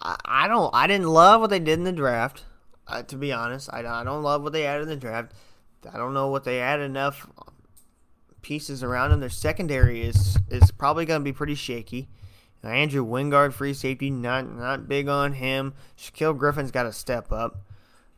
I, 0.00 0.16
I, 0.24 0.48
don't 0.48 0.74
I 0.74 0.86
didn't 0.86 1.08
love 1.08 1.40
what 1.40 1.50
they 1.50 1.60
did 1.60 1.78
in 1.78 1.84
the 1.84 1.92
draft. 1.92 2.44
Uh, 2.88 3.02
to 3.04 3.16
be 3.16 3.32
honest, 3.32 3.70
I, 3.72 3.80
I 3.86 4.04
don't 4.04 4.22
love 4.22 4.42
what 4.42 4.52
they 4.52 4.66
added 4.66 4.82
in 4.82 4.88
the 4.88 4.96
draft. 4.96 5.32
I 5.92 5.96
don't 5.96 6.14
know 6.14 6.28
what 6.28 6.44
they 6.44 6.60
added 6.60 6.84
enough 6.84 7.28
pieces 8.42 8.82
around 8.82 9.10
them. 9.10 9.20
Their 9.20 9.30
secondary 9.30 10.02
is 10.02 10.36
is 10.50 10.70
probably 10.72 11.04
going 11.04 11.20
to 11.20 11.24
be 11.24 11.32
pretty 11.32 11.54
shaky. 11.54 12.08
Andrew 12.64 13.04
Wingard, 13.04 13.52
free 13.52 13.74
safety, 13.74 14.10
not 14.10 14.48
not 14.48 14.88
big 14.88 15.08
on 15.08 15.34
him. 15.34 15.74
Shaquill 15.96 16.36
Griffin's 16.36 16.70
got 16.70 16.84
to 16.84 16.92
step 16.92 17.32
up. 17.32 17.64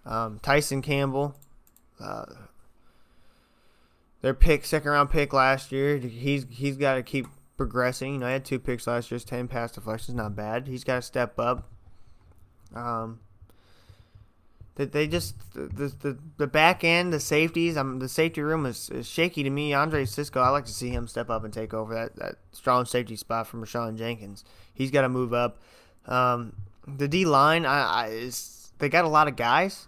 Um, 0.04 0.38
Tyson 0.40 0.82
Campbell, 0.82 1.34
uh, 1.98 2.26
their 4.24 4.32
pick, 4.32 4.64
second 4.64 4.90
round 4.90 5.10
pick 5.10 5.34
last 5.34 5.70
year. 5.70 5.98
He's 5.98 6.46
he's 6.48 6.78
got 6.78 6.94
to 6.94 7.02
keep 7.02 7.26
progressing. 7.58 8.14
You 8.14 8.20
know, 8.20 8.26
I 8.26 8.30
had 8.30 8.46
two 8.46 8.58
picks 8.58 8.86
last 8.86 9.10
year, 9.10 9.20
ten 9.20 9.48
pass 9.48 9.72
deflections, 9.72 10.16
not 10.16 10.34
bad. 10.34 10.66
He's 10.66 10.82
got 10.82 10.94
to 10.94 11.02
step 11.02 11.38
up. 11.38 11.68
Um, 12.74 13.20
that 14.76 14.92
they 14.92 15.06
just 15.06 15.34
the, 15.52 15.92
the 16.00 16.18
the 16.38 16.46
back 16.46 16.84
end, 16.84 17.12
the 17.12 17.20
safeties, 17.20 17.76
um, 17.76 17.98
the 17.98 18.08
safety 18.08 18.40
room 18.40 18.64
is, 18.64 18.88
is 18.88 19.06
shaky 19.06 19.42
to 19.42 19.50
me. 19.50 19.74
Andre 19.74 20.06
Cisco, 20.06 20.40
I 20.40 20.48
like 20.48 20.64
to 20.64 20.72
see 20.72 20.88
him 20.88 21.06
step 21.06 21.28
up 21.28 21.44
and 21.44 21.52
take 21.52 21.74
over 21.74 21.92
that, 21.92 22.16
that 22.16 22.36
strong 22.52 22.86
safety 22.86 23.16
spot 23.16 23.46
from 23.46 23.62
Rayshawn 23.62 23.98
Jenkins. 23.98 24.42
He's 24.72 24.90
got 24.90 25.02
to 25.02 25.10
move 25.10 25.34
up. 25.34 25.60
Um, 26.06 26.54
the 26.88 27.08
D 27.08 27.26
line, 27.26 27.66
I, 27.66 27.82
I 27.82 28.06
is 28.06 28.72
they 28.78 28.88
got 28.88 29.04
a 29.04 29.08
lot 29.08 29.28
of 29.28 29.36
guys, 29.36 29.86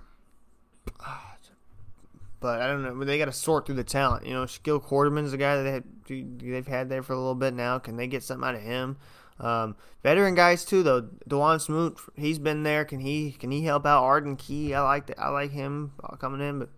but 2.40 2.61
I 2.61 2.66
don't 2.66 2.83
know. 2.83 3.05
They 3.05 3.18
got 3.18 3.27
to 3.27 3.33
sort 3.33 3.66
through 3.66 3.77
the 3.77 3.85
talent. 3.85 4.27
You 4.27 4.35
know, 4.35 4.44
Shaquille 4.44 4.83
Quarterman's 4.83 5.33
a 5.33 5.37
guy 5.37 5.57
that 5.57 5.62
they 5.62 5.72
had, 5.72 6.38
they've 6.40 6.66
had 6.66 6.88
there 6.88 7.03
for 7.03 7.12
a 7.12 7.16
little 7.16 7.35
bit 7.35 7.55
now. 7.55 7.79
Can 7.79 7.96
they 7.96 8.07
get 8.07 8.22
something 8.22 8.46
out 8.46 8.55
of 8.55 8.62
him? 8.62 8.96
Um, 9.38 9.77
veteran 10.03 10.35
guys 10.35 10.64
too, 10.64 10.83
though. 10.83 11.03
Dawuane 11.29 11.61
Smoot, 11.61 11.99
he's 12.16 12.38
been 12.38 12.62
there. 12.62 12.85
Can 12.85 13.01
he 13.01 13.33
can 13.33 13.51
he 13.51 13.64
help 13.64 13.85
out 13.85 14.03
Arden 14.03 14.37
Key? 14.37 14.75
I 14.75 14.81
like 14.83 15.18
I 15.18 15.29
like 15.29 15.51
him 15.51 15.92
coming 16.18 16.40
in, 16.40 16.59
but 16.59 16.70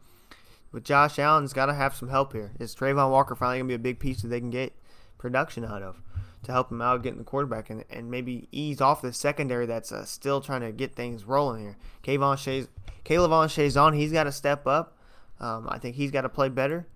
with 0.72 0.84
Josh 0.84 1.18
Allen's 1.18 1.52
got 1.52 1.66
to 1.66 1.74
have 1.74 1.94
some 1.94 2.08
help 2.08 2.32
here. 2.32 2.52
Is 2.58 2.74
Travon 2.74 3.10
Walker 3.10 3.36
finally 3.36 3.58
gonna 3.58 3.68
be 3.68 3.74
a 3.74 3.78
big 3.78 4.00
piece 4.00 4.22
that 4.22 4.28
they 4.28 4.40
can 4.40 4.50
get 4.50 4.72
production 5.18 5.64
out 5.64 5.82
of 5.82 6.02
to 6.44 6.52
help 6.52 6.70
him 6.70 6.80
out 6.80 7.02
getting 7.02 7.18
the 7.18 7.24
quarterback 7.24 7.70
and, 7.70 7.84
and 7.90 8.10
maybe 8.10 8.48
ease 8.52 8.80
off 8.80 9.02
the 9.02 9.12
secondary 9.12 9.66
that's 9.66 9.92
uh, 9.92 10.04
still 10.04 10.40
trying 10.40 10.60
to 10.60 10.72
get 10.72 10.94
things 10.94 11.24
rolling 11.24 11.62
here. 11.62 11.76
Kayvon 12.02 12.38
Shays, 12.38 12.68
K'Lavon 13.04 13.48
Chaisson, 13.48 13.96
he's 13.96 14.12
got 14.12 14.24
to 14.24 14.32
step 14.32 14.66
up. 14.66 14.97
Um, 15.40 15.66
I 15.68 15.78
think 15.78 15.96
he's 15.96 16.10
got 16.10 16.22
to 16.22 16.28
play 16.28 16.48
better 16.48 16.86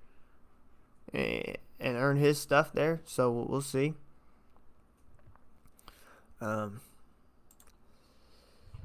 and, 1.13 1.57
earn 1.81 2.17
his 2.17 2.39
stuff 2.39 2.73
there. 2.73 3.01
So 3.05 3.31
we'll 3.31 3.61
see. 3.61 3.95
Um, 6.41 6.81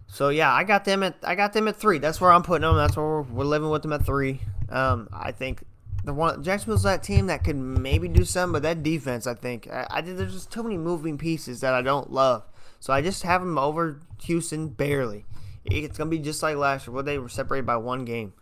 so 0.08 0.30
yeah, 0.30 0.54
I 0.54 0.64
got 0.64 0.86
them 0.86 1.04
at 1.04 1.16
I 1.24 1.36
got 1.36 1.54
them 1.54 1.68
at 1.68 1.76
three. 1.76 2.00
That's 2.00 2.22
where 2.22 2.32
I'm 2.32 2.44
putting 2.44 2.62
them. 2.62 2.76
That's 2.76 2.96
where 2.96 3.06
we're, 3.06 3.22
we're 3.22 3.46
living 3.46 3.70
with 3.70 3.82
them 3.82 3.94
at 3.94 4.06
three. 4.06 4.42
Um, 4.70 5.10
I 5.12 5.32
think 5.32 5.64
the 6.04 6.14
one 6.14 6.44
Jacksonville's 6.44 6.84
that 6.84 7.04
team 7.04 7.28
that 7.28 7.44
could 7.44 7.56
maybe 7.56 8.08
do 8.08 8.24
something, 8.24 8.54
but 8.54 8.64
that 8.64 8.84
defense, 8.84 9.28
I 9.28 9.34
think, 9.34 9.68
I, 9.68 9.86
I 9.90 10.02
there's 10.02 10.34
just 10.34 10.52
too 10.52 10.64
many 10.64 10.78
moving 10.78 11.18
pieces 11.18 11.62
that 11.62 11.74
I 11.74 11.82
don't 11.82 12.12
love. 12.12 12.44
So 12.80 12.94
I 12.94 13.02
just 13.02 13.24
have 13.24 13.42
them 13.42 13.58
over 13.58 14.00
Houston 14.24 14.70
barely. 14.70 15.26
It's 15.66 15.98
gonna 15.98 16.10
be 16.10 16.20
just 16.20 16.42
like 16.42 16.56
last 16.56 16.88
year, 16.88 16.94
where 16.94 17.04
they 17.04 17.18
were 17.18 17.30
separated 17.30 17.66
by 17.66 17.78
one 17.78 18.06
game. 18.06 18.34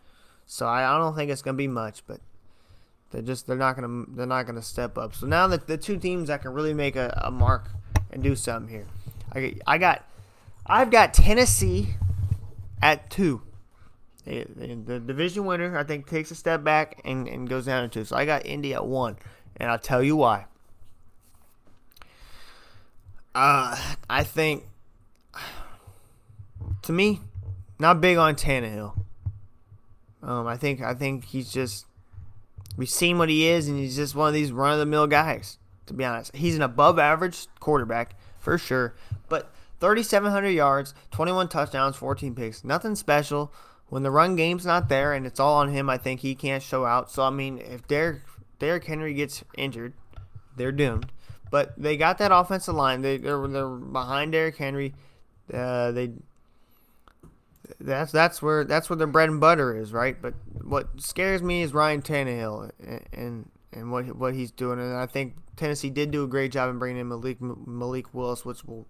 So 0.46 0.68
I, 0.68 0.96
I 0.96 0.98
don't 1.00 1.16
think 1.16 1.32
it's 1.32 1.42
gonna 1.42 1.58
be 1.58 1.68
much, 1.68 2.04
but 2.08 2.20
they're 3.12 3.22
just 3.22 3.48
they're 3.48 3.56
not 3.56 3.76
gonna 3.76 4.06
they're 4.10 4.26
not 4.26 4.46
gonna 4.46 4.62
step 4.62 4.98
up. 4.98 5.16
So 5.16 5.26
now 5.26 5.48
that 5.48 5.68
the 5.68 5.78
two 5.78 5.98
teams 5.98 6.28
that 6.28 6.42
can 6.42 6.54
really 6.54 6.74
make 6.74 6.96
a, 6.96 7.22
a 7.24 7.32
mark 7.32 7.70
and 8.16 8.24
do 8.24 8.36
something 8.36 8.74
here. 8.74 8.86
I, 9.34 9.56
I 9.68 9.78
got, 9.78 10.08
I've 10.66 10.90
got 10.90 11.14
Tennessee 11.14 11.96
at 12.82 13.10
two. 13.12 13.42
The 14.26 15.02
division 15.06 15.46
winner, 15.46 15.78
I 15.78 15.84
think, 15.84 16.08
takes 16.08 16.32
a 16.32 16.36
step 16.36 16.64
back 16.64 17.00
and, 17.06 17.28
and 17.28 17.48
goes 17.48 17.68
down 17.68 17.84
to 17.84 17.90
two. 17.90 18.06
So 18.06 18.16
I 18.16 18.26
got 18.26 18.46
Indy 18.46 18.74
at 18.74 18.86
one, 18.86 19.18
and 19.58 19.70
I'll 19.70 19.78
tell 19.78 20.02
you 20.02 20.16
why. 20.16 20.46
Uh, 23.36 23.78
I 24.10 24.24
think, 24.24 24.64
to 26.84 26.92
me, 26.92 27.20
not 27.78 28.02
big 28.02 28.18
on 28.18 28.36
Tannehill. 28.36 29.05
Um, 30.26 30.48
I 30.48 30.58
think 30.58 30.82
I 30.82 30.94
think 30.96 31.26
he's 31.26 31.54
just 31.54 31.86
we've 32.76 32.90
seen 32.90 33.18
what 33.18 33.30
he 33.30 33.48
is, 33.48 33.68
and 33.68 33.78
he's 33.78 33.96
just 33.96 34.16
one 34.16 34.28
of 34.28 34.34
these 34.34 34.52
run 34.52 34.74
of 34.74 34.80
the 34.80 34.86
mill 34.86 35.08
guys. 35.08 35.60
To 35.86 35.94
be 35.94 36.04
honest, 36.04 36.36
he's 36.36 36.56
an 36.56 36.64
above 36.64 36.98
average 36.98 37.48
quarterback 37.60 38.16
for 38.40 38.58
sure. 38.58 38.96
But 39.30 39.54
3,700 39.82 40.50
yards, 40.50 40.96
21 41.12 41.48
touchdowns, 41.48 41.96
14 41.96 42.34
picks, 42.34 42.64
nothing 42.64 42.96
special. 42.96 43.54
When 43.90 44.02
the 44.02 44.10
run 44.10 44.36
game's 44.36 44.66
not 44.66 44.90
there 44.90 45.14
and 45.14 45.28
it's 45.28 45.40
all 45.40 45.58
on 45.58 45.70
him, 45.70 45.92
I 45.92 46.00
think 46.00 46.22
he 46.22 46.34
can't 46.34 46.64
show 46.64 46.86
out. 46.86 47.12
So 47.12 47.22
I 47.22 47.30
mean, 47.30 47.60
if 47.60 47.88
Derrick 47.88 48.22
Derrick 48.58 48.86
Henry 48.86 49.14
gets 49.14 49.44
injured, 49.58 49.94
they're 50.58 50.72
doomed. 50.72 51.12
But 51.52 51.74
they 51.78 51.96
got 51.98 52.18
that 52.18 52.32
offensive 52.32 52.74
line. 52.74 53.02
They 53.02 53.18
they're, 53.18 53.48
they're 53.48 53.70
behind 53.70 54.32
Derrick 54.32 54.58
Henry. 54.58 54.96
Uh, 55.54 55.92
they 55.92 56.14
that's 57.80 58.12
that's 58.12 58.42
where 58.42 58.64
that's 58.64 58.90
where 58.90 58.98
their 58.98 59.08
bread 59.08 59.30
and 59.30 59.40
butter 59.40 59.76
is, 59.76 59.94
right? 59.94 60.20
But 60.22 60.34
what 60.64 61.02
scares 61.02 61.42
me 61.42 61.62
is 61.62 61.74
Ryan 61.74 62.02
Tannehill 62.02 62.72
and 63.14 63.50
and, 63.72 63.92
what 63.92 64.16
what 64.16 64.34
he's 64.34 64.52
doing, 64.52 64.80
and 64.80 64.96
I 64.96 65.06
think 65.06 65.36
Tennessee 65.56 65.90
did 65.90 66.12
do 66.12 66.24
a 66.24 66.28
great 66.28 66.52
job 66.52 66.70
in 66.70 66.80
bringing 66.80 67.02
in 67.02 67.08
Malik 67.08 67.42
Malik 67.42 68.14
Willis, 68.14 68.46
which 68.46 68.64
will 68.64 68.88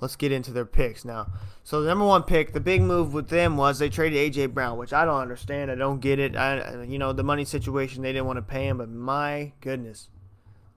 let's 0.00 0.16
get 0.16 0.32
into 0.32 0.52
their 0.52 0.64
picks 0.64 1.04
now. 1.04 1.26
So 1.64 1.82
the 1.82 1.88
number 1.88 2.04
one 2.04 2.22
pick, 2.22 2.52
the 2.52 2.60
big 2.60 2.82
move 2.82 3.12
with 3.12 3.28
them 3.28 3.56
was 3.56 3.78
they 3.78 3.88
traded 3.88 4.32
AJ 4.32 4.54
Brown, 4.54 4.78
which 4.78 4.92
I 4.92 5.04
don't 5.04 5.20
understand. 5.20 5.70
I 5.70 5.74
don't 5.74 6.00
get 6.00 6.18
it. 6.18 6.36
I 6.36 6.84
you 6.84 6.98
know 6.98 7.12
the 7.12 7.24
money 7.24 7.44
situation 7.44 8.02
they 8.02 8.12
didn't 8.12 8.26
want 8.26 8.38
to 8.38 8.42
pay 8.42 8.66
him, 8.66 8.78
but 8.78 8.88
my 8.88 9.52
goodness, 9.60 10.08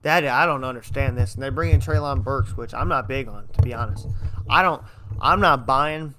that 0.02 0.26
I 0.26 0.46
don't 0.46 0.64
understand 0.64 1.16
this. 1.16 1.34
And 1.34 1.42
they 1.42 1.50
bring 1.50 1.72
in 1.72 1.80
Treylon 1.80 2.22
Burks, 2.22 2.56
which 2.56 2.74
I'm 2.74 2.88
not 2.88 3.08
big 3.08 3.28
on, 3.28 3.48
to 3.48 3.62
be 3.62 3.74
honest. 3.74 4.06
I 4.48 4.62
don't. 4.62 4.82
I'm 5.20 5.40
not 5.40 5.66
buying 5.66 6.14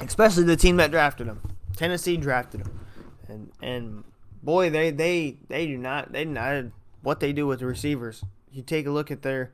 especially 0.00 0.44
the 0.44 0.56
team 0.56 0.76
that 0.76 0.90
drafted 0.90 1.26
him. 1.26 1.40
Tennessee 1.76 2.16
drafted 2.16 2.62
him, 2.62 2.80
and 3.28 3.52
and 3.62 4.04
boy, 4.42 4.70
they 4.70 4.90
they 4.90 5.38
they 5.48 5.66
do 5.66 5.76
not 5.76 6.12
they 6.12 6.24
do 6.24 6.30
not 6.30 6.64
what 7.02 7.20
they 7.20 7.32
do 7.32 7.46
with 7.46 7.60
the 7.60 7.66
receivers. 7.66 8.24
You 8.52 8.62
take 8.62 8.86
a 8.86 8.90
look 8.90 9.10
at 9.10 9.22
their 9.22 9.52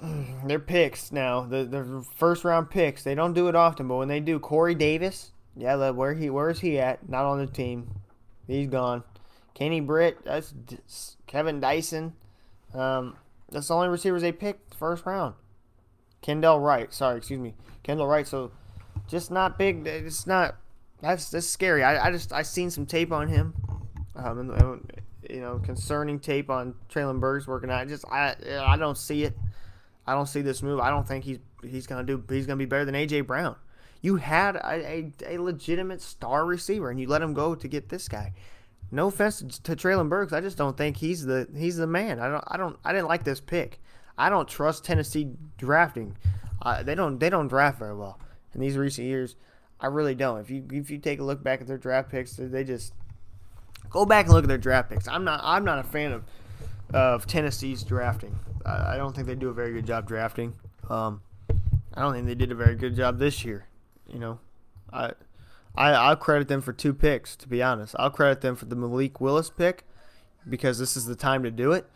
their 0.44 0.58
picks 0.58 1.12
now, 1.12 1.42
the 1.42 1.64
the 1.64 2.04
first 2.14 2.44
round 2.44 2.70
picks. 2.70 3.02
They 3.02 3.14
don't 3.14 3.34
do 3.34 3.48
it 3.48 3.54
often, 3.54 3.88
but 3.88 3.96
when 3.96 4.08
they 4.08 4.20
do, 4.20 4.38
Corey 4.38 4.74
Davis, 4.74 5.32
yeah, 5.56 5.90
where 5.90 6.14
he 6.14 6.30
where 6.30 6.50
is 6.50 6.60
he 6.60 6.78
at? 6.78 7.08
Not 7.08 7.24
on 7.24 7.38
the 7.38 7.46
team. 7.46 8.00
He's 8.46 8.68
gone. 8.68 9.04
Kenny 9.54 9.80
Britt, 9.80 10.24
that's 10.24 11.16
Kevin 11.26 11.60
Dyson. 11.60 12.14
Um, 12.74 13.16
that's 13.50 13.68
the 13.68 13.74
only 13.74 13.88
receivers 13.88 14.22
they 14.22 14.32
picked 14.32 14.74
first 14.74 15.04
round. 15.04 15.34
Kendall 16.22 16.60
Wright, 16.60 16.92
sorry, 16.92 17.18
excuse 17.18 17.40
me. 17.40 17.54
Kendall 17.82 18.06
Wright. 18.06 18.26
So 18.26 18.50
just 19.08 19.30
not 19.30 19.58
big. 19.58 19.86
It's 19.86 20.26
not. 20.26 20.56
That's 21.00 21.30
that's 21.30 21.46
scary. 21.46 21.82
I, 21.82 22.06
I 22.06 22.10
just 22.10 22.32
I 22.32 22.42
seen 22.42 22.70
some 22.70 22.86
tape 22.86 23.12
on 23.12 23.28
him, 23.28 23.54
um, 24.14 24.38
and, 24.38 24.50
and, 24.50 24.92
you 25.28 25.40
know 25.40 25.58
concerning 25.58 26.20
tape 26.20 26.50
on 26.50 26.74
Treylon 26.92 27.20
Burks 27.20 27.46
working 27.46 27.70
out. 27.70 27.80
I 27.80 27.84
just 27.84 28.04
I 28.10 28.36
I 28.60 28.76
don't 28.76 28.96
see 28.98 29.24
it. 29.24 29.36
I 30.06 30.14
don't 30.14 30.26
see 30.26 30.42
this 30.42 30.62
move. 30.62 30.80
I 30.80 30.90
don't 30.90 31.06
think 31.06 31.24
he's 31.24 31.38
he's 31.62 31.86
gonna 31.86 32.04
do. 32.04 32.22
He's 32.28 32.46
gonna 32.46 32.56
be 32.56 32.66
better 32.66 32.84
than 32.84 32.94
AJ 32.94 33.26
Brown. 33.26 33.56
You 34.00 34.16
had 34.16 34.56
a, 34.56 35.12
a, 35.28 35.36
a 35.36 35.38
legitimate 35.40 36.02
star 36.02 36.44
receiver, 36.44 36.90
and 36.90 36.98
you 36.98 37.06
let 37.06 37.22
him 37.22 37.34
go 37.34 37.54
to 37.54 37.68
get 37.68 37.88
this 37.88 38.08
guy. 38.08 38.32
No 38.90 39.06
offense 39.06 39.58
to 39.60 39.74
Treylon 39.74 40.10
Burks, 40.10 40.34
I 40.34 40.40
just 40.42 40.58
don't 40.58 40.76
think 40.76 40.98
he's 40.98 41.24
the 41.24 41.48
he's 41.56 41.78
the 41.78 41.86
man. 41.86 42.20
I 42.20 42.28
don't 42.28 42.44
I 42.46 42.56
don't 42.58 42.78
I 42.84 42.92
didn't 42.92 43.08
like 43.08 43.24
this 43.24 43.40
pick. 43.40 43.80
I 44.18 44.28
don't 44.28 44.46
trust 44.46 44.84
Tennessee 44.84 45.30
drafting. 45.56 46.16
Uh, 46.62 46.82
they 46.82 46.94
don't 46.94 47.18
they 47.18 47.28
don't 47.28 47.48
draft 47.48 47.78
very 47.78 47.94
well 47.94 48.18
in 48.54 48.60
these 48.60 48.76
recent 48.76 49.06
years. 49.06 49.36
I 49.80 49.88
really 49.88 50.14
don't. 50.14 50.38
If 50.38 50.50
you 50.50 50.64
if 50.70 50.90
you 50.90 50.98
take 50.98 51.18
a 51.18 51.24
look 51.24 51.42
back 51.42 51.60
at 51.60 51.66
their 51.66 51.78
draft 51.78 52.10
picks, 52.10 52.36
they 52.36 52.62
just 52.62 52.94
go 53.90 54.06
back 54.06 54.26
and 54.26 54.34
look 54.34 54.44
at 54.44 54.48
their 54.48 54.58
draft 54.58 54.90
picks. 54.90 55.08
I'm 55.08 55.24
not 55.24 55.40
I'm 55.42 55.64
not 55.64 55.80
a 55.80 55.82
fan 55.82 56.12
of 56.12 56.24
of 56.94 57.26
Tennessee's 57.26 57.82
drafting. 57.82 58.38
I, 58.64 58.94
I 58.94 58.96
don't 58.96 59.14
think 59.14 59.26
they 59.26 59.34
do 59.34 59.48
a 59.48 59.52
very 59.52 59.72
good 59.72 59.86
job 59.86 60.06
drafting. 60.06 60.54
Um, 60.88 61.22
I 61.94 62.00
don't 62.00 62.12
think 62.12 62.26
they 62.26 62.34
did 62.34 62.52
a 62.52 62.54
very 62.54 62.76
good 62.76 62.94
job 62.94 63.18
this 63.18 63.44
year. 63.44 63.66
You 64.06 64.20
know, 64.20 64.38
I 64.92 65.12
I 65.74 65.90
I'll 65.90 66.16
credit 66.16 66.46
them 66.46 66.60
for 66.60 66.72
two 66.72 66.94
picks. 66.94 67.34
To 67.36 67.48
be 67.48 67.60
honest, 67.60 67.96
I'll 67.98 68.10
credit 68.10 68.40
them 68.40 68.54
for 68.54 68.66
the 68.66 68.76
Malik 68.76 69.20
Willis 69.20 69.50
pick 69.50 69.84
because 70.48 70.78
this 70.78 70.96
is 70.96 71.06
the 71.06 71.16
time 71.16 71.42
to 71.42 71.50
do 71.50 71.72
it. 71.72 71.86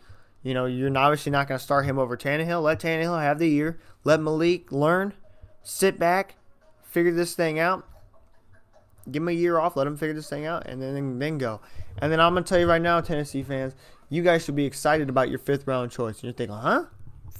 You 0.47 0.53
know, 0.53 0.65
you're 0.65 0.97
obviously 0.97 1.33
not 1.33 1.49
going 1.49 1.59
to 1.59 1.63
start 1.63 1.83
him 1.83 1.99
over 1.99 2.15
Tannehill. 2.15 2.63
Let 2.63 2.79
Tannehill 2.79 3.21
have 3.21 3.37
the 3.37 3.49
year. 3.49 3.81
Let 4.05 4.21
Malik 4.21 4.71
learn. 4.71 5.13
Sit 5.61 5.99
back, 5.99 6.35
figure 6.83 7.11
this 7.11 7.35
thing 7.35 7.59
out. 7.59 7.85
Give 9.11 9.21
him 9.21 9.27
a 9.27 9.33
year 9.33 9.59
off. 9.59 9.75
Let 9.75 9.87
him 9.87 9.97
figure 9.97 10.13
this 10.13 10.29
thing 10.29 10.45
out, 10.45 10.65
and 10.65 10.81
then 10.81 11.19
then 11.19 11.37
go. 11.37 11.59
And 11.97 12.13
then 12.13 12.21
I'm 12.21 12.31
going 12.31 12.45
to 12.45 12.49
tell 12.49 12.59
you 12.59 12.65
right 12.65 12.81
now, 12.81 13.01
Tennessee 13.01 13.43
fans, 13.43 13.75
you 14.07 14.23
guys 14.23 14.45
should 14.45 14.55
be 14.55 14.63
excited 14.63 15.09
about 15.09 15.29
your 15.29 15.39
fifth 15.39 15.67
round 15.67 15.91
choice. 15.91 16.15
And 16.15 16.23
you're 16.23 16.33
thinking, 16.33 16.55
huh? 16.55 16.85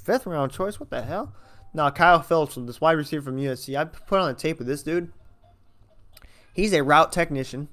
Fifth 0.03 0.25
round 0.25 0.51
choice? 0.51 0.77
What 0.77 0.89
the 0.89 1.01
hell? 1.01 1.33
Now, 1.73 1.89
Kyle 1.91 2.21
Philips, 2.21 2.55
this 2.55 2.81
wide 2.81 2.97
receiver 2.97 3.23
from 3.23 3.37
USC, 3.37 3.79
I 3.79 3.85
put 3.85 4.19
on 4.19 4.29
a 4.29 4.33
tape 4.33 4.59
of 4.59 4.65
this 4.65 4.83
dude. 4.83 5.13
He's 6.51 6.73
a 6.73 6.83
route 6.83 7.13
technician 7.13 7.69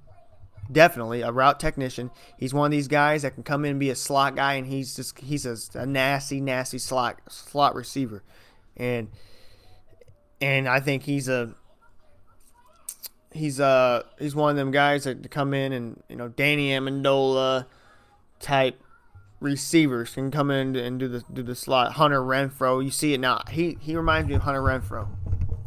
definitely 0.71 1.23
a 1.23 1.31
route 1.31 1.61
technician. 1.61 2.11
He's 2.39 2.55
one 2.55 2.67
of 2.67 2.71
these 2.73 2.89
guys 2.89 3.23
that 3.23 3.35
can 3.35 3.43
come 3.43 3.65
in 3.65 3.73
and 3.73 3.81
be 3.81 3.91
a 3.91 3.97
slot 3.97 4.37
guy, 4.37 4.55
and 4.55 4.67
he's 4.67 4.97
just 4.97 5.19
he's 5.19 5.47
a, 5.47 5.57
a 5.79 5.87
nasty, 5.87 6.41
nasty 6.41 6.79
slot 6.79 7.21
slot 7.29 7.75
receiver, 7.75 8.23
and 8.77 9.09
and 10.41 10.69
I 10.69 10.81
think 10.81 11.05
he's 11.05 11.29
a 11.29 11.55
he's 13.33 13.61
a 13.61 14.05
he's 14.19 14.35
one 14.35 14.51
of 14.51 14.57
them 14.57 14.71
guys 14.71 15.05
that 15.05 15.31
come 15.31 15.55
in 15.55 15.73
and 15.73 16.03
you 16.09 16.17
know 16.17 16.29
Danny 16.29 16.71
Amendola 16.71 17.67
type 18.41 18.81
receivers 19.41 20.15
can 20.15 20.31
come 20.31 20.51
in 20.51 20.77
and 20.77 20.99
do 20.99 21.09
the 21.09 21.25
do 21.33 21.43
the 21.43 21.55
slot. 21.55 21.93
Hunter 21.95 22.21
Renfrow, 22.21 22.83
you 22.83 22.91
see 22.91 23.15
it 23.15 23.21
now. 23.21 23.43
He 23.51 23.77
he 23.81 23.97
reminds 23.97 24.29
me 24.29 24.35
of 24.35 24.43
Hunter 24.43 24.63
Renfrow 24.63 25.09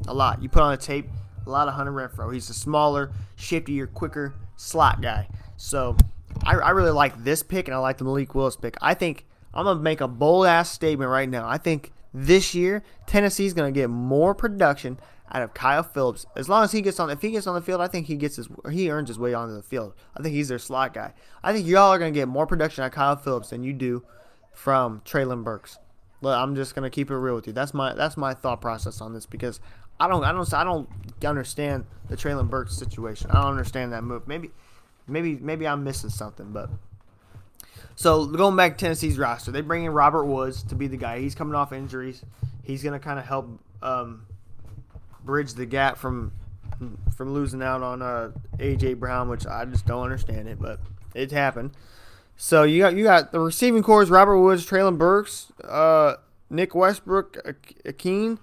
a 0.07 0.13
lot. 0.13 0.41
You 0.41 0.49
put 0.49 0.63
on 0.63 0.73
a 0.73 0.77
tape, 0.77 1.07
a 1.45 1.49
lot 1.49 1.67
of 1.67 1.73
Hunter 1.75 1.91
Renfrow. 1.91 2.33
He's 2.33 2.49
a 2.49 2.53
smaller, 2.53 3.11
shiftier, 3.37 3.91
quicker 3.91 4.33
slot 4.57 5.01
guy. 5.01 5.29
So 5.55 5.95
I, 6.43 6.55
I 6.55 6.69
really 6.71 6.91
like 6.91 7.23
this 7.23 7.41
pick, 7.43 7.67
and 7.67 7.75
I 7.75 7.77
like 7.77 7.97
the 7.97 8.03
Malik 8.03 8.35
Willis 8.35 8.57
pick. 8.57 8.77
I 8.81 8.93
think 8.93 9.25
I'm 9.53 9.65
gonna 9.65 9.79
make 9.79 10.01
a 10.01 10.07
bold 10.07 10.45
ass 10.45 10.69
statement 10.69 11.09
right 11.09 11.29
now. 11.29 11.47
I 11.47 11.57
think 11.57 11.93
this 12.13 12.53
year 12.53 12.83
Tennessee's 13.05 13.53
gonna 13.53 13.71
get 13.71 13.89
more 13.89 14.35
production 14.35 14.99
out 15.31 15.41
of 15.41 15.53
Kyle 15.53 15.83
Philips 15.83 16.25
as 16.35 16.47
long 16.47 16.63
as 16.63 16.71
he 16.71 16.81
gets 16.81 16.99
on. 16.99 17.09
If 17.09 17.21
he 17.21 17.31
gets 17.31 17.47
on 17.47 17.55
the 17.55 17.61
field, 17.61 17.81
I 17.81 17.87
think 17.87 18.07
he 18.07 18.15
gets 18.15 18.35
his 18.35 18.47
he 18.71 18.89
earns 18.89 19.09
his 19.09 19.19
way 19.19 19.33
onto 19.33 19.55
the 19.55 19.63
field. 19.63 19.93
I 20.15 20.21
think 20.21 20.35
he's 20.35 20.47
their 20.47 20.59
slot 20.59 20.93
guy. 20.93 21.13
I 21.43 21.53
think 21.53 21.67
y'all 21.67 21.91
are 21.91 21.99
gonna 21.99 22.11
get 22.11 22.27
more 22.27 22.47
production 22.47 22.83
out 22.83 22.87
of 22.87 22.93
Kyle 22.93 23.15
Philips 23.15 23.49
than 23.49 23.63
you 23.63 23.73
do 23.73 24.03
from 24.53 25.01
Treylon 25.01 25.43
Burks. 25.43 25.79
But 26.21 26.39
I'm 26.39 26.55
just 26.55 26.73
gonna 26.73 26.89
keep 26.89 27.11
it 27.11 27.15
real 27.15 27.35
with 27.35 27.47
you. 27.47 27.53
That's 27.53 27.73
my 27.73 27.93
that's 27.93 28.17
my 28.17 28.33
thought 28.33 28.61
process 28.61 29.01
on 29.01 29.13
this 29.13 29.25
because 29.25 29.59
I 29.99 30.07
don't 30.07 30.23
I 30.23 30.31
don't 30.31 30.53
I 30.53 30.63
don't 30.63 30.89
understand 31.25 31.85
the 32.09 32.15
Treylon 32.15 32.49
Burks 32.49 32.75
situation. 32.75 33.31
I 33.31 33.41
don't 33.41 33.51
understand 33.51 33.93
that 33.93 34.03
move. 34.03 34.27
Maybe 34.27 34.51
maybe 35.07 35.37
maybe 35.37 35.67
I'm 35.67 35.83
missing 35.83 36.09
something, 36.09 36.51
but 36.51 36.69
so 37.95 38.27
going 38.27 38.55
back 38.55 38.77
to 38.77 38.85
Tennessee's 38.85 39.17
roster, 39.17 39.51
they 39.51 39.61
bring 39.61 39.85
in 39.85 39.91
Robert 39.91 40.25
Woods 40.25 40.63
to 40.63 40.75
be 40.75 40.87
the 40.87 40.97
guy. 40.97 41.19
He's 41.19 41.35
coming 41.35 41.55
off 41.55 41.73
injuries. 41.73 42.23
He's 42.63 42.83
gonna 42.83 42.99
kind 42.99 43.17
of 43.17 43.25
help 43.25 43.59
um, 43.81 44.25
bridge 45.23 45.53
the 45.53 45.65
gap 45.65 45.97
from 45.97 46.31
from 47.15 47.33
losing 47.33 47.63
out 47.63 47.81
on 47.81 48.01
uh, 48.01 48.31
AJ 48.57 48.99
Brown, 48.99 49.29
which 49.29 49.47
I 49.47 49.65
just 49.65 49.87
don't 49.87 50.03
understand 50.03 50.47
it, 50.47 50.59
but 50.59 50.79
it 51.15 51.31
happened. 51.31 51.71
So 52.35 52.63
you 52.63 52.79
got 52.79 52.95
you 52.95 53.03
got 53.03 53.31
the 53.31 53.39
receiving 53.39 53.81
corps: 53.81 54.05
Robert 54.05 54.39
Woods, 54.39 54.63
Treylon 54.63 54.99
Burks, 54.99 55.51
uh, 55.63 56.15
Nick 56.51 56.75
Westbrook, 56.75 57.37
Ikhine 57.83 58.37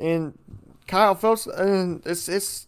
and 0.00 0.38
Kyle 0.86 1.14
Phelps, 1.14 1.46
and 1.46 2.02
it's 2.04 2.28
it's 2.28 2.66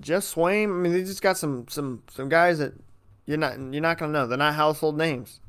Jeff 0.00 0.24
Swain. 0.24 0.70
I 0.70 0.72
mean, 0.72 0.92
they 0.92 1.02
just 1.02 1.22
got 1.22 1.36
some 1.36 1.66
some 1.68 2.02
some 2.10 2.28
guys 2.28 2.58
that 2.58 2.74
you're 3.26 3.38
not 3.38 3.58
you're 3.58 3.82
not 3.82 3.98
gonna 3.98 4.12
know. 4.12 4.26
They're 4.26 4.38
not 4.38 4.54
household 4.54 4.96
names. 4.96 5.40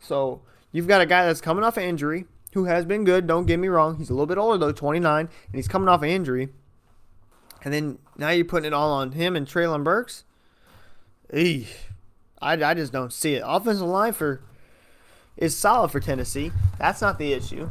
So 0.00 0.42
you've 0.72 0.88
got 0.88 1.00
a 1.00 1.06
guy 1.06 1.26
that's 1.26 1.40
coming 1.40 1.64
off 1.64 1.76
an 1.76 1.84
injury 1.84 2.26
who 2.54 2.64
has 2.64 2.84
been 2.84 3.04
good. 3.04 3.26
Don't 3.26 3.46
get 3.46 3.58
me 3.58 3.68
wrong. 3.68 3.96
He's 3.96 4.10
a 4.10 4.14
little 4.14 4.26
bit 4.26 4.38
older 4.38 4.58
though, 4.58 4.72
29, 4.72 5.20
and 5.20 5.30
he's 5.52 5.68
coming 5.68 5.88
off 5.88 6.02
an 6.02 6.08
injury. 6.08 6.48
And 7.64 7.74
then 7.74 7.98
now 8.16 8.30
you're 8.30 8.44
putting 8.44 8.68
it 8.68 8.72
all 8.72 8.92
on 8.92 9.12
him 9.12 9.34
and 9.36 9.46
Treylon 9.46 9.82
Burks. 9.82 10.24
Eesh. 11.32 11.66
I, 12.40 12.52
I 12.52 12.74
just 12.74 12.92
don't 12.92 13.12
see 13.12 13.34
it. 13.34 13.42
Offensive 13.44 13.86
line 13.86 14.12
for 14.12 14.40
is 15.36 15.56
solid 15.56 15.90
for 15.90 16.00
Tennessee. 16.00 16.52
That's 16.78 17.00
not 17.00 17.18
the 17.18 17.32
issue. 17.32 17.68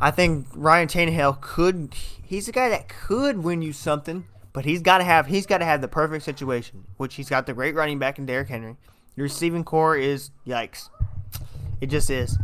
I 0.00 0.10
think 0.10 0.46
Ryan 0.54 0.88
Tannehill 0.88 1.40
could. 1.40 1.94
He's 2.22 2.48
a 2.48 2.52
guy 2.52 2.68
that 2.68 2.88
could 2.88 3.42
win 3.42 3.60
you 3.62 3.72
something, 3.72 4.26
but 4.52 4.64
he's 4.64 4.80
got 4.80 4.98
to 4.98 5.04
have 5.04 5.26
he's 5.26 5.46
got 5.46 5.58
to 5.58 5.64
have 5.64 5.80
the 5.80 5.88
perfect 5.88 6.24
situation, 6.24 6.84
which 6.96 7.16
he's 7.16 7.28
got 7.28 7.46
the 7.46 7.52
great 7.52 7.74
running 7.74 7.98
back 7.98 8.18
in 8.18 8.26
Derrick 8.26 8.48
Henry. 8.48 8.76
Your 9.16 9.24
receiving 9.24 9.64
core 9.64 9.96
is 9.96 10.30
yikes. 10.46 10.88
It 11.80 11.86
just 11.88 12.08
is. 12.10 12.38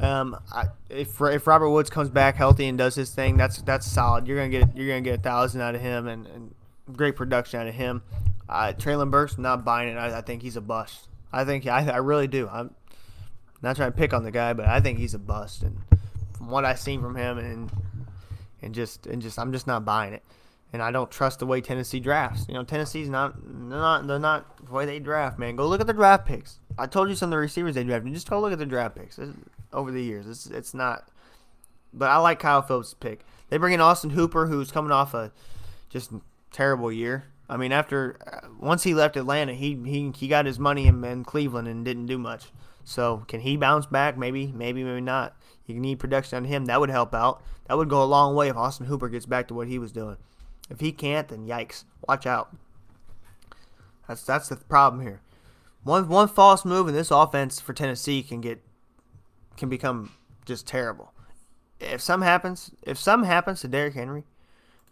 Um, 0.00 0.36
I, 0.52 0.66
if 0.90 1.20
if 1.20 1.46
Robert 1.46 1.70
Woods 1.70 1.90
comes 1.90 2.10
back 2.10 2.36
healthy 2.36 2.66
and 2.66 2.76
does 2.76 2.94
his 2.94 3.10
thing, 3.10 3.36
that's 3.36 3.62
that's 3.62 3.86
solid. 3.86 4.26
You're 4.26 4.36
gonna 4.36 4.48
get 4.48 4.76
you're 4.76 4.88
gonna 4.88 5.00
get 5.00 5.20
a 5.20 5.22
thousand 5.22 5.60
out 5.60 5.74
of 5.74 5.80
him 5.80 6.08
and, 6.08 6.26
and 6.26 6.54
great 6.92 7.16
production 7.16 7.60
out 7.60 7.66
of 7.66 7.74
him. 7.74 8.02
Uh, 8.48 8.72
Treylon 8.76 9.10
Burks, 9.10 9.38
not 9.38 9.64
buying 9.64 9.88
it. 9.88 9.96
I, 9.96 10.18
I, 10.18 10.20
think 10.20 10.42
he's 10.42 10.56
a 10.56 10.60
bust. 10.60 11.08
I 11.32 11.44
think 11.44 11.66
I, 11.66 11.88
I 11.88 11.96
really 11.96 12.28
do. 12.28 12.48
I'm 12.48 12.74
not 13.60 13.76
trying 13.76 13.90
to 13.90 13.96
pick 13.96 14.12
on 14.12 14.22
the 14.22 14.30
guy, 14.30 14.52
but 14.52 14.66
I 14.66 14.80
think 14.80 14.98
he's 14.98 15.14
a 15.14 15.18
bust. 15.18 15.62
And 15.62 15.78
from 16.36 16.50
what 16.50 16.64
I've 16.64 16.78
seen 16.78 17.00
from 17.00 17.16
him, 17.16 17.38
and 17.38 17.70
and 18.62 18.74
just 18.74 19.06
and 19.06 19.22
just 19.22 19.38
I'm 19.38 19.52
just 19.52 19.66
not 19.66 19.84
buying 19.84 20.12
it. 20.12 20.22
And 20.72 20.82
I 20.82 20.90
don't 20.90 21.10
trust 21.10 21.38
the 21.38 21.46
way 21.46 21.60
Tennessee 21.60 22.00
drafts. 22.00 22.46
You 22.48 22.54
know, 22.54 22.64
Tennessee's 22.64 23.08
not 23.08 23.34
they're 23.42 23.78
not 23.78 24.06
they're 24.06 24.18
not 24.18 24.66
the 24.66 24.72
way 24.72 24.84
they 24.84 24.98
draft, 24.98 25.38
man. 25.38 25.56
Go 25.56 25.66
look 25.66 25.80
at 25.80 25.86
the 25.86 25.92
draft 25.92 26.26
picks. 26.26 26.58
I 26.78 26.86
told 26.86 27.08
you 27.08 27.14
some 27.14 27.28
of 27.28 27.30
the 27.32 27.38
receivers 27.38 27.74
they 27.74 27.84
drafted. 27.84 28.12
Just 28.12 28.28
go 28.28 28.40
look 28.40 28.52
at 28.52 28.58
the 28.58 28.66
draft 28.66 28.96
picks 28.96 29.18
it's, 29.18 29.32
over 29.72 29.90
the 29.90 30.02
years. 30.02 30.26
It's 30.26 30.46
it's 30.46 30.74
not. 30.74 31.08
But 31.92 32.10
I 32.10 32.18
like 32.18 32.40
Kyle 32.40 32.62
Philips' 32.62 32.94
pick. 32.94 33.24
They 33.48 33.56
bring 33.56 33.72
in 33.72 33.80
Austin 33.80 34.10
Hooper, 34.10 34.46
who's 34.46 34.70
coming 34.70 34.92
off 34.92 35.14
a 35.14 35.32
just 35.88 36.10
terrible 36.50 36.92
year. 36.92 37.24
I 37.48 37.56
mean, 37.56 37.72
after 37.72 38.18
uh, 38.26 38.48
once 38.58 38.82
he 38.82 38.92
left 38.92 39.16
Atlanta, 39.16 39.54
he 39.54 39.74
he, 39.84 40.12
he 40.14 40.28
got 40.28 40.46
his 40.46 40.58
money 40.58 40.86
in, 40.86 41.02
in 41.04 41.24
Cleveland 41.24 41.68
and 41.68 41.84
didn't 41.84 42.06
do 42.06 42.18
much. 42.18 42.46
So 42.84 43.24
can 43.28 43.40
he 43.40 43.56
bounce 43.56 43.86
back? 43.86 44.16
Maybe, 44.16 44.48
maybe, 44.48 44.84
maybe 44.84 45.00
not. 45.00 45.35
You 45.66 45.80
need 45.80 45.98
production 45.98 46.36
on 46.36 46.44
him. 46.44 46.66
That 46.66 46.80
would 46.80 46.90
help 46.90 47.14
out. 47.14 47.42
That 47.66 47.76
would 47.76 47.88
go 47.88 48.02
a 48.02 48.04
long 48.04 48.34
way 48.34 48.48
if 48.48 48.56
Austin 48.56 48.86
Hooper 48.86 49.08
gets 49.08 49.26
back 49.26 49.48
to 49.48 49.54
what 49.54 49.68
he 49.68 49.78
was 49.78 49.92
doing. 49.92 50.16
If 50.70 50.80
he 50.80 50.92
can't, 50.92 51.28
then 51.28 51.46
yikes. 51.46 51.84
Watch 52.08 52.26
out. 52.26 52.54
That's 54.08 54.22
that's 54.22 54.48
the 54.48 54.56
problem 54.56 55.02
here. 55.02 55.20
One 55.82 56.08
one 56.08 56.28
false 56.28 56.64
move 56.64 56.86
and 56.86 56.96
this 56.96 57.10
offense 57.10 57.60
for 57.60 57.72
Tennessee 57.72 58.22
can 58.22 58.40
get 58.40 58.62
can 59.56 59.68
become 59.68 60.12
just 60.44 60.66
terrible. 60.66 61.12
If 61.80 62.00
some 62.00 62.22
happens, 62.22 62.70
if 62.82 62.98
some 62.98 63.24
happens 63.24 63.60
to 63.60 63.68
Derrick 63.68 63.94
Henry, 63.94 64.24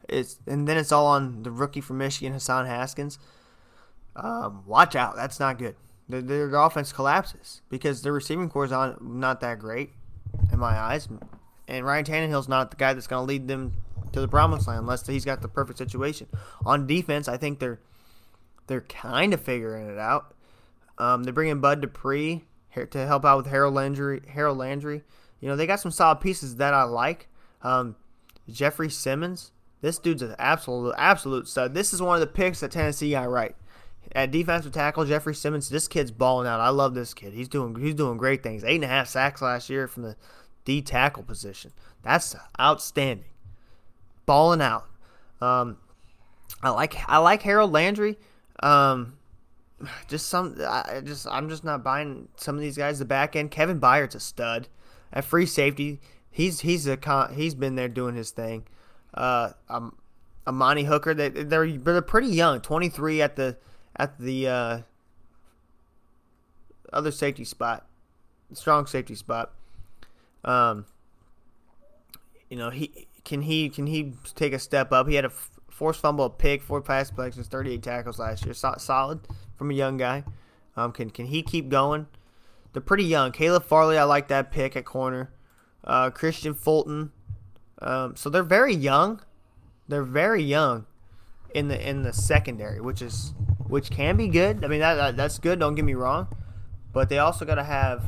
it's 0.09 0.39
and 0.47 0.66
then 0.66 0.77
it's 0.77 0.93
all 0.93 1.07
on 1.07 1.43
the 1.45 1.51
rookie 1.51 1.81
from 1.81 1.99
Michigan, 1.99 2.33
Hassan 2.33 2.66
Haskins. 2.66 3.18
Um, 4.16 4.62
watch 4.66 4.95
out, 4.95 5.16
that's 5.16 5.41
not 5.41 5.59
good. 5.59 5.77
Their, 6.09 6.22
their 6.22 6.55
offense 6.55 6.93
collapses 6.93 7.62
because 7.68 8.03
their 8.03 8.12
receiving 8.12 8.49
core 8.49 8.64
is 8.64 8.72
on 8.72 8.97
not 9.01 9.41
that 9.41 9.59
great 9.59 9.91
in 10.53 10.59
my 10.59 10.78
eyes, 10.78 11.09
and 11.68 11.85
Ryan 11.85 12.05
Tannehill's 12.05 12.49
not 12.49 12.70
the 12.70 12.76
guy 12.76 12.93
that's 12.93 13.07
going 13.07 13.22
to 13.22 13.28
lead 13.28 13.49
them 13.49 13.72
to 14.12 14.20
the 14.20 14.28
promised 14.28 14.68
land 14.68 14.80
unless 14.80 15.07
he's 15.07 15.24
got 15.24 15.43
the 15.43 15.49
perfect 15.49 15.78
situation. 15.78 16.28
On 16.64 16.87
defense, 16.87 17.28
I 17.28 17.37
think 17.37 17.59
they're 17.59 17.80
they're 18.66 18.82
kind 18.82 19.35
of 19.35 19.41
figuring 19.41 19.89
it 19.89 19.99
out. 19.99 20.35
Um, 20.97 21.24
they're 21.24 21.32
bringing 21.32 21.61
Bud 21.61 21.80
Dupree 21.80 22.45
to 22.91 23.07
help 23.07 23.24
out 23.24 23.37
with 23.37 23.47
Harold 23.47 23.74
Landry. 23.74 24.22
Harold 24.28 24.59
Landry, 24.59 25.03
you 25.41 25.49
know, 25.49 25.57
they 25.57 25.66
got 25.66 25.80
some 25.80 25.91
solid 25.91 26.20
pieces 26.20 26.57
that 26.57 26.72
I 26.72 26.85
like. 26.85 27.28
Um, 27.62 27.97
Jeffrey 28.49 28.91
Simmons, 28.91 29.53
this 29.80 29.99
dude's 29.99 30.22
an 30.22 30.35
absolute 30.39 30.95
absolute 30.97 31.49
stud. 31.49 31.74
This 31.74 31.93
is 31.93 32.01
one 32.01 32.14
of 32.14 32.20
the 32.20 32.26
picks 32.26 32.61
that 32.61 32.70
Tennessee 32.70 33.11
got 33.11 33.28
right. 33.28 33.57
At 34.13 34.31
defensive 34.31 34.73
tackle, 34.73 35.05
Jeffrey 35.05 35.35
Simmons, 35.35 35.69
this 35.69 35.89
kid's 35.89 36.11
balling 36.11 36.47
out. 36.47 36.61
I 36.61 36.69
love 36.69 36.95
this 36.95 37.15
kid. 37.15 37.33
He's 37.33 37.49
doing 37.49 37.75
he's 37.77 37.95
doing 37.95 38.17
great 38.17 38.43
things. 38.43 38.65
Eight 38.65 38.77
and 38.77 38.85
a 38.85 38.89
half 38.89 39.09
sacks 39.09 39.43
last 39.43 39.69
year 39.69 39.89
from 39.89 40.05
the 40.05 40.17
D 40.65 40.83
tackle 40.83 41.23
position. 41.23 41.73
That's 42.03 42.37
outstanding. 42.61 43.27
Balling 44.27 44.63
out. 44.63 44.87
Um, 45.41 45.79
I 46.63 46.71
like 46.71 46.97
I 47.09 47.19
like 47.19 47.43
Harold 47.43 47.73
Landry. 47.73 48.19
Um, 48.63 49.19
just 50.09 50.29
some 50.29 50.57
I 50.61 51.03
just 51.05 51.27
I'm 51.29 51.49
just 51.49 51.65
not 51.65 51.83
buying 51.83 52.29
some 52.37 52.55
of 52.55 52.61
these 52.61 52.77
guys. 52.77 52.99
The 52.99 53.05
back 53.05 53.37
end, 53.37 53.51
Kevin 53.51 53.79
Byard's 53.79 54.15
a 54.15 54.21
stud. 54.21 54.69
At 55.13 55.25
free 55.25 55.47
safety, 55.47 56.01
he's 56.31 56.61
he's 56.61 56.87
a 56.89 57.33
he's 57.35 57.55
been 57.55 57.77
there 57.77 57.89
doing 57.89 58.17
his 58.17 58.31
thing. 58.31 58.67
Uh, 59.13 59.51
um, 59.69 59.97
Amani 60.47 60.85
Hooker, 60.85 61.15
they 61.15 61.29
they're 61.29 61.71
they're 61.71 62.03
pretty 62.03 62.29
young, 62.29 62.61
23 62.61 63.23
at 63.23 63.37
the 63.37 63.57
at 63.97 64.19
the 64.19 64.49
uh, 64.49 64.79
other 66.93 67.11
safety 67.11 67.45
spot, 67.45 67.87
strong 68.53 68.87
safety 68.87 69.15
spot. 69.15 69.53
Um, 70.45 70.87
you 72.51 72.57
know 72.57 72.71
he 72.71 73.09
can 73.25 73.43
he 73.43 73.69
can 73.69 73.87
he 73.87 74.15
take 74.35 74.53
a 74.53 74.59
step 74.59 74.93
up? 74.93 75.09
He 75.09 75.15
had 75.15 75.25
a 75.25 75.33
forced 75.75 76.01
fumble, 76.01 76.27
a 76.27 76.31
pick, 76.31 76.63
four 76.63 76.81
pass 76.81 77.11
deflections, 77.11 77.49
38 77.49 77.83
tackles 77.83 78.19
last 78.19 78.45
year. 78.45 78.55
So, 78.55 78.75
solid 78.79 79.21
from 79.57 79.71
a 79.71 79.75
young 79.75 79.97
guy. 79.97 80.25
Um, 80.77 80.93
can 80.93 81.11
can 81.11 81.27
he 81.27 81.43
keep 81.43 81.69
going? 81.69 82.07
They're 82.73 82.83
pretty 82.83 83.05
young. 83.05 83.33
Caleb 83.33 83.65
Farley, 83.65 83.99
I 83.99 84.05
like 84.05 84.29
that 84.29 84.51
pick 84.51 84.77
at 84.77 84.85
corner. 84.85 85.31
Uh, 85.85 86.11
Kristian 86.11 86.57
Fulton. 86.57 87.13
Um, 87.81 88.17
so 88.17 88.31
they're 88.31 88.43
very 88.43 88.75
young. 88.75 89.21
They're 89.89 90.03
very 90.03 90.43
young 90.43 90.87
in 91.55 91.69
the 91.69 91.89
in 91.89 92.03
the 92.03 92.13
secondary, 92.13 92.81
which 92.81 93.01
is 93.01 93.35
which 93.69 93.91
can 93.91 94.17
be 94.17 94.29
good. 94.29 94.65
I 94.65 94.69
mean 94.69 94.81
that, 94.81 94.95
that 94.95 95.17
that's 95.17 95.39
good. 95.39 95.59
Don't 95.59 95.75
get 95.75 95.85
me 95.85 95.95
wrong, 95.95 96.29
but 96.93 97.09
they 97.09 97.19
also 97.19 97.45
got 97.45 97.57
to 97.57 97.65
have 97.65 98.05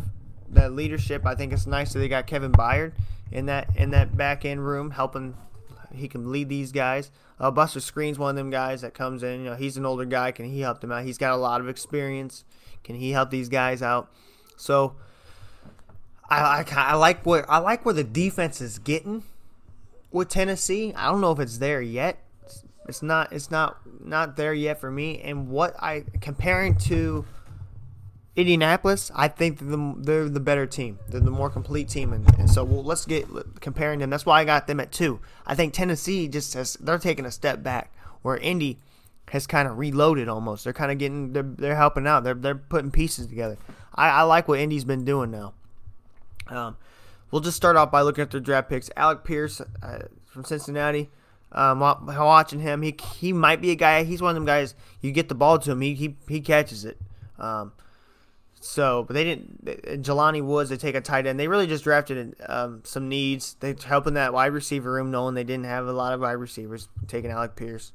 that 0.51 0.73
leadership. 0.73 1.27
I 1.27 1.35
think 1.35 1.53
it's 1.53 1.67
nice 1.67 1.93
that 1.93 1.99
they 1.99 2.09
got 2.09 2.27
Kevin 2.27 2.53
Byard 2.53 2.93
in 3.31 3.47
that 3.47 3.77
in 3.77 3.91
that 3.91 4.17
back 4.17 4.45
end 4.45 4.67
room 4.67 4.91
helping. 4.91 5.35
He 5.95 6.09
can 6.09 6.31
lead 6.31 6.49
these 6.49 6.73
guys. 6.73 7.11
Uh, 7.39 7.51
Buster 7.51 7.81
Skrine's 7.81 8.19
one 8.19 8.31
of 8.31 8.37
them 8.37 8.51
guys 8.51 8.83
that 8.83 8.95
comes 8.95 9.23
in. 9.23 9.41
You 9.41 9.51
know, 9.51 9.57
he's 9.57 9.77
an 9.77 9.87
older 9.87 10.05
guy. 10.05 10.31
Can 10.31 10.47
he 10.47 10.61
help 10.61 10.81
them 10.81 10.93
out? 10.93 11.05
He's 11.05 11.19
got 11.19 11.33
a 11.33 11.37
lot 11.37 11.61
of 11.61 11.69
experience. 11.69 12.45
Can 12.85 12.97
he 12.97 13.11
help 13.11 13.31
these 13.31 13.49
guys 13.49 13.83
out? 13.83 14.11
So 14.57 14.95
I, 16.29 16.39
I, 16.39 16.65
I 16.77 16.95
like 16.95 17.25
where 17.25 17.51
I 17.51 17.59
like 17.59 17.85
where 17.85 17.95
the 17.95 18.05
defense 18.05 18.61
is 18.61 18.79
getting 18.79 19.23
with 20.11 20.29
Tennessee. 20.29 20.93
I 20.95 21.11
don't 21.11 21.21
know 21.21 21.33
if 21.33 21.39
it's 21.39 21.59
there 21.59 21.83
yet. 21.83 22.19
It's 22.89 23.03
not. 23.03 23.33
It's 23.33 23.51
not 23.51 23.79
not 24.05 24.37
there 24.37 24.55
yet 24.55 24.81
for 24.81 24.91
me. 24.91 25.21
And 25.21 25.49
what 25.49 25.75
I 25.83 26.05
comparing 26.21 26.77
to 26.77 27.25
Indianapolis, 28.37 29.11
I 29.15 29.29
think 29.29 29.59
they're 29.59 29.71
the, 29.71 29.95
they're 29.99 30.29
the 30.29 30.41
better 30.41 30.67
team. 30.67 30.99
They're 31.09 31.21
the 31.21 31.31
more 31.31 31.49
complete 31.51 31.89
team, 31.89 32.13
and, 32.13 32.27
and 32.39 32.51
so 32.51 32.65
well, 32.65 32.85
let's 32.85 33.07
get 33.07 33.27
comparing 33.61 34.01
them. 34.01 34.11
That's 34.11 34.27
why 34.27 34.41
I 34.41 34.45
got 34.45 34.67
them 34.67 34.79
at 34.79 34.93
two. 34.93 35.21
I 35.47 35.55
think 35.55 35.73
Tennessee 35.73 36.29
just 36.29 36.55
has 36.55 36.75
they're 36.75 36.99
taking 36.99 37.25
a 37.25 37.31
step 37.31 37.63
back, 37.63 37.93
where 38.23 38.37
Indy 38.37 38.79
has 39.31 39.47
kind 39.47 39.67
of 39.67 39.79
reloaded 39.79 40.29
almost. 40.29 40.65
They're 40.65 40.73
kind 40.73 40.93
of 40.93 40.99
getting 40.99 41.33
they're, 41.33 41.43
they're 41.43 41.77
helping 41.77 42.07
out. 42.07 42.25
They're 42.25 42.35
they're 42.35 42.55
putting 42.55 42.91
pieces 42.91 43.27
together. 43.27 43.57
I, 43.95 44.11
I 44.11 44.23
like 44.23 44.49
what 44.49 44.61
Indy's 44.61 44.85
been 44.85 45.05
doing 45.05 45.31
now. 45.31 45.55
Um, 46.49 46.77
we'll 47.31 47.41
just 47.41 47.57
start 47.57 47.77
off 47.77 47.91
by 47.91 48.03
looking 48.03 48.23
at 48.23 48.31
their 48.31 48.41
draft 48.41 48.69
picks. 48.69 48.91
Alec 48.97 49.25
Pierce 49.25 49.61
uh, 49.83 50.03
from 50.27 50.45
Cincinnati. 50.45 51.11
Um, 51.53 51.81
watching 51.81 52.61
him, 52.61 52.83
he 52.83 52.97
he 53.15 53.33
might 53.33 53.61
be 53.61 53.71
a 53.71 53.77
guy. 53.77 54.03
He's 54.05 54.21
one 54.21 54.31
of 54.31 54.35
them 54.35 54.45
guys. 54.45 54.75
You 55.01 55.13
get 55.13 55.29
the 55.29 55.35
ball 55.35 55.59
to 55.61 55.71
him, 55.71 55.81
he 55.81 55.95
he, 55.95 56.17
he 56.29 56.41
catches 56.41 56.85
it. 56.85 56.99
Um, 57.39 57.73
so, 58.61 59.05
but 59.05 59.15
they 59.15 59.25
didn't. 59.25 59.65
Jelani 60.03 60.43
Woods, 60.43 60.71
they 60.71 60.77
take 60.77 60.95
a 60.95 61.01
tight 61.01 61.27
end. 61.27 61.39
They 61.39 61.49
really 61.49 61.67
just 61.67 61.85
drafted 61.85 62.35
um, 62.49 62.83
some 62.85 63.09
needs. 63.09 63.55
They 63.61 63.77
helping 63.85 64.15
that 64.15 64.33
wide 64.33 64.53
receiver 64.53 64.93
room, 64.93 65.11
knowing 65.11 65.35
they 65.35 65.45
didn't 65.45 65.67
have 65.67 65.87
a 65.87 65.93
lot 65.93 66.13
of 66.13 66.21
wide 66.21 66.33
receivers. 66.33 66.89
Taking 67.07 67.31
Alec 67.31 67.55
Pierce, 67.55 67.93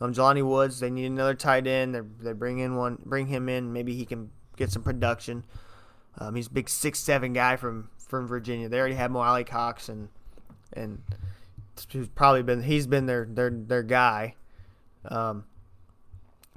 um, 0.00 0.12
Jelani 0.12 0.44
Woods, 0.44 0.80
they 0.80 0.90
need 0.90 1.06
another 1.06 1.34
tight 1.34 1.66
end. 1.66 1.94
They 1.94 2.00
they 2.20 2.32
bring 2.32 2.58
in 2.58 2.74
one, 2.74 2.98
bring 3.04 3.28
him 3.28 3.48
in. 3.48 3.72
Maybe 3.72 3.94
he 3.94 4.04
can 4.04 4.30
get 4.56 4.72
some 4.72 4.82
production. 4.82 5.44
Um, 6.18 6.34
he's 6.34 6.48
a 6.48 6.50
big 6.52 6.68
six 6.68 6.98
seven 6.98 7.32
guy 7.32 7.56
from 7.56 7.88
from 8.08 8.26
Virginia. 8.26 8.68
They 8.68 8.78
already 8.78 8.96
have 8.96 9.10
Mo 9.10 9.20
Alie-Cox 9.20 9.88
and 9.88 10.08
and 10.72 11.02
he's 11.88 12.08
probably 12.08 12.42
been 12.42 12.62
he's 12.62 12.86
been 12.86 13.06
their 13.06 13.24
their 13.24 13.50
their 13.50 13.82
guy. 13.82 14.34
Um, 15.04 15.44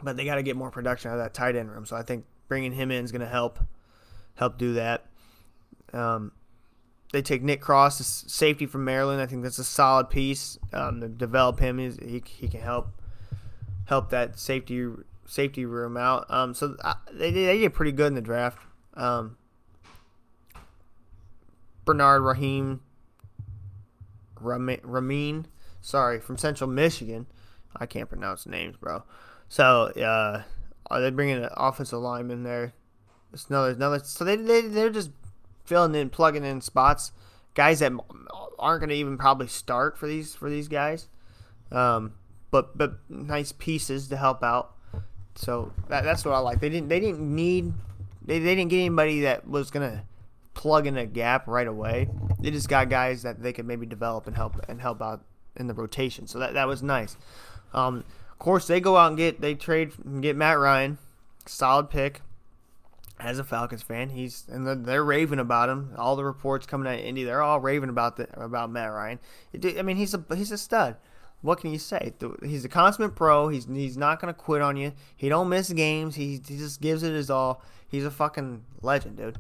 but 0.04 0.18
they 0.18 0.26
got 0.26 0.36
to 0.36 0.44
get 0.44 0.56
more 0.56 0.72
production 0.72 1.12
out 1.12 1.18
of 1.18 1.24
that 1.24 1.34
tight 1.34 1.56
end 1.56 1.72
room. 1.72 1.86
So 1.86 1.96
I 1.96 2.04
think 2.04 2.26
bringing 2.48 2.74
him 2.74 2.92
in 2.92 3.04
is 3.04 3.12
going 3.12 3.22
to 3.22 3.28
help 3.28 3.60
help 4.36 4.58
do 4.58 4.74
that. 4.74 5.06
Um, 5.94 6.32
they 7.12 7.22
take 7.22 7.44
Nick 7.44 7.62
Cross, 7.62 8.26
safety 8.28 8.66
from 8.66 8.86
Maryland. 8.86 9.22
I 9.22 9.26
think 9.26 9.44
that's 9.44 9.60
a 9.60 9.64
solid 9.64 10.10
piece. 10.10 10.58
Um, 10.72 11.02
to 11.02 11.10
develop 11.10 11.60
him, 11.60 11.78
he, 11.78 12.24
he 12.26 12.48
can 12.48 12.62
help 12.62 12.90
help 13.86 14.10
that 14.12 14.40
safety 14.40 14.88
safety 15.26 15.66
room 15.66 15.98
out. 15.98 16.26
Um, 16.30 16.54
so 16.54 16.76
uh, 16.84 16.96
they 17.12 17.32
they 17.32 17.60
did 17.60 17.74
pretty 17.74 17.92
good 17.92 18.08
in 18.08 18.16
the 18.16 18.22
draft. 18.22 18.60
Um, 18.94 19.38
Bernhard 21.86 22.22
Raimann, 22.22 22.80
Ramin, 24.42 25.48
sorry, 25.82 26.20
from 26.20 26.38
Central 26.38 26.70
Michigan. 26.70 27.28
I 27.76 27.86
can't 27.86 28.10
pronounce 28.10 28.46
names, 28.46 28.76
bro. 28.78 29.04
So 29.48 29.88
uh, 29.88 30.44
they 31.00 31.10
bringing 31.10 31.44
an 31.44 31.50
offensive 31.56 32.00
lineman 32.00 32.44
there. 32.44 32.74
It's 33.34 33.50
another 33.50 33.72
another. 33.72 34.00
So 34.00 34.26
they 34.26 34.36
they 34.36 34.62
they're 34.62 34.90
just 34.90 35.12
filling 35.64 35.96
in, 35.96 36.10
plugging 36.10 36.44
in 36.44 36.62
spots. 36.62 37.12
Guys 37.54 37.80
that 37.80 37.92
aren't 38.60 38.80
going 38.80 38.90
to 38.90 38.96
even 38.96 39.18
probably 39.18 39.48
start 39.48 39.98
for 39.98 40.08
these 40.08 40.36
for 40.36 40.50
these 40.50 40.68
guys. 40.68 41.08
Um, 41.72 42.14
but 42.50 42.78
but 42.78 43.00
nice 43.10 43.52
pieces 43.52 44.08
to 44.10 44.18
help 44.18 44.44
out. 44.44 44.76
So 45.36 45.72
that, 45.90 46.04
that's 46.04 46.26
what 46.26 46.34
I 46.34 46.40
like. 46.40 46.60
They 46.60 46.70
didn't 46.70 46.90
they 46.90 47.00
didn't 47.00 47.20
need 47.22 47.74
they, 48.22 48.40
they 48.40 48.56
didn't 48.56 48.70
get 48.70 48.80
anybody 48.80 49.22
that 49.22 49.48
was 49.48 49.72
gonna 49.72 50.04
plug 50.54 50.88
in 50.88 50.98
a 50.98 51.06
gap 51.06 51.48
right 51.48 51.68
away. 51.68 52.10
They 52.40 52.52
just 52.52 52.70
got 52.70 52.90
guys 52.90 53.24
that 53.24 53.42
they 53.42 53.54
could 53.54 53.66
maybe 53.66 53.86
develop 53.86 54.28
and 54.28 54.36
help 54.36 54.56
and 54.68 54.82
help 54.82 55.02
out 55.02 55.24
in 55.56 55.68
the 55.68 55.74
rotation. 55.74 56.28
So 56.28 56.40
that 56.40 56.54
that 56.54 56.68
was 56.68 56.82
nice. 56.84 57.18
Um, 57.74 58.04
of 58.32 58.40
course, 58.40 58.68
they 58.68 58.80
go 58.80 58.98
out 58.98 59.10
and 59.10 59.18
get 59.18 59.42
they 59.42 59.56
trade 59.56 59.92
and 60.04 60.22
get 60.22 60.36
Matt 60.36 60.60
Ryan, 60.60 60.98
solid 61.46 61.90
pick. 61.90 62.22
as 63.20 63.40
a 63.40 63.44
Falcons 63.44 63.84
fan, 63.84 64.10
he's 64.10 64.46
and 64.52 64.86
they're, 64.86 65.04
raving 65.04 65.40
about 65.40 65.70
him. 65.70 65.94
All 65.98 66.16
the 66.16 66.24
reports 66.26 66.66
coming 66.66 66.88
out 66.88 67.00
of 67.00 67.06
Indy, 67.06 67.24
they're 67.24 67.42
all 67.42 67.60
raving 67.60 67.90
about 67.90 68.18
the 68.18 68.28
about 68.40 68.72
Matt 68.72 68.92
Ryan. 68.92 69.20
I 69.78 69.82
mean, 69.84 69.98
he's 69.98 70.14
a 70.14 70.24
he's 70.36 70.52
a 70.52 70.58
stud. 70.58 70.96
What 71.42 71.60
can 71.60 71.72
you 71.72 71.80
say? 71.80 72.14
He's 72.44 72.66
a 72.66 72.70
consummate 72.70 73.16
pro. 73.16 73.48
He's 73.48 73.66
he's 73.66 73.98
not 73.98 74.20
gonna 74.20 74.34
quit 74.34 74.62
on 74.62 74.78
you. 74.78 74.94
He 75.16 75.30
don't 75.30 75.50
miss 75.50 75.72
games. 75.72 76.16
He, 76.16 76.42
he 76.48 76.58
just 76.58 76.82
gives 76.82 77.04
it 77.04 77.14
his 77.14 77.30
all. 77.30 77.64
He's 77.88 78.06
a 78.06 78.12
fucking 78.12 78.64
legend, 78.82 79.18
dude. 79.18 79.40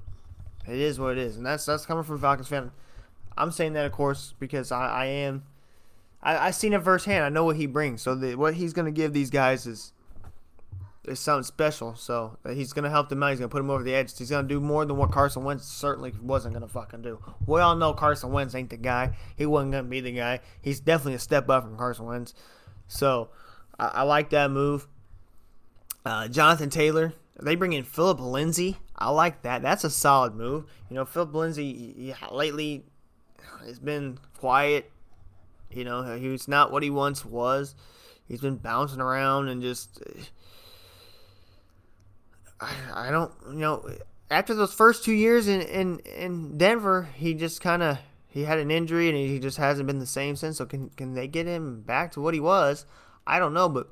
It 0.67 0.79
is 0.79 0.99
what 0.99 1.13
it 1.13 1.17
is, 1.17 1.37
and 1.37 1.45
that's 1.45 1.65
that's 1.65 1.85
coming 1.85 2.03
from 2.03 2.19
Falcons 2.19 2.47
fan. 2.47 2.71
I'm 3.37 3.51
saying 3.51 3.73
that, 3.73 3.85
of 3.85 3.91
course, 3.91 4.33
because 4.39 4.71
I, 4.71 4.87
I 4.87 5.05
am. 5.05 5.43
I 6.21 6.47
I 6.47 6.51
seen 6.51 6.73
it 6.73 6.83
firsthand. 6.83 7.23
I 7.23 7.29
know 7.29 7.45
what 7.45 7.55
he 7.55 7.65
brings. 7.65 8.01
So 8.01 8.15
the, 8.15 8.35
what 8.35 8.53
he's 8.55 8.73
gonna 8.73 8.91
give 8.91 9.13
these 9.13 9.29
guys 9.29 9.65
is 9.65 9.93
is 11.05 11.19
something 11.19 11.43
special. 11.43 11.95
So 11.95 12.37
uh, 12.45 12.51
he's 12.51 12.73
gonna 12.73 12.89
help 12.89 13.09
them 13.09 13.23
out. 13.23 13.29
He's 13.29 13.39
gonna 13.39 13.49
put 13.49 13.57
them 13.59 13.69
over 13.69 13.83
the 13.83 13.93
edge. 13.93 14.17
He's 14.17 14.29
gonna 14.29 14.47
do 14.47 14.59
more 14.59 14.85
than 14.85 14.97
what 14.97 15.11
Carson 15.11 15.43
Wentz 15.43 15.65
certainly 15.65 16.13
wasn't 16.21 16.53
gonna 16.53 16.67
fucking 16.67 17.01
do. 17.01 17.19
We 17.45 17.59
all 17.59 17.75
know 17.75 17.93
Carson 17.93 18.31
Wentz 18.31 18.53
ain't 18.53 18.69
the 18.69 18.77
guy. 18.77 19.17
He 19.35 19.45
wasn't 19.45 19.71
gonna 19.71 19.87
be 19.87 20.01
the 20.01 20.11
guy. 20.11 20.41
He's 20.61 20.79
definitely 20.79 21.15
a 21.15 21.19
step 21.19 21.49
up 21.49 21.63
from 21.63 21.77
Carson 21.77 22.05
Wentz. 22.05 22.33
So 22.87 23.29
I, 23.79 23.87
I 23.87 24.01
like 24.03 24.29
that 24.29 24.51
move. 24.51 24.87
Uh, 26.05 26.27
Jonathan 26.27 26.69
Taylor. 26.69 27.13
They 27.41 27.55
bring 27.55 27.73
in 27.73 27.83
Phillip 27.83 28.19
Lindsay. 28.19 28.77
I 29.01 29.09
like 29.09 29.41
that. 29.41 29.61
That's 29.63 29.83
a 29.83 29.89
solid 29.89 30.35
move. 30.35 30.65
You 30.89 30.95
know, 30.95 31.05
Phillip 31.05 31.33
Lindsay 31.33 31.93
yeah, 31.97 32.15
lately 32.31 32.85
has 33.65 33.79
been 33.79 34.19
quiet. 34.37 34.91
You 35.71 35.85
know, 35.85 36.17
he's 36.17 36.47
not 36.47 36.71
what 36.71 36.83
he 36.83 36.89
once 36.89 37.25
was. 37.25 37.75
He's 38.27 38.41
been 38.41 38.57
bouncing 38.57 39.01
around 39.01 39.49
and 39.49 39.61
just 39.61 40.01
uh, 40.05 40.21
I, 42.61 43.07
I 43.07 43.11
don't, 43.11 43.31
you 43.47 43.59
know, 43.59 43.89
after 44.29 44.53
those 44.53 44.73
first 44.73 45.03
two 45.03 45.13
years 45.13 45.47
in 45.47 45.61
in, 45.61 45.99
in 45.99 46.57
Denver, 46.57 47.09
he 47.15 47.33
just 47.33 47.59
kind 47.59 47.81
of 47.81 47.97
he 48.27 48.43
had 48.43 48.59
an 48.59 48.69
injury 48.69 49.09
and 49.09 49.17
he 49.17 49.39
just 49.39 49.57
hasn't 49.57 49.87
been 49.87 49.99
the 49.99 50.05
same 50.05 50.35
since. 50.35 50.57
So 50.57 50.65
can 50.65 50.89
can 50.91 51.15
they 51.15 51.27
get 51.27 51.47
him 51.47 51.81
back 51.81 52.11
to 52.13 52.21
what 52.21 52.33
he 52.33 52.39
was? 52.39 52.85
I 53.25 53.39
don't 53.39 53.53
know, 53.53 53.67
but 53.67 53.89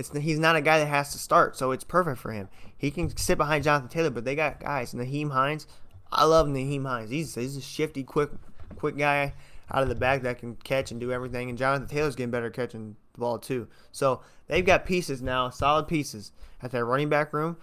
it's 0.00 0.16
he's 0.16 0.38
not 0.38 0.56
a 0.56 0.60
guy 0.60 0.78
that 0.78 0.86
has 0.86 1.12
to 1.12 1.18
start, 1.18 1.56
so 1.56 1.70
it's 1.70 1.84
perfect 1.84 2.18
for 2.18 2.32
him. 2.32 2.48
He 2.76 2.90
can 2.90 3.16
sit 3.16 3.38
behind 3.38 3.64
Jonathan 3.64 3.88
Taylor, 3.88 4.10
but 4.10 4.24
they 4.24 4.34
got 4.34 4.60
guys. 4.60 4.92
Nyheim 4.92 5.30
Hines, 5.30 5.66
I 6.10 6.24
love 6.24 6.48
Nyheim 6.48 6.86
Hines. 6.86 7.10
He's 7.10 7.34
he's 7.34 7.56
a 7.56 7.60
shifty, 7.60 8.02
quick, 8.02 8.30
quick 8.76 8.96
guy 8.96 9.34
out 9.70 9.82
of 9.82 9.88
the 9.88 9.94
back 9.94 10.22
that 10.22 10.38
can 10.38 10.56
catch 10.56 10.90
and 10.90 11.00
do 11.00 11.12
everything. 11.12 11.48
And 11.48 11.58
Jonathan 11.58 11.88
Taylor's 11.88 12.16
getting 12.16 12.30
better 12.30 12.50
catching 12.50 12.96
the 13.12 13.20
ball 13.20 13.38
too. 13.38 13.68
So 13.92 14.20
they've 14.48 14.64
got 14.64 14.84
pieces 14.84 15.22
now, 15.22 15.50
solid 15.50 15.86
pieces 15.86 16.32
at 16.62 16.72
their 16.72 16.84
running 16.84 17.08
back 17.08 17.32
room. 17.32 17.56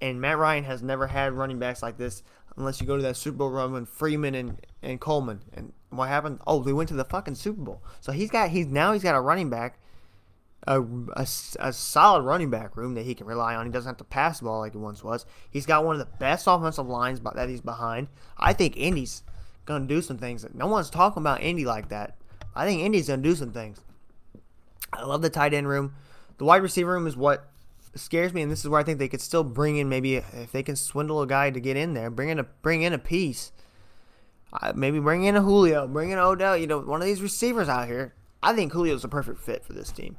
And 0.00 0.20
Matt 0.20 0.38
Ryan 0.38 0.64
has 0.64 0.82
never 0.82 1.08
had 1.08 1.32
running 1.32 1.58
backs 1.58 1.82
like 1.82 1.98
this 1.98 2.22
unless 2.56 2.80
you 2.80 2.86
go 2.86 2.96
to 2.96 3.02
that 3.02 3.16
Super 3.16 3.38
Bowl 3.38 3.50
run 3.50 3.72
with 3.72 3.88
Freeman 3.88 4.34
and, 4.34 4.66
and 4.82 5.00
Coleman. 5.00 5.40
And 5.52 5.72
what 5.90 6.08
happened? 6.08 6.40
Oh, 6.46 6.62
they 6.62 6.72
went 6.72 6.88
to 6.90 6.94
the 6.94 7.04
fucking 7.04 7.34
Super 7.34 7.60
Bowl. 7.60 7.82
So 8.00 8.12
he's 8.12 8.30
got 8.30 8.50
he's 8.50 8.66
now 8.66 8.92
he's 8.92 9.02
got 9.02 9.14
a 9.14 9.20
running 9.20 9.50
back, 9.50 9.78
a, 10.66 10.80
a, 10.80 11.26
a 11.58 11.72
solid 11.72 12.22
running 12.22 12.50
back 12.50 12.76
room 12.76 12.94
that 12.94 13.04
he 13.04 13.14
can 13.14 13.26
rely 13.26 13.54
on. 13.54 13.66
He 13.66 13.72
doesn't 13.72 13.88
have 13.88 13.96
to 13.98 14.04
pass 14.04 14.38
the 14.38 14.44
ball 14.44 14.60
like 14.60 14.72
he 14.72 14.78
once 14.78 15.02
was. 15.02 15.26
He's 15.50 15.66
got 15.66 15.84
one 15.84 15.94
of 15.94 15.98
the 15.98 16.16
best 16.18 16.46
offensive 16.46 16.88
lines 16.88 17.20
that 17.20 17.48
he's 17.48 17.60
behind. 17.60 18.08
I 18.38 18.52
think 18.52 18.76
Indy's 18.76 19.22
gonna 19.64 19.86
do 19.86 20.02
some 20.02 20.18
things. 20.18 20.46
No 20.54 20.66
one's 20.66 20.90
talking 20.90 21.22
about 21.22 21.42
Indy 21.42 21.64
like 21.64 21.88
that. 21.88 22.16
I 22.54 22.66
think 22.66 22.82
Indy's 22.82 23.08
gonna 23.08 23.22
do 23.22 23.34
some 23.34 23.52
things. 23.52 23.80
I 24.92 25.04
love 25.04 25.22
the 25.22 25.30
tight 25.30 25.54
end 25.54 25.68
room. 25.68 25.94
The 26.38 26.44
wide 26.44 26.62
receiver 26.62 26.92
room 26.92 27.06
is 27.06 27.16
what 27.16 27.48
scares 27.94 28.32
me, 28.32 28.42
and 28.42 28.50
this 28.50 28.60
is 28.60 28.68
where 28.68 28.80
I 28.80 28.84
think 28.84 28.98
they 28.98 29.08
could 29.08 29.20
still 29.20 29.44
bring 29.44 29.76
in 29.76 29.88
maybe 29.88 30.16
if 30.16 30.52
they 30.52 30.62
can 30.62 30.76
swindle 30.76 31.22
a 31.22 31.26
guy 31.26 31.50
to 31.50 31.60
get 31.60 31.76
in 31.76 31.94
there, 31.94 32.10
bring 32.10 32.28
in 32.28 32.38
a 32.38 32.44
bring 32.44 32.82
in 32.82 32.92
a 32.92 32.98
piece. 32.98 33.52
Uh, 34.52 34.72
maybe 34.76 35.00
bring 35.00 35.24
in 35.24 35.34
a 35.34 35.40
Julio, 35.40 35.88
bring 35.88 36.10
in 36.10 36.18
Odell. 36.18 36.56
You 36.56 36.66
know, 36.66 36.80
one 36.80 37.00
of 37.00 37.06
these 37.06 37.22
receivers 37.22 37.68
out 37.68 37.88
here. 37.88 38.14
I 38.42 38.52
think 38.52 38.72
Julio's 38.72 39.04
a 39.04 39.08
perfect 39.08 39.40
fit 39.40 39.64
for 39.64 39.72
this 39.72 39.90
team. 39.90 40.16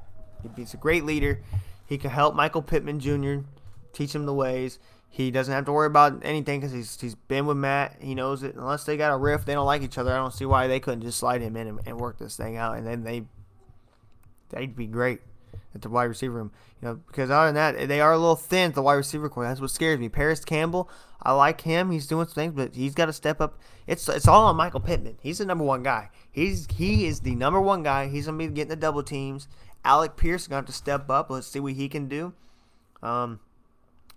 He's 0.55 0.73
a 0.73 0.77
great 0.77 1.03
leader. 1.05 1.41
He 1.85 1.97
can 1.97 2.11
help 2.11 2.35
Michael 2.35 2.61
Pittman 2.61 2.99
Jr. 2.99 3.45
teach 3.91 4.13
him 4.15 4.25
the 4.25 4.33
ways. 4.33 4.79
He 5.09 5.29
doesn't 5.29 5.53
have 5.53 5.65
to 5.65 5.71
worry 5.71 5.87
about 5.87 6.21
anything 6.23 6.59
because 6.59 6.71
he's 6.71 6.99
he's 6.99 7.13
been 7.13 7.45
with 7.45 7.57
Matt. 7.57 7.97
He 7.99 8.15
knows 8.15 8.41
it. 8.41 8.55
Unless 8.55 8.85
they 8.85 8.97
got 8.97 9.13
a 9.13 9.17
riff, 9.17 9.45
they 9.45 9.53
don't 9.53 9.65
like 9.65 9.83
each 9.83 9.99
other. 9.99 10.11
I 10.11 10.15
don't 10.15 10.33
see 10.33 10.45
why 10.45 10.65
they 10.65 10.79
couldn't 10.79 11.01
just 11.01 11.19
slide 11.19 11.41
him 11.41 11.55
in 11.55 11.67
and, 11.67 11.79
and 11.85 11.99
work 11.99 12.17
this 12.17 12.35
thing 12.35 12.57
out, 12.57 12.77
and 12.77 12.87
then 12.87 13.03
they 13.03 13.25
they'd 14.49 14.75
be 14.75 14.87
great 14.87 15.21
at 15.75 15.81
the 15.81 15.89
wide 15.89 16.05
receiver 16.05 16.33
room. 16.33 16.51
You 16.81 16.87
know, 16.87 16.95
because 16.95 17.29
other 17.29 17.51
than 17.51 17.55
that, 17.55 17.87
they 17.87 18.01
are 18.01 18.13
a 18.13 18.17
little 18.17 18.35
thin 18.35 18.69
at 18.69 18.75
the 18.75 18.81
wide 18.81 18.95
receiver 18.95 19.29
core. 19.29 19.43
That's 19.43 19.61
what 19.61 19.71
scares 19.71 19.99
me. 19.99 20.09
Parris 20.09 20.43
Campbell, 20.43 20.89
I 21.21 21.33
like 21.33 21.61
him. 21.61 21.91
He's 21.91 22.07
doing 22.07 22.25
some 22.25 22.33
things, 22.33 22.53
but 22.53 22.75
he's 22.75 22.95
got 22.95 23.05
to 23.05 23.13
step 23.13 23.39
up. 23.39 23.59
It's 23.87 24.07
it's 24.09 24.27
all 24.27 24.47
on 24.47 24.55
Michael 24.55 24.79
Pittman. 24.79 25.17
He's 25.21 25.37
the 25.37 25.45
number 25.45 25.63
one 25.63 25.83
guy. 25.83 26.09
He's 26.31 26.67
he 26.75 27.05
is 27.05 27.19
the 27.21 27.35
number 27.35 27.61
one 27.61 27.83
guy. 27.83 28.07
He's 28.07 28.25
gonna 28.25 28.37
be 28.37 28.47
getting 28.47 28.69
the 28.69 28.75
double 28.75 29.03
teams. 29.03 29.47
Alec 29.86 30.15
Pierce 30.15 30.43
is 30.43 30.47
gonna 30.47 30.59
have 30.59 30.65
to 30.65 30.73
step 30.73 31.09
up. 31.09 31.29
Let's 31.29 31.47
see 31.47 31.59
what 31.59 31.73
he 31.73 31.89
can 31.89 32.07
do. 32.07 32.34
Um, 33.01 33.39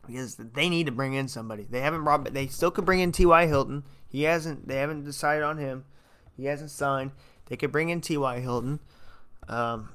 because 0.07 0.37
they 0.37 0.69
need 0.69 0.87
to 0.87 0.93
bring 0.93 1.15
in 1.15 1.29
somebody. 1.29 1.67
They 1.69 1.81
haven't 1.81 2.05
brought. 2.05 2.33
They 2.33 2.47
still 2.47 2.71
could 2.71 2.85
bring 2.85 3.01
in 3.01 3.13
T.Y. 3.13 3.47
Hilton. 3.47 3.85
He 4.09 4.23
hasn't. 4.23 4.69
They 4.69 4.77
haven't 4.77 5.05
decided 5.05 5.43
on 5.43 5.59
him. 5.59 5.85
He 6.37 6.45
hasn't 6.45 6.71
signed. 6.71 7.11
They 7.47 7.57
could 7.57 7.73
bring 7.73 7.89
in 7.89 8.01
T.Y. 8.01 8.41
Hilton. 8.41 8.81
Um, 9.49 9.89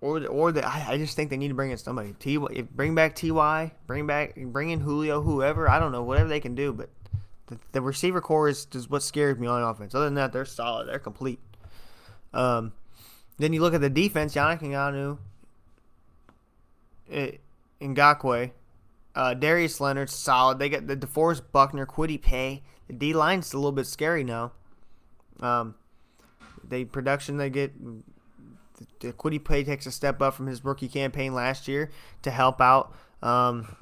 or 0.00 0.26
or 0.26 0.52
the, 0.52 0.66
I, 0.66 0.92
I 0.92 0.96
just 0.98 1.16
think 1.16 1.30
they 1.30 1.36
need 1.36 1.48
to 1.48 1.54
bring 1.54 1.70
in 1.70 1.78
somebody. 1.78 2.14
T 2.18 2.38
bring 2.38 2.94
back 2.94 3.14
Ty, 3.14 3.72
bring 3.86 4.06
back 4.06 4.36
bring 4.36 4.70
in 4.70 4.80
Julio, 4.80 5.22
whoever 5.22 5.68
I 5.68 5.78
don't 5.78 5.92
know, 5.92 6.02
whatever 6.02 6.28
they 6.28 6.40
can 6.40 6.54
do. 6.54 6.72
But 6.72 6.90
the, 7.46 7.58
the 7.72 7.80
receiver 7.80 8.20
core 8.20 8.48
is, 8.48 8.66
is 8.74 8.88
what 8.88 9.02
scares 9.02 9.38
me 9.38 9.46
on 9.46 9.62
offense. 9.62 9.94
Other 9.94 10.04
than 10.04 10.14
that, 10.14 10.32
they're 10.32 10.44
solid, 10.44 10.88
they're 10.88 10.98
complete. 10.98 11.40
Um, 12.32 12.72
then 13.38 13.52
you 13.52 13.60
look 13.60 13.74
at 13.74 13.80
the 13.80 13.90
defense, 13.90 14.34
Yannick 14.34 14.60
Nganou, 14.60 15.18
eh, 17.10 17.32
Ngakoue, 17.80 18.50
uh, 19.14 19.34
Darius 19.34 19.80
Leonard, 19.80 20.10
solid. 20.10 20.58
They 20.58 20.68
got 20.68 20.86
the 20.86 20.96
DeForest 20.96 21.42
Buckner, 21.52 21.86
Kwity 21.86 22.20
Paye. 22.20 22.62
The 22.86 22.94
D 22.94 23.12
line's 23.12 23.52
a 23.52 23.56
little 23.56 23.72
bit 23.72 23.86
scary 23.86 24.24
now. 24.24 24.52
Um, 25.40 25.74
the 26.68 26.84
production 26.84 27.36
they 27.36 27.50
get 27.50 27.72
the 29.00 29.12
Kwity 29.12 29.42
Paye 29.42 29.64
takes 29.64 29.86
a 29.86 29.92
step 29.92 30.20
up 30.20 30.34
from 30.34 30.46
his 30.46 30.64
rookie 30.64 30.88
campaign 30.88 31.34
last 31.34 31.68
year 31.68 31.90
to 32.22 32.30
help 32.30 32.60
out 32.60 32.94
um, 33.22 33.76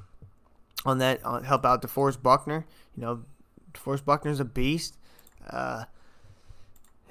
on 0.85 0.99
that, 0.99 1.21
help 1.45 1.65
out 1.65 1.83
DeForest 1.83 2.23
Buckner. 2.23 2.67
You 2.97 3.03
know, 3.03 3.25
DeForest 3.73 4.05
Buckner's 4.05 4.41
a 4.41 4.45
beast. 4.45 4.97
Uh, 5.49 5.85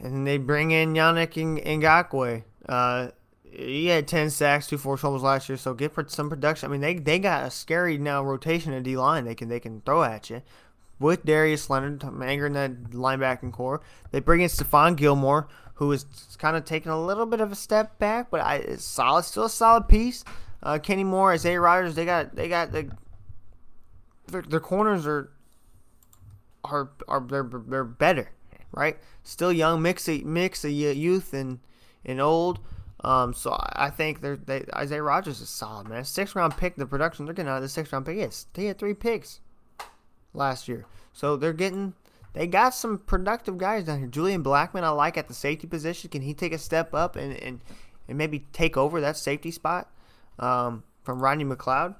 and 0.03 0.27
they 0.27 0.37
bring 0.37 0.71
in 0.71 0.93
Yannick 0.93 1.33
Ngakoue. 1.33 2.43
Uh, 2.67 3.07
he 3.43 3.87
had 3.87 4.07
10 4.07 4.29
sacks, 4.29 4.67
two 4.67 4.77
forced 4.77 5.01
fumbles 5.01 5.23
last 5.23 5.47
year, 5.47 5.57
so 5.57 5.73
get 5.73 5.93
some 6.07 6.29
production. 6.29 6.69
I 6.69 6.71
mean, 6.71 6.81
they 6.81 6.95
they 6.95 7.19
got 7.19 7.45
a 7.45 7.51
scary 7.51 7.97
now 7.97 8.23
rotation 8.23 8.73
of 8.73 8.83
D 8.83 8.97
line 8.97 9.25
they 9.25 9.35
can 9.35 9.47
they 9.47 9.59
can 9.59 9.81
throw 9.81 10.03
at 10.03 10.29
you. 10.29 10.41
With 10.99 11.25
Darius 11.25 11.69
Leonard 11.69 12.03
anchoring 12.03 12.53
that 12.53 12.91
linebacking 12.91 13.51
core, 13.51 13.81
they 14.11 14.19
bring 14.19 14.41
in 14.41 14.49
Stephon 14.49 14.95
Gilmore, 14.95 15.47
who 15.75 15.91
is 15.91 16.05
kind 16.37 16.55
of 16.55 16.65
taking 16.65 16.91
a 16.91 17.03
little 17.03 17.25
bit 17.25 17.41
of 17.41 17.51
a 17.51 17.55
step 17.55 17.97
back, 17.99 18.29
but 18.29 18.41
I, 18.41 18.55
it's 18.55 18.85
solid, 18.85 19.23
still 19.23 19.45
a 19.45 19.49
solid 19.49 19.87
piece. 19.87 20.23
Uh, 20.61 20.79
Kenny 20.79 21.03
Moore, 21.03 21.33
Isaiah 21.33 21.59
Rodgers, 21.59 21.95
they 21.95 22.05
got 22.05 22.35
they 22.35 22.47
got 22.47 22.71
the 22.71 22.89
their, 24.27 24.41
their 24.41 24.59
corners 24.59 25.05
are 25.05 25.31
are 26.63 26.89
are 27.07 27.19
they're, 27.21 27.49
they're 27.67 27.83
better, 27.83 28.31
right? 28.73 28.97
Still 29.23 29.51
young, 29.51 29.81
mix 29.81 30.07
a 30.09 30.19
mix 30.19 30.63
of 30.65 30.71
youth 30.71 31.33
and 31.33 31.59
and 32.05 32.19
old. 32.19 32.59
Um, 33.03 33.33
so 33.33 33.55
I 33.59 33.89
think 33.89 34.21
they're 34.21 34.37
they, 34.37 34.65
Isaiah 34.75 35.03
Rodgers 35.03 35.41
is 35.41 35.49
solid, 35.49 35.87
man. 35.87 36.05
Six 36.05 36.35
round 36.35 36.57
pick, 36.57 36.75
the 36.75 36.85
production 36.85 37.25
they're 37.25 37.33
getting 37.33 37.49
out 37.49 37.57
of 37.57 37.63
the 37.63 37.69
six 37.69 37.91
round 37.91 38.05
pick 38.05 38.17
is 38.17 38.47
they 38.53 38.65
had 38.65 38.77
three 38.77 38.93
picks 38.93 39.39
last 40.33 40.67
year, 40.67 40.85
so 41.11 41.35
they're 41.35 41.53
getting 41.53 41.93
they 42.33 42.47
got 42.47 42.73
some 42.73 42.97
productive 42.97 43.57
guys 43.57 43.85
down 43.85 43.99
here. 43.99 44.07
Julian 44.07 44.43
Blackmon, 44.43 44.83
I 44.83 44.89
like 44.89 45.17
at 45.17 45.27
the 45.27 45.33
safety 45.33 45.67
position. 45.67 46.09
Can 46.09 46.23
he 46.23 46.33
take 46.33 46.51
a 46.51 46.57
step 46.57 46.93
up 46.93 47.15
and, 47.15 47.33
and, 47.37 47.61
and 48.07 48.17
maybe 48.17 48.45
take 48.51 48.75
over 48.75 48.99
that 49.01 49.17
safety 49.17 49.51
spot 49.51 49.91
um, 50.39 50.83
from 51.03 51.21
Rodney 51.21 51.45
McLeod? 51.45 51.95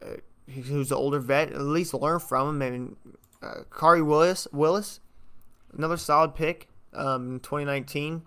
Uh, 0.00 0.16
who's 0.48 0.90
the 0.90 0.96
older 0.96 1.18
vet, 1.18 1.50
at 1.50 1.60
least 1.60 1.94
learn 1.94 2.20
from 2.20 2.62
him. 2.62 2.72
And 2.72 2.96
uh, 3.42 3.62
Khari 3.70 4.04
Willis, 4.04 4.46
Willis, 4.52 5.00
another 5.76 5.96
solid 5.96 6.34
pick 6.34 6.68
um, 6.92 7.34
in 7.34 7.40
2019. 7.40 8.22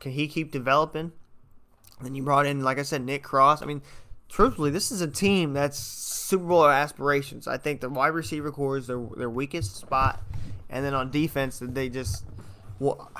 Can 0.00 0.12
he 0.12 0.28
keep 0.28 0.50
developing? 0.50 1.12
Then 2.00 2.14
you 2.14 2.22
brought 2.22 2.46
in, 2.46 2.62
like 2.62 2.78
I 2.78 2.82
said, 2.82 3.02
Nick 3.02 3.22
Cross. 3.22 3.62
I 3.62 3.66
mean, 3.66 3.82
truthfully, 4.28 4.70
this 4.70 4.90
is 4.90 5.00
a 5.00 5.06
team 5.06 5.52
that's 5.52 5.78
Super 5.78 6.44
Bowl 6.44 6.66
aspirations. 6.66 7.46
I 7.46 7.56
think 7.58 7.80
the 7.80 7.88
wide 7.88 8.08
receiver 8.08 8.50
core 8.50 8.76
is 8.76 8.86
their 8.86 9.00
their 9.16 9.30
weakest 9.30 9.76
spot, 9.76 10.20
and 10.68 10.84
then 10.84 10.94
on 10.94 11.10
defense, 11.10 11.60
they 11.62 11.88
just, 11.88 12.24
well, 12.80 13.10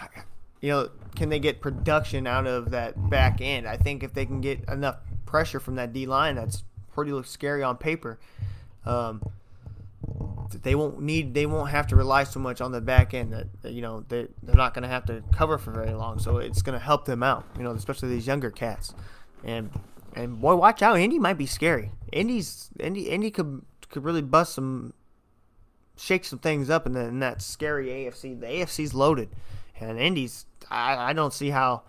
you 0.60 0.70
know, 0.70 0.90
can 1.14 1.28
they 1.28 1.38
get 1.38 1.60
production 1.60 2.26
out 2.26 2.46
of 2.46 2.70
that 2.70 3.10
back 3.10 3.40
end? 3.40 3.68
I 3.68 3.76
think 3.76 4.02
if 4.02 4.12
they 4.14 4.26
can 4.26 4.40
get 4.40 4.68
enough 4.68 4.96
pressure 5.26 5.60
from 5.60 5.76
that 5.76 5.92
D 5.92 6.06
line, 6.06 6.34
that's 6.34 6.64
pretty 6.92 7.12
scary 7.24 7.62
on 7.62 7.76
paper. 7.76 8.18
Um, 8.84 9.22
they 10.62 10.74
won't 10.74 11.00
need 11.00 11.34
they 11.34 11.46
won't 11.46 11.70
have 11.70 11.86
to 11.88 11.96
rely 11.96 12.24
so 12.24 12.40
much 12.40 12.60
on 12.60 12.72
the 12.72 12.80
back 12.80 13.14
end 13.14 13.32
that, 13.32 13.46
that, 13.62 13.72
you 13.72 13.82
know 13.82 14.04
they 14.08 14.28
they're 14.42 14.54
not 14.54 14.74
going 14.74 14.82
to 14.82 14.88
have 14.88 15.04
to 15.06 15.22
cover 15.32 15.58
for 15.58 15.70
very 15.70 15.92
long. 15.92 16.18
So 16.18 16.38
it's 16.38 16.62
going 16.62 16.78
to 16.78 16.84
help 16.84 17.04
them 17.04 17.22
out 17.22 17.44
you 17.56 17.62
know 17.62 17.72
especially 17.72 18.10
these 18.10 18.26
younger 18.26 18.50
cats. 18.50 18.94
And 19.44 19.70
and 20.14 20.40
boy 20.40 20.56
watch 20.56 20.82
out. 20.82 20.98
Indy 20.98 21.18
might 21.18 21.38
be 21.38 21.46
scary. 21.46 21.92
Indy's 22.12 22.70
Indy 22.78 23.08
Indy 23.08 23.30
could 23.30 23.62
could 23.88 24.04
really 24.04 24.22
bust 24.22 24.54
some 24.54 24.94
shake 25.96 26.24
some 26.24 26.38
things 26.38 26.70
up 26.70 26.86
in, 26.86 26.92
the, 26.92 27.00
in 27.00 27.20
that 27.20 27.42
scary 27.42 27.88
AFC 27.88 28.38
the 28.38 28.46
AFC's 28.46 28.94
loaded. 28.94 29.30
And 29.80 29.98
Indy's 29.98 30.46
I, 30.70 31.10
I 31.10 31.12
don't 31.12 31.32
see 31.32 31.50
how 31.50 31.82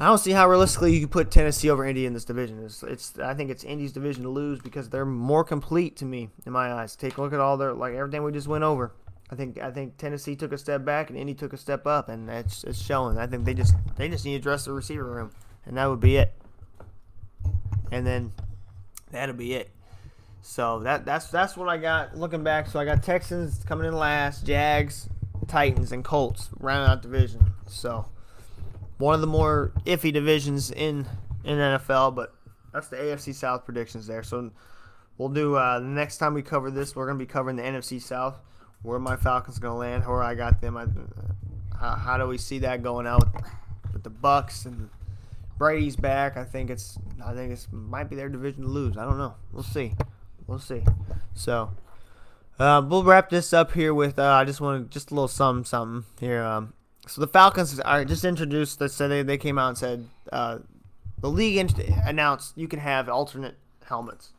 I 0.00 0.06
don't 0.06 0.16
see 0.16 0.30
how 0.30 0.48
realistically 0.48 0.94
you 0.94 1.00
can 1.00 1.10
put 1.10 1.30
Tennessee 1.30 1.68
over 1.68 1.84
Indy 1.84 2.06
in 2.06 2.14
this 2.14 2.24
division. 2.24 2.64
It's, 2.64 2.82
it's 2.82 3.18
I 3.18 3.34
think 3.34 3.50
it's 3.50 3.64
Indy's 3.64 3.92
division 3.92 4.22
to 4.22 4.30
lose 4.30 4.58
because 4.58 4.88
they're 4.88 5.04
more 5.04 5.44
complete 5.44 5.96
to 5.98 6.06
me 6.06 6.30
in 6.46 6.52
my 6.52 6.72
eyes. 6.72 6.96
Take 6.96 7.18
a 7.18 7.22
look 7.22 7.34
at 7.34 7.40
all 7.40 7.58
their 7.58 7.74
like 7.74 7.92
everything 7.92 8.22
we 8.24 8.32
just 8.32 8.48
went 8.48 8.64
over. 8.64 8.94
I 9.30 9.34
think 9.34 9.58
I 9.58 9.70
think 9.70 9.98
Tennessee 9.98 10.36
took 10.36 10.52
a 10.52 10.58
step 10.58 10.86
back 10.86 11.10
and 11.10 11.18
Indy 11.18 11.34
took 11.34 11.52
a 11.52 11.58
step 11.58 11.86
up, 11.86 12.08
and 12.08 12.30
it's 12.30 12.64
it's 12.64 12.80
showing. 12.80 13.18
I 13.18 13.26
think 13.26 13.44
they 13.44 13.52
just 13.52 13.74
they 13.96 14.08
just 14.08 14.24
need 14.24 14.32
to 14.32 14.38
address 14.38 14.64
the 14.64 14.72
receiver 14.72 15.04
room, 15.04 15.32
and 15.66 15.76
that 15.76 15.84
would 15.84 16.00
be 16.00 16.16
it. 16.16 16.32
And 17.92 18.06
then 18.06 18.32
that'll 19.10 19.34
be 19.34 19.52
it. 19.52 19.70
So 20.40 20.78
that 20.80 21.04
that's 21.04 21.26
that's 21.26 21.58
what 21.58 21.68
I 21.68 21.76
got 21.76 22.16
looking 22.16 22.42
back. 22.42 22.68
So 22.68 22.80
I 22.80 22.86
got 22.86 23.02
Texans 23.02 23.62
coming 23.64 23.86
in 23.86 23.92
last, 23.92 24.46
Jags, 24.46 25.10
Titans, 25.46 25.92
and 25.92 26.02
Colts 26.02 26.48
rounding 26.58 26.90
out 26.90 27.02
division. 27.02 27.52
So 27.66 28.06
one 29.00 29.14
of 29.14 29.22
the 29.22 29.26
more 29.26 29.72
iffy 29.86 30.12
divisions 30.12 30.70
in 30.70 31.06
in 31.42 31.56
NFL, 31.56 32.14
but 32.14 32.34
that's 32.72 32.88
the 32.88 32.96
AFC 32.96 33.34
South 33.34 33.64
predictions 33.64 34.06
there. 34.06 34.22
So 34.22 34.50
we'll 35.16 35.30
do 35.30 35.56
uh, 35.56 35.80
the 35.80 35.86
next 35.86 36.18
time 36.18 36.34
we 36.34 36.42
cover 36.42 36.70
this, 36.70 36.94
we're 36.94 37.06
gonna 37.06 37.18
be 37.18 37.26
covering 37.26 37.56
the 37.56 37.62
NFC 37.62 38.00
South, 38.00 38.38
where 38.82 38.98
my 38.98 39.16
Falcons 39.16 39.58
gonna 39.58 39.78
land, 39.78 40.06
where 40.06 40.22
I 40.22 40.34
got 40.34 40.60
them. 40.60 40.76
I, 40.76 40.86
how, 41.78 41.96
how 41.96 42.18
do 42.18 42.26
we 42.26 42.36
see 42.36 42.58
that 42.60 42.82
going 42.82 43.06
out 43.06 43.24
with, 43.24 43.44
with 43.94 44.02
the 44.02 44.10
Bucs 44.10 44.66
and 44.66 44.90
Brady's 45.56 45.96
back? 45.96 46.36
I 46.36 46.44
think 46.44 46.68
it's 46.68 46.98
I 47.24 47.32
think 47.32 47.52
it's 47.52 47.68
might 47.72 48.10
be 48.10 48.16
their 48.16 48.28
division 48.28 48.62
to 48.62 48.68
lose. 48.68 48.98
I 48.98 49.04
don't 49.04 49.18
know. 49.18 49.34
We'll 49.50 49.62
see. 49.62 49.94
We'll 50.46 50.60
see. 50.60 50.84
So. 51.34 51.70
Uh, 52.58 52.84
we'll 52.86 53.02
wrap 53.02 53.30
this 53.30 53.54
up 53.54 53.72
here 53.72 53.94
with 53.94 54.18
uh, 54.18 54.34
I 54.34 54.44
just 54.44 54.60
want 54.60 54.84
to 54.84 54.92
just 54.92 55.10
a 55.10 55.14
little 55.14 55.28
something 55.28 55.64
something 55.64 56.04
here. 56.20 56.42
Um, 56.42 56.74
so 57.06 57.20
the 57.20 57.26
Falcons 57.26 57.78
are 57.80 58.04
just 58.04 58.24
introduced. 58.24 58.78
That 58.78 58.90
said 58.90 59.08
they, 59.08 59.22
they 59.22 59.38
came 59.38 59.58
out 59.58 59.68
and 59.68 59.78
said 59.78 60.08
uh, 60.32 60.58
the 61.20 61.28
league 61.28 61.72
announced 62.04 62.56
you 62.56 62.68
can 62.68 62.78
have 62.78 63.08
alternate 63.08 63.56
helmets 63.84 64.32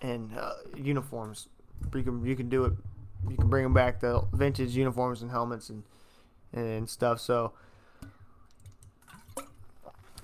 and 0.00 0.36
uh, 0.38 0.52
uniforms. 0.76 1.48
You 1.94 2.02
can 2.02 2.24
you 2.24 2.36
can 2.36 2.48
do 2.48 2.64
it. 2.64 2.72
You 3.28 3.36
can 3.36 3.48
bring 3.48 3.62
them 3.62 3.74
back 3.74 4.00
the 4.00 4.26
vintage 4.32 4.76
uniforms 4.76 5.22
and 5.22 5.30
helmets 5.30 5.70
and 5.70 5.82
and 6.52 6.88
stuff. 6.88 7.20
So 7.20 7.52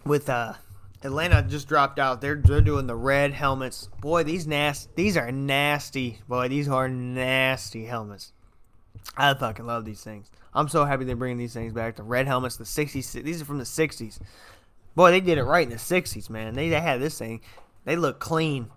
with 0.04 0.28
uh, 0.28 0.54
Atlanta 1.02 1.42
just 1.42 1.68
dropped 1.68 1.98
out. 1.98 2.20
They're 2.20 2.36
they're 2.36 2.60
doing 2.60 2.86
the 2.86 2.96
red 2.96 3.32
helmets. 3.32 3.88
Boy, 4.00 4.24
these 4.24 4.46
nasty. 4.46 4.90
These 4.96 5.16
are 5.16 5.30
nasty. 5.30 6.20
Boy, 6.28 6.48
these 6.48 6.68
are 6.68 6.88
nasty 6.88 7.84
helmets. 7.84 8.32
I 9.16 9.32
fucking 9.34 9.66
love 9.66 9.84
these 9.84 10.02
things. 10.02 10.30
I'm 10.58 10.68
so 10.68 10.84
happy 10.84 11.04
they're 11.04 11.14
bringing 11.14 11.38
these 11.38 11.54
things 11.54 11.72
back. 11.72 11.94
The 11.94 12.02
red 12.02 12.26
helmets, 12.26 12.56
the 12.56 12.64
60s. 12.64 13.22
These 13.22 13.40
are 13.40 13.44
from 13.44 13.58
the 13.58 13.64
60s. 13.64 14.18
Boy, 14.96 15.12
they 15.12 15.20
did 15.20 15.38
it 15.38 15.44
right 15.44 15.62
in 15.62 15.70
the 15.70 15.76
60s, 15.76 16.28
man. 16.28 16.54
They, 16.54 16.68
they 16.68 16.80
had 16.80 17.00
this 17.00 17.16
thing. 17.16 17.42
They 17.84 17.94
look 17.94 18.18
clean. 18.18 18.68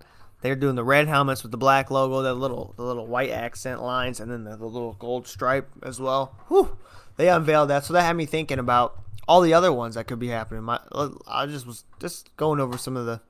They're 0.42 0.56
doing 0.56 0.76
the 0.76 0.84
red 0.84 1.08
helmets 1.08 1.42
with 1.42 1.52
the 1.52 1.58
black 1.58 1.90
logo, 1.90 2.22
the 2.22 2.36
little 2.36 2.76
the 2.78 2.84
little 2.84 3.08
white 3.08 3.32
accent 3.32 3.82
lines, 3.82 4.20
and 4.20 4.32
then 4.32 4.44
the, 4.44 4.56
the 4.58 4.66
little 4.66 4.94
gold 4.94 5.28
stripe 5.28 5.70
as 5.82 6.00
well. 6.00 6.36
Whew. 6.50 6.78
They 7.18 7.30
unveiled 7.30 7.70
that, 7.72 7.84
so 7.84 7.94
that 7.94 8.04
had 8.04 8.16
me 8.16 8.28
thinking 8.28 8.60
about 8.60 9.02
all 9.28 9.42
the 9.42 9.56
other 9.56 9.74
ones 9.74 9.96
that 9.96 10.06
could 10.06 10.20
be 10.20 10.28
happening. 10.28 10.64
My, 10.64 10.80
I 11.28 11.48
just 11.48 11.66
was 11.66 11.86
just 12.00 12.36
going 12.38 12.60
over 12.60 12.78
some 12.78 12.96
of 12.96 13.08
the 13.08 13.22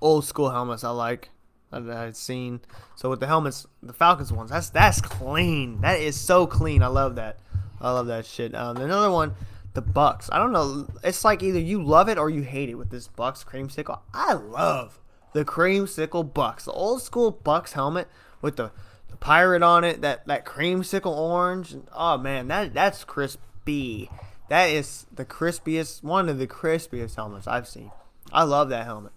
old 0.00 0.24
school 0.24 0.50
helmets 0.50 0.82
I 0.82 0.90
like 0.90 1.30
that 1.72 1.96
I've 1.96 2.16
seen. 2.16 2.60
So 2.96 3.10
with 3.10 3.20
the 3.20 3.26
helmets, 3.26 3.66
the 3.82 3.92
Falcons 3.92 4.32
ones, 4.32 4.50
that's 4.50 4.70
that's 4.70 5.00
clean. 5.00 5.80
That 5.80 6.00
is 6.00 6.18
so 6.18 6.46
clean. 6.46 6.82
I 6.82 6.88
love 6.88 7.16
that. 7.16 7.38
I 7.80 7.90
love 7.92 8.06
that 8.06 8.26
shit. 8.26 8.54
Um, 8.54 8.76
another 8.76 9.10
one, 9.10 9.34
the 9.74 9.82
Bucs. 9.82 10.28
I 10.30 10.38
don't 10.38 10.52
know. 10.52 10.86
It's 11.02 11.24
like 11.24 11.42
either 11.42 11.58
you 11.58 11.82
love 11.82 12.08
it 12.08 12.18
or 12.18 12.30
you 12.30 12.42
hate 12.42 12.68
it 12.68 12.74
with 12.74 12.90
this 12.90 13.08
Bucs 13.08 13.44
creamsicle. 13.44 13.98
I 14.14 14.34
love 14.34 15.00
the 15.32 15.44
creamsicle 15.44 16.32
Bucs, 16.32 16.64
the 16.64 16.72
old 16.72 17.02
school 17.02 17.32
Bucs 17.32 17.72
helmet 17.72 18.08
with 18.40 18.56
the, 18.56 18.70
the 19.08 19.16
pirate 19.16 19.62
on 19.62 19.84
it. 19.84 20.00
That 20.02 20.26
that 20.26 20.44
creamsicle 20.44 21.16
orange. 21.16 21.74
Oh 21.92 22.18
man, 22.18 22.48
that 22.48 22.74
that's 22.74 23.04
crispy. 23.04 24.10
That 24.48 24.66
is 24.66 25.06
the 25.10 25.24
crispiest, 25.24 26.02
one 26.02 26.28
of 26.28 26.38
the 26.38 26.46
crispiest 26.46 27.16
helmets 27.16 27.46
I've 27.46 27.66
seen. 27.66 27.90
I 28.30 28.42
love 28.42 28.68
that 28.68 28.84
helmet. 28.84 29.12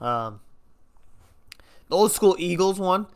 Um, 0.00 0.40
the 1.88 1.96
old 1.96 2.12
school 2.12 2.36
Eagles 2.38 2.78
one, 2.78 3.06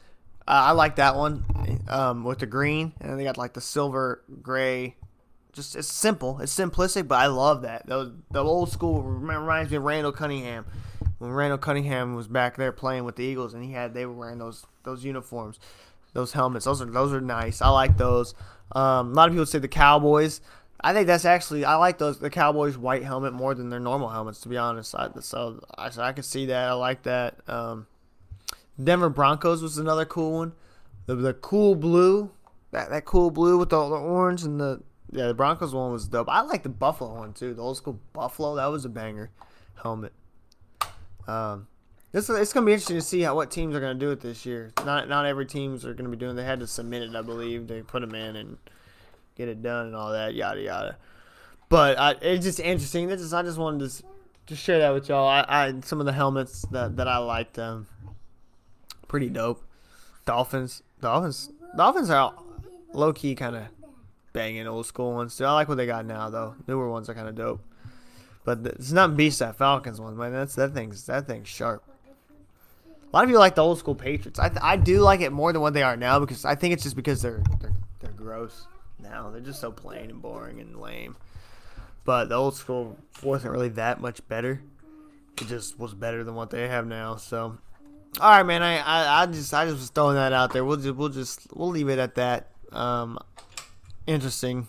uh, 0.46 0.68
I 0.68 0.72
like 0.72 0.96
that 0.96 1.16
one 1.16 1.44
um, 1.88 2.24
with 2.24 2.38
the 2.38 2.46
green, 2.46 2.92
and 3.00 3.18
they 3.18 3.24
got 3.24 3.36
like 3.36 3.54
the 3.54 3.60
silver 3.60 4.22
gray. 4.42 4.96
Just 5.52 5.76
it's 5.76 5.88
simple, 5.88 6.40
it's 6.40 6.54
simplistic, 6.54 7.08
but 7.08 7.16
I 7.16 7.26
love 7.26 7.62
that. 7.62 7.86
The, 7.86 8.14
the 8.30 8.42
old 8.42 8.70
school 8.70 9.02
reminds 9.02 9.70
me 9.70 9.76
of 9.76 9.82
Randall 9.82 10.12
Cunningham 10.12 10.66
when 11.18 11.30
Randall 11.30 11.58
Cunningham 11.58 12.14
was 12.14 12.28
back 12.28 12.56
there 12.56 12.72
playing 12.72 13.04
with 13.04 13.16
the 13.16 13.24
Eagles, 13.24 13.54
and 13.54 13.64
he 13.64 13.72
had 13.72 13.94
they 13.94 14.06
were 14.06 14.12
wearing 14.12 14.38
those 14.38 14.64
those 14.84 15.04
uniforms, 15.04 15.58
those 16.12 16.32
helmets. 16.32 16.64
Those 16.64 16.80
are 16.80 16.86
those 16.86 17.12
are 17.12 17.20
nice. 17.20 17.60
I 17.60 17.68
like 17.68 17.96
those. 17.96 18.34
Um, 18.72 19.12
a 19.12 19.14
lot 19.14 19.28
of 19.28 19.34
people 19.34 19.46
say 19.46 19.58
the 19.58 19.68
Cowboys. 19.68 20.40
I 20.80 20.92
think 20.92 21.08
that's 21.08 21.24
actually 21.24 21.64
I 21.64 21.74
like 21.74 21.98
those 21.98 22.20
the 22.20 22.30
Cowboys 22.30 22.78
white 22.78 23.02
helmet 23.02 23.32
more 23.32 23.54
than 23.54 23.68
their 23.68 23.80
normal 23.80 24.08
helmets 24.08 24.40
to 24.42 24.48
be 24.48 24.56
honest. 24.56 24.94
I, 24.94 25.10
so 25.20 25.60
I 25.76 25.90
so 25.90 26.02
I 26.02 26.12
can 26.12 26.22
see 26.22 26.46
that. 26.46 26.68
I 26.68 26.72
like 26.72 27.02
that. 27.02 27.36
Um, 27.48 27.86
Denver 28.82 29.08
Broncos 29.08 29.62
was 29.62 29.78
another 29.78 30.04
cool 30.04 30.32
one. 30.32 30.52
The, 31.06 31.14
the 31.14 31.34
cool 31.34 31.74
blue, 31.74 32.30
that 32.70 32.90
that 32.90 33.04
cool 33.04 33.30
blue 33.30 33.58
with 33.58 33.72
all 33.72 33.90
the 33.90 33.96
orange 33.96 34.42
and 34.42 34.60
the 34.60 34.82
yeah 35.10 35.26
the 35.26 35.34
Broncos 35.34 35.74
one 35.74 35.92
was 35.92 36.06
dope. 36.06 36.28
I 36.28 36.42
like 36.42 36.62
the 36.62 36.68
Buffalo 36.68 37.14
one 37.14 37.32
too. 37.32 37.54
The 37.54 37.62
old 37.62 37.76
school 37.76 37.98
Buffalo 38.12 38.56
that 38.56 38.66
was 38.66 38.84
a 38.84 38.88
banger 38.88 39.30
helmet. 39.82 40.12
Um, 41.26 41.66
this 42.12 42.28
it's 42.30 42.52
gonna 42.52 42.66
be 42.66 42.72
interesting 42.72 42.96
to 42.96 43.02
see 43.02 43.22
how 43.22 43.34
what 43.34 43.50
teams 43.50 43.74
are 43.74 43.80
gonna 43.80 43.94
do 43.94 44.10
it 44.10 44.20
this 44.20 44.46
year. 44.46 44.72
Not 44.84 45.08
not 45.08 45.26
every 45.26 45.46
teams 45.46 45.84
are 45.84 45.94
gonna 45.94 46.08
be 46.08 46.16
doing. 46.16 46.36
They 46.36 46.44
had 46.44 46.60
to 46.60 46.66
submit 46.66 47.02
it, 47.02 47.16
I 47.16 47.22
believe. 47.22 47.66
They 47.66 47.82
put 47.82 48.00
them 48.00 48.14
in 48.14 48.36
and 48.36 48.58
get 49.34 49.48
it 49.48 49.62
done 49.62 49.86
and 49.86 49.96
all 49.96 50.12
that 50.12 50.34
yada 50.34 50.60
yada. 50.60 50.96
But 51.68 51.98
I, 51.98 52.12
it's 52.22 52.44
just 52.44 52.60
interesting. 52.60 53.08
This 53.08 53.20
is 53.20 53.34
I 53.34 53.42
just 53.42 53.58
wanted 53.58 53.90
to 53.90 54.04
just 54.46 54.62
share 54.62 54.78
that 54.78 54.90
with 54.90 55.08
y'all. 55.08 55.28
I, 55.28 55.44
I 55.48 55.74
some 55.84 56.00
of 56.00 56.06
the 56.06 56.12
helmets 56.12 56.62
that 56.70 56.96
that 56.96 57.08
I 57.08 57.18
liked. 57.18 57.58
Um, 57.58 57.86
pretty 59.08 59.28
dope. 59.28 59.64
Dolphins, 60.24 60.82
Dolphins, 61.00 61.50
Dolphins 61.76 62.10
are 62.10 62.34
low 62.92 63.12
key 63.12 63.34
kind 63.34 63.56
of 63.56 63.64
banging 64.32 64.66
old 64.66 64.86
school 64.86 65.14
ones 65.14 65.36
too. 65.36 65.44
I 65.44 65.52
like 65.52 65.68
what 65.68 65.76
they 65.76 65.86
got 65.86 66.06
now 66.06 66.30
though. 66.30 66.54
Newer 66.66 66.90
ones 66.90 67.08
are 67.08 67.14
kind 67.14 67.28
of 67.28 67.34
dope. 67.34 67.64
But 68.44 68.60
it's 68.64 68.92
not 68.92 69.16
beast 69.16 69.40
that 69.40 69.56
Falcons 69.56 70.00
one, 70.00 70.16
man. 70.16 70.32
That's 70.32 70.54
that 70.54 70.72
thing's 70.72 71.06
that 71.06 71.26
thing's 71.26 71.48
sharp. 71.48 71.82
A 73.12 73.16
lot 73.16 73.24
of 73.24 73.30
you 73.30 73.38
like 73.38 73.54
the 73.54 73.62
old 73.64 73.78
school 73.78 73.94
Patriots. 73.94 74.38
I, 74.38 74.50
I 74.62 74.76
do 74.76 75.00
like 75.00 75.20
it 75.20 75.32
more 75.32 75.52
than 75.52 75.62
what 75.62 75.72
they 75.72 75.82
are 75.82 75.96
now 75.96 76.20
because 76.20 76.44
I 76.44 76.54
think 76.54 76.74
it's 76.74 76.82
just 76.82 76.96
because 76.96 77.22
they're 77.22 77.42
they're 77.60 77.72
they're 78.00 78.12
gross 78.12 78.66
now. 78.98 79.30
They're 79.30 79.40
just 79.40 79.60
so 79.60 79.72
plain 79.72 80.10
and 80.10 80.22
boring 80.22 80.60
and 80.60 80.80
lame. 80.80 81.16
But 82.04 82.28
the 82.28 82.36
old 82.36 82.54
school 82.54 82.96
wasn't 83.22 83.52
really 83.52 83.70
that 83.70 84.00
much 84.00 84.26
better. 84.28 84.62
It 85.40 85.46
just 85.46 85.78
was 85.78 85.94
better 85.94 86.24
than 86.24 86.34
what 86.34 86.50
they 86.50 86.68
have 86.68 86.86
now. 86.86 87.16
So 87.16 87.58
all 88.20 88.30
right, 88.30 88.42
man. 88.42 88.62
I, 88.62 88.78
I, 88.78 89.22
I 89.22 89.26
just 89.26 89.54
I 89.54 89.64
just 89.66 89.78
was 89.78 89.90
throwing 89.90 90.16
that 90.16 90.32
out 90.32 90.52
there. 90.52 90.64
We'll 90.64 90.76
just 90.76 90.96
we'll 90.96 91.08
just 91.08 91.46
we'll 91.54 91.68
leave 91.68 91.88
it 91.88 91.98
at 91.98 92.16
that. 92.16 92.50
Um, 92.72 93.18
interesting 94.06 94.68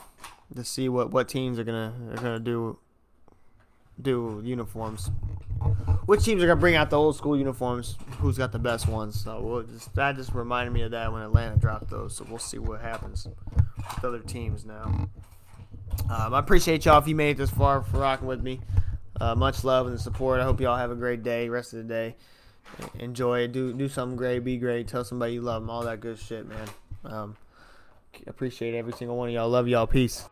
to 0.55 0.63
see 0.63 0.89
what, 0.89 1.11
what 1.11 1.27
teams 1.27 1.57
are 1.57 1.63
gonna 1.63 1.93
are 2.11 2.15
gonna 2.15 2.39
do 2.39 2.77
do 3.99 4.41
uniforms. 4.43 5.09
Which 6.05 6.23
teams 6.23 6.43
are 6.43 6.47
gonna 6.47 6.59
bring 6.59 6.75
out 6.75 6.89
the 6.89 6.97
old 6.97 7.15
school 7.15 7.37
uniforms? 7.37 7.97
Who's 8.19 8.37
got 8.37 8.51
the 8.51 8.59
best 8.59 8.87
ones? 8.87 9.19
So 9.19 9.41
we'll 9.41 9.63
just 9.63 9.93
that 9.95 10.15
just 10.15 10.33
reminded 10.33 10.71
me 10.71 10.83
of 10.83 10.91
that 10.91 11.11
when 11.11 11.21
Atlanta 11.21 11.57
dropped 11.57 11.89
those. 11.89 12.15
So 12.15 12.25
we'll 12.29 12.39
see 12.39 12.59
what 12.59 12.81
happens 12.81 13.27
with 13.95 14.05
other 14.05 14.19
teams 14.19 14.65
now. 14.65 15.09
Um, 16.09 16.33
I 16.33 16.39
appreciate 16.39 16.85
y'all 16.85 16.99
if 16.99 17.07
you 17.07 17.15
made 17.15 17.31
it 17.31 17.37
this 17.37 17.49
far 17.49 17.81
for 17.81 17.99
rocking 17.99 18.27
with 18.27 18.41
me. 18.41 18.61
Uh, 19.19 19.35
much 19.35 19.63
love 19.63 19.87
and 19.87 19.99
support. 19.99 20.39
I 20.39 20.43
hope 20.43 20.61
y'all 20.61 20.77
have 20.77 20.91
a 20.91 20.95
great 20.95 21.23
day, 21.23 21.49
rest 21.49 21.73
of 21.73 21.79
the 21.79 21.83
day 21.83 22.15
enjoy 22.99 23.41
it. 23.41 23.51
Do 23.51 23.73
do 23.73 23.87
something 23.89 24.17
great. 24.17 24.39
Be 24.39 24.57
great. 24.57 24.87
Tell 24.87 25.03
somebody 25.03 25.33
you 25.33 25.41
love 25.41 25.61
them. 25.61 25.69
All 25.69 25.83
that 25.83 25.99
good 25.99 26.19
shit, 26.19 26.47
man. 26.47 26.67
Um, 27.03 27.37
appreciate 28.27 28.75
every 28.75 28.93
single 28.93 29.17
one 29.17 29.29
of 29.29 29.33
y'all. 29.33 29.49
Love 29.49 29.67
y'all. 29.67 29.87
Peace. 29.87 30.27